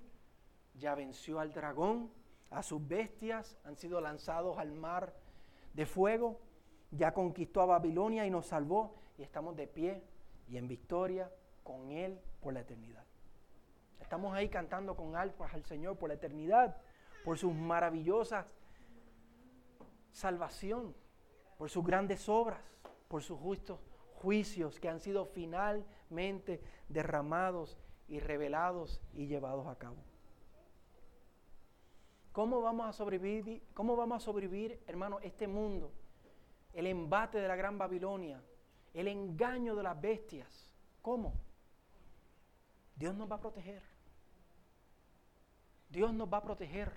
ya 0.75 0.95
venció 0.95 1.41
al 1.41 1.53
dragón, 1.53 2.11
a 2.51 2.63
sus 2.63 2.87
bestias, 2.87 3.57
han 3.65 3.77
sido 3.77 4.01
lanzados 4.01 4.59
al 4.59 4.73
mar 4.73 5.15
de 5.73 5.87
fuego 5.87 6.41
ya 6.97 7.13
conquistó 7.13 7.61
a 7.63 7.67
Babilonia 7.67 8.27
y 8.27 8.31
nos 8.31 8.47
salvó 8.47 8.95
y 9.19 9.23
estamos 9.23 9.57
de 9.57 9.67
pie 9.67 10.03
y 10.49 10.57
en 10.57 10.69
victoria 10.69 11.31
con 11.63 11.91
Él 11.91 12.21
por 12.41 12.53
la 12.53 12.61
eternidad. 12.61 13.05
Estamos 14.01 14.35
ahí 14.35 14.49
cantando 14.49 14.97
con 14.97 15.17
alpas 15.17 15.55
al 15.55 15.65
Señor 15.65 15.97
por 15.97 16.09
la 16.09 16.15
eternidad, 16.15 16.77
por 17.25 17.39
sus 17.39 17.55
maravillosas 17.55 18.47
salvación, 20.15 20.97
por 21.59 21.69
sus 21.69 21.85
grandes 21.85 22.27
obras, 22.31 22.63
por 23.09 23.23
sus 23.23 23.39
justos 23.39 23.79
juicios 24.15 24.81
que 24.81 24.89
han 24.89 25.01
sido 25.01 25.27
finalmente 25.27 26.63
derramados 26.89 27.77
y 28.09 28.19
revelados 28.19 29.03
y 29.13 29.27
llevados 29.27 29.67
a 29.67 29.77
cabo. 29.77 29.99
¿Cómo 32.33 32.63
vamos 32.63 32.89
a 32.89 32.93
sobrevivir, 32.95 33.63
cómo 33.75 33.95
vamos 33.95 34.23
a 34.23 34.25
sobrevivir, 34.25 34.83
hermano, 34.87 35.21
este 35.21 35.47
mundo? 35.47 35.93
el 36.75 36.89
embate 36.89 37.39
de 37.39 37.49
la 37.49 37.57
gran 37.57 37.79
Babilonia, 37.79 38.43
el 38.93 39.09
engaño 39.09 39.75
de 39.75 39.83
las 39.83 39.99
bestias. 40.01 40.75
¿Cómo? 41.01 41.33
Dios 42.97 43.15
nos 43.15 43.31
va 43.31 43.37
a 43.37 43.41
proteger. 43.41 43.83
Dios 45.89 46.13
nos 46.13 46.31
va 46.33 46.39
a 46.39 46.43
proteger. 46.43 46.93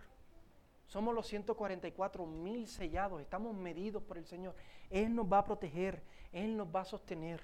Somos 0.88 1.14
los 1.14 1.28
144 1.28 2.26
mil 2.26 2.66
sellados, 2.68 3.22
estamos 3.22 3.56
medidos 3.56 4.02
por 4.04 4.18
el 4.18 4.26
Señor. 4.26 4.56
Él 4.90 5.14
nos 5.14 5.32
va 5.32 5.40
a 5.40 5.44
proteger, 5.44 6.02
Él 6.32 6.56
nos 6.56 6.74
va 6.74 6.82
a 6.82 6.86
sostener. 6.86 7.42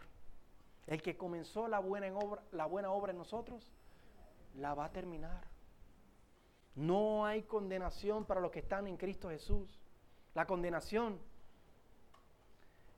El 0.88 1.02
que 1.02 1.18
comenzó 1.18 1.68
la 1.68 1.80
buena, 1.80 2.08
obra, 2.18 2.42
la 2.52 2.66
buena 2.66 2.92
obra 2.92 3.12
en 3.12 3.18
nosotros, 3.18 3.70
la 4.56 4.74
va 4.74 4.86
a 4.86 4.92
terminar. 4.92 5.46
No 6.76 7.26
hay 7.26 7.44
condenación 7.44 8.26
para 8.26 8.40
los 8.40 8.50
que 8.50 8.60
están 8.60 8.88
en 8.88 8.98
Cristo 8.98 9.30
Jesús. 9.30 9.80
La 10.34 10.48
condenación 10.48 11.20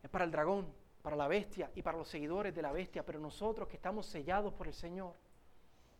es 0.04 0.10
para 0.10 0.26
el 0.26 0.32
dragón, 0.32 0.68
para 1.02 1.16
la 1.16 1.28
bestia 1.28 1.72
y 1.76 1.82
para 1.82 1.98
los 1.98 2.08
seguidores 2.08 2.54
de 2.54 2.62
la 2.62 2.72
bestia, 2.72 3.04
pero 3.04 3.20
nosotros 3.20 3.68
que 3.68 3.76
estamos 3.78 4.06
sellados 4.06 4.54
por 4.54 4.68
el 4.68 4.74
Señor, 4.74 5.16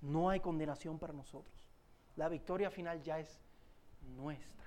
no 0.02 0.30
hay 0.30 0.40
condenación 0.40 1.00
para 1.00 1.14
nosotros. 1.14 1.68
La 2.16 2.30
victoria 2.30 2.70
final 2.70 3.02
ya 3.02 3.20
es 3.20 3.45
nuestra. 4.16 4.66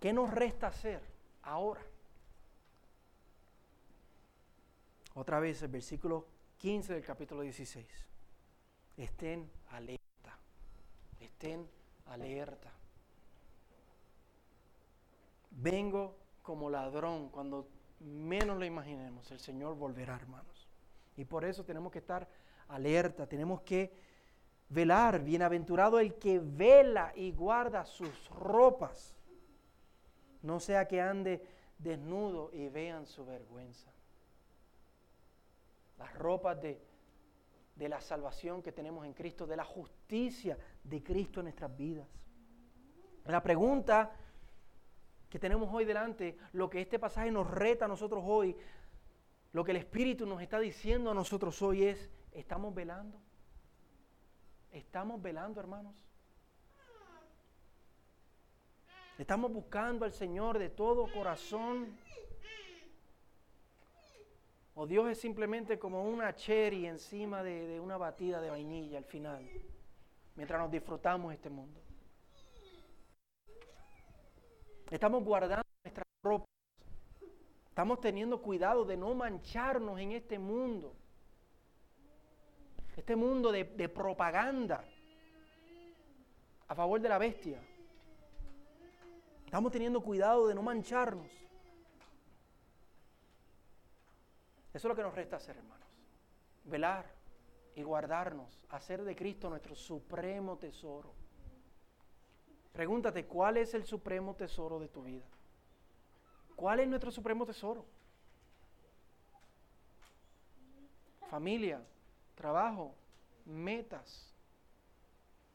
¿Qué 0.00 0.12
nos 0.12 0.30
resta 0.30 0.68
hacer 0.68 1.02
ahora? 1.42 1.82
Otra 5.14 5.40
vez 5.40 5.62
el 5.62 5.68
versículo 5.68 6.26
15 6.58 6.94
del 6.94 7.04
capítulo 7.04 7.42
16. 7.42 7.86
Estén 8.96 9.50
alerta. 9.70 10.38
Estén 11.20 11.68
alerta. 12.06 12.72
Vengo 15.50 16.16
como 16.42 16.68
ladrón 16.68 17.30
cuando 17.30 17.68
menos 18.00 18.58
lo 18.58 18.64
imaginemos, 18.64 19.30
el 19.30 19.40
Señor 19.40 19.74
volverá, 19.76 20.16
hermanos. 20.16 20.68
Y 21.16 21.24
por 21.24 21.44
eso 21.44 21.64
tenemos 21.64 21.90
que 21.90 21.98
estar 21.98 22.28
alerta, 22.68 23.26
tenemos 23.26 23.62
que 23.62 23.92
velar. 24.68 25.22
Bienaventurado 25.22 25.98
el 25.98 26.14
que 26.14 26.38
vela 26.38 27.12
y 27.14 27.32
guarda 27.32 27.84
sus 27.84 28.28
ropas. 28.30 29.14
No 30.42 30.60
sea 30.60 30.86
que 30.86 31.00
ande 31.00 31.44
desnudo 31.78 32.50
y 32.52 32.68
vean 32.68 33.06
su 33.06 33.24
vergüenza. 33.24 33.90
Las 35.98 36.14
ropas 36.14 36.60
de, 36.60 36.80
de 37.74 37.88
la 37.88 38.00
salvación 38.00 38.62
que 38.62 38.72
tenemos 38.72 39.06
en 39.06 39.12
Cristo, 39.12 39.46
de 39.46 39.56
la 39.56 39.64
justicia 39.64 40.58
de 40.84 41.02
Cristo 41.02 41.40
en 41.40 41.44
nuestras 41.44 41.76
vidas. 41.76 42.06
La 43.26 43.42
pregunta 43.42 44.12
que 45.28 45.38
tenemos 45.38 45.72
hoy 45.72 45.84
delante, 45.84 46.38
lo 46.52 46.70
que 46.70 46.80
este 46.80 46.98
pasaje 46.98 47.30
nos 47.30 47.50
reta 47.50 47.86
a 47.86 47.88
nosotros 47.88 48.22
hoy, 48.24 48.56
lo 49.52 49.64
que 49.64 49.72
el 49.72 49.78
Espíritu 49.78 50.26
nos 50.26 50.40
está 50.40 50.58
diciendo 50.60 51.10
a 51.10 51.14
nosotros 51.14 51.60
hoy 51.62 51.84
es, 51.84 52.10
¿estamos 52.32 52.74
velando? 52.74 53.18
¿Estamos 54.72 55.20
velando, 55.22 55.60
hermanos? 55.60 55.94
¿Estamos 59.18 59.50
buscando 59.50 60.04
al 60.04 60.12
Señor 60.12 60.58
de 60.58 60.68
todo 60.68 61.10
corazón? 61.10 61.96
¿O 64.74 64.86
Dios 64.86 65.08
es 65.08 65.18
simplemente 65.18 65.78
como 65.78 66.04
una 66.04 66.34
cherry 66.34 66.86
encima 66.86 67.42
de, 67.42 67.80
una 67.80 67.96
batida 67.96 68.42
de 68.42 68.50
vainilla 68.50 68.98
al 68.98 69.06
final, 69.06 69.48
mientras 70.34 70.60
nos 70.60 70.70
disfrutamos 70.70 71.32
este 71.32 71.48
mundo? 71.48 71.80
Estamos 74.90 75.24
guardando 75.24 75.64
nuestras 75.82 76.06
ropas. 76.22 76.46
Estamos 77.70 78.00
teniendo 78.00 78.42
cuidado 78.42 78.84
de 78.84 78.98
no 78.98 79.14
mancharnos 79.14 79.98
en 79.98 80.12
este 80.12 80.38
mundo. 80.38 80.94
Este 82.96 83.14
mundo 83.14 83.52
de, 83.52 83.64
propaganda 83.90 84.82
a 86.66 86.74
favor 86.74 86.98
de 87.00 87.08
la 87.08 87.18
bestia. 87.18 87.60
Estamos 89.44 89.70
teniendo 89.70 90.00
cuidado 90.00 90.48
de 90.48 90.54
no 90.54 90.62
mancharnos. 90.62 91.30
Eso 94.72 94.88
es 94.88 94.90
lo 94.90 94.96
que 94.96 95.02
nos 95.02 95.14
resta 95.14 95.36
hacer, 95.36 95.56
hermanos. 95.56 95.86
Velar 96.64 97.06
y 97.74 97.82
guardarnos, 97.82 98.64
hacer 98.70 99.04
de 99.04 99.14
Cristo 99.14 99.50
nuestro 99.50 99.76
supremo 99.76 100.56
tesoro. 100.56 101.12
Pregúntate, 102.72 103.26
¿cuál 103.26 103.58
es 103.58 103.74
el 103.74 103.84
supremo 103.84 104.34
tesoro 104.34 104.78
de 104.80 104.88
tu 104.88 105.02
vida? 105.02 105.24
¿Cuál 106.56 106.80
es 106.80 106.88
nuestro 106.88 107.10
supremo 107.10 107.44
tesoro? 107.46 107.84
Familia, 111.28 111.82
trabajo, 112.36 112.94
metas, 113.44 114.32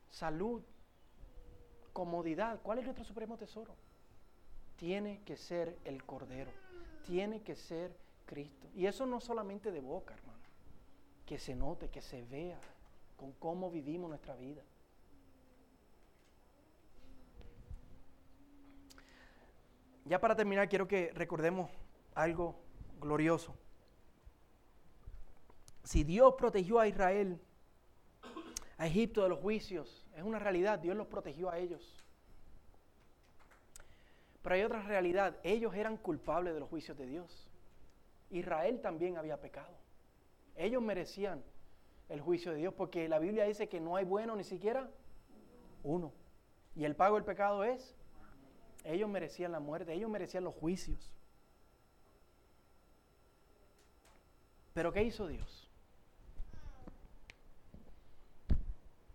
salud, 0.09 0.61
comodidad. 1.93 2.59
¿Cuál 2.61 2.79
es 2.79 2.83
nuestro 2.83 3.05
supremo 3.05 3.37
tesoro? 3.37 3.73
Tiene 4.75 5.21
que 5.23 5.37
ser 5.37 5.77
el 5.85 6.03
Cordero. 6.03 6.51
Tiene 7.05 7.41
que 7.41 7.55
ser 7.55 7.95
Cristo. 8.25 8.67
Y 8.75 8.87
eso 8.87 9.05
no 9.05 9.21
solamente 9.21 9.71
de 9.71 9.79
boca, 9.79 10.13
hermano. 10.13 10.39
Que 11.25 11.37
se 11.37 11.55
note, 11.55 11.89
que 11.89 12.01
se 12.01 12.23
vea 12.23 12.59
con 13.15 13.31
cómo 13.33 13.71
vivimos 13.71 14.09
nuestra 14.09 14.35
vida. 14.35 14.63
Ya 20.05 20.19
para 20.19 20.35
terminar, 20.35 20.67
quiero 20.67 20.87
que 20.87 21.11
recordemos 21.13 21.69
algo 22.15 22.55
glorioso. 22.99 23.55
Si 25.83 26.03
Dios 26.03 26.35
protegió 26.37 26.79
a 26.79 26.87
Israel, 26.87 27.39
a 28.77 28.87
Egipto 28.87 29.23
de 29.23 29.29
los 29.29 29.39
juicios, 29.39 30.05
es 30.15 30.23
una 30.23 30.39
realidad, 30.39 30.79
Dios 30.79 30.95
los 30.95 31.07
protegió 31.07 31.49
a 31.49 31.57
ellos. 31.57 31.97
Pero 34.41 34.55
hay 34.55 34.63
otra 34.63 34.81
realidad, 34.81 35.37
ellos 35.43 35.73
eran 35.75 35.97
culpables 35.97 36.53
de 36.53 36.59
los 36.59 36.69
juicios 36.69 36.97
de 36.97 37.05
Dios. 37.05 37.49
Israel 38.29 38.81
también 38.81 39.17
había 39.17 39.39
pecado. 39.39 39.75
Ellos 40.55 40.81
merecían 40.81 41.43
el 42.09 42.21
juicio 42.21 42.51
de 42.51 42.57
Dios 42.57 42.73
porque 42.73 43.07
la 43.07 43.19
Biblia 43.19 43.45
dice 43.45 43.69
que 43.69 43.79
no 43.79 43.95
hay 43.95 44.05
bueno 44.05 44.35
ni 44.35 44.43
siquiera 44.43 44.89
uno. 45.83 46.11
Y 46.75 46.85
el 46.85 46.95
pago 46.95 47.15
del 47.15 47.23
pecado 47.23 47.63
es, 47.63 47.95
ellos 48.83 49.09
merecían 49.09 49.51
la 49.51 49.59
muerte, 49.59 49.93
ellos 49.93 50.09
merecían 50.09 50.43
los 50.43 50.55
juicios. 50.55 51.13
Pero 54.73 54.91
¿qué 54.91 55.03
hizo 55.03 55.27
Dios? 55.27 55.70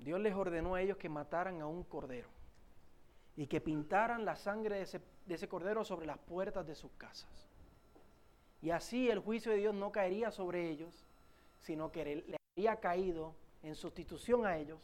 Dios 0.06 0.20
les 0.20 0.36
ordenó 0.36 0.76
a 0.76 0.80
ellos 0.80 0.98
que 0.98 1.08
mataran 1.08 1.60
a 1.60 1.66
un 1.66 1.82
cordero 1.82 2.28
y 3.34 3.48
que 3.48 3.60
pintaran 3.60 4.24
la 4.24 4.36
sangre 4.36 4.76
de 4.76 4.82
ese, 4.82 5.00
de 5.26 5.34
ese 5.34 5.48
cordero 5.48 5.84
sobre 5.84 6.06
las 6.06 6.16
puertas 6.16 6.64
de 6.64 6.76
sus 6.76 6.92
casas. 6.92 7.48
Y 8.62 8.70
así 8.70 9.10
el 9.10 9.18
juicio 9.18 9.50
de 9.50 9.58
Dios 9.58 9.74
no 9.74 9.90
caería 9.90 10.30
sobre 10.30 10.70
ellos, 10.70 11.04
sino 11.58 11.90
que 11.90 12.04
le 12.24 12.36
había 12.56 12.76
caído 12.76 13.34
en 13.64 13.74
sustitución 13.74 14.46
a 14.46 14.56
ellos 14.56 14.78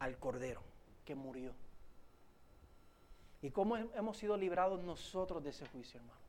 al 0.00 0.18
cordero 0.18 0.60
que 1.04 1.14
murió. 1.14 1.54
¿Y 3.42 3.50
cómo 3.50 3.76
hemos 3.76 4.16
sido 4.16 4.36
librados 4.36 4.82
nosotros 4.82 5.40
de 5.44 5.50
ese 5.50 5.68
juicio, 5.68 6.00
hermano? 6.00 6.20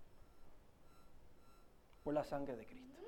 Por 2.04 2.14
la 2.14 2.24
sangre 2.24 2.56
de 2.56 2.66
Cristo. 2.68 3.00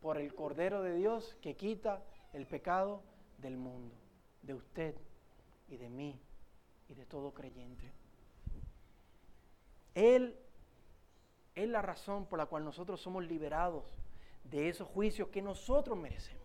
Por 0.00 0.18
el 0.18 0.32
Cordero 0.36 0.82
de 0.82 0.94
Dios 0.94 1.36
que 1.40 1.56
quita 1.56 2.00
el 2.32 2.46
pecado 2.46 3.02
del 3.42 3.56
mundo, 3.56 3.94
de 4.40 4.54
usted 4.54 4.94
y 5.68 5.76
de 5.76 5.90
mí 5.90 6.18
y 6.88 6.94
de 6.94 7.04
todo 7.04 7.34
creyente. 7.34 7.92
Él 9.94 10.38
es 11.54 11.68
la 11.68 11.82
razón 11.82 12.26
por 12.26 12.38
la 12.38 12.46
cual 12.46 12.64
nosotros 12.64 13.00
somos 13.00 13.24
liberados 13.24 13.84
de 14.44 14.68
esos 14.68 14.88
juicios 14.88 15.28
que 15.28 15.42
nosotros 15.42 15.98
merecemos. 15.98 16.42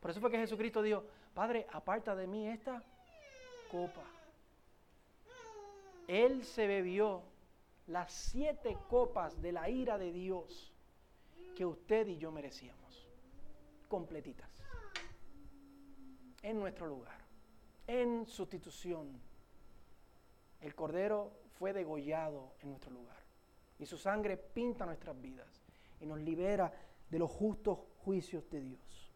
Por 0.00 0.10
eso 0.10 0.20
fue 0.20 0.30
que 0.30 0.38
Jesucristo 0.38 0.80
dijo, 0.82 1.04
Padre, 1.34 1.66
aparta 1.72 2.14
de 2.14 2.26
mí 2.26 2.48
esta 2.48 2.82
copa. 3.70 4.02
Él 6.06 6.44
se 6.44 6.66
bebió 6.66 7.22
las 7.88 8.12
siete 8.12 8.76
copas 8.88 9.40
de 9.42 9.52
la 9.52 9.68
ira 9.68 9.98
de 9.98 10.12
Dios 10.12 10.72
que 11.56 11.66
usted 11.66 12.06
y 12.06 12.18
yo 12.18 12.30
merecíamos, 12.30 13.08
completitas, 13.88 14.50
en 16.42 16.58
nuestro 16.58 16.86
lugar, 16.86 17.18
en 17.86 18.26
sustitución. 18.26 19.20
El 20.60 20.74
Cordero 20.74 21.32
fue 21.58 21.72
degollado 21.72 22.52
en 22.62 22.70
nuestro 22.70 22.92
lugar 22.92 23.16
y 23.78 23.86
su 23.86 23.98
sangre 23.98 24.36
pinta 24.36 24.86
nuestras 24.86 25.20
vidas 25.20 25.62
y 26.00 26.06
nos 26.06 26.20
libera 26.20 26.72
de 27.10 27.18
los 27.18 27.30
justos 27.30 27.78
juicios 28.04 28.48
de 28.50 28.60
Dios. 28.60 29.12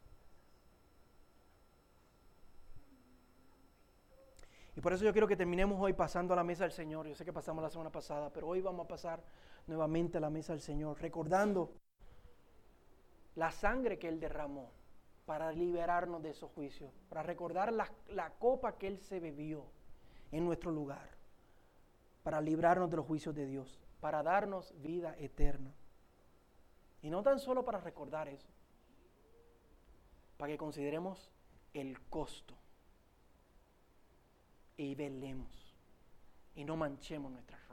Y 4.77 4.81
por 4.81 4.93
eso 4.93 5.05
yo 5.05 5.13
quiero 5.13 5.27
que 5.27 5.37
terminemos 5.37 5.81
hoy 5.81 5.93
pasando 5.93 6.33
a 6.33 6.37
la 6.37 6.45
mesa 6.45 6.65
del 6.65 6.73
Señor. 6.73 7.07
Yo 7.07 7.15
sé 7.15 7.25
que 7.25 7.33
pasamos 7.33 7.63
la 7.63 7.71
semana 7.71 7.91
pasada, 7.91 8.31
pero 8.33 8.49
hoy 8.49 8.61
vamos 8.61 8.85
a 8.85 8.89
pasar 8.89 9.23
nuevamente 9.67 10.19
a 10.19 10.21
la 10.21 10.31
mesa 10.31 10.53
del 10.53 10.63
Señor, 10.63 11.01
recordando 11.01 11.73
la 13.35 13.51
sangre 13.51 13.99
que 13.99 14.09
Él 14.09 14.21
derramó 14.21 14.71
para 15.31 15.53
liberarnos 15.53 16.21
de 16.25 16.31
esos 16.31 16.51
juicios, 16.51 16.93
para 17.09 17.23
recordar 17.23 17.73
la, 17.73 17.89
la 18.09 18.31
copa 18.31 18.77
que 18.77 18.89
Él 18.89 18.99
se 18.99 19.21
bebió 19.21 19.65
en 20.33 20.45
nuestro 20.45 20.73
lugar, 20.73 21.09
para 22.25 22.41
librarnos 22.41 22.91
de 22.91 22.97
los 22.97 23.07
juicios 23.07 23.33
de 23.37 23.47
Dios, 23.47 23.79
para 24.01 24.25
darnos 24.25 24.75
vida 24.83 25.15
eterna. 25.21 25.73
Y 27.01 27.11
no 27.11 27.23
tan 27.23 27.39
solo 27.39 27.65
para 27.65 27.79
recordar 27.79 28.27
eso, 28.27 28.49
para 30.37 30.51
que 30.51 30.59
consideremos 30.59 31.31
el 31.75 32.01
costo 32.09 32.57
y 34.77 34.97
velemos 34.97 35.77
y 36.57 36.65
no 36.65 36.77
manchemos 36.77 37.31
nuestras. 37.31 37.70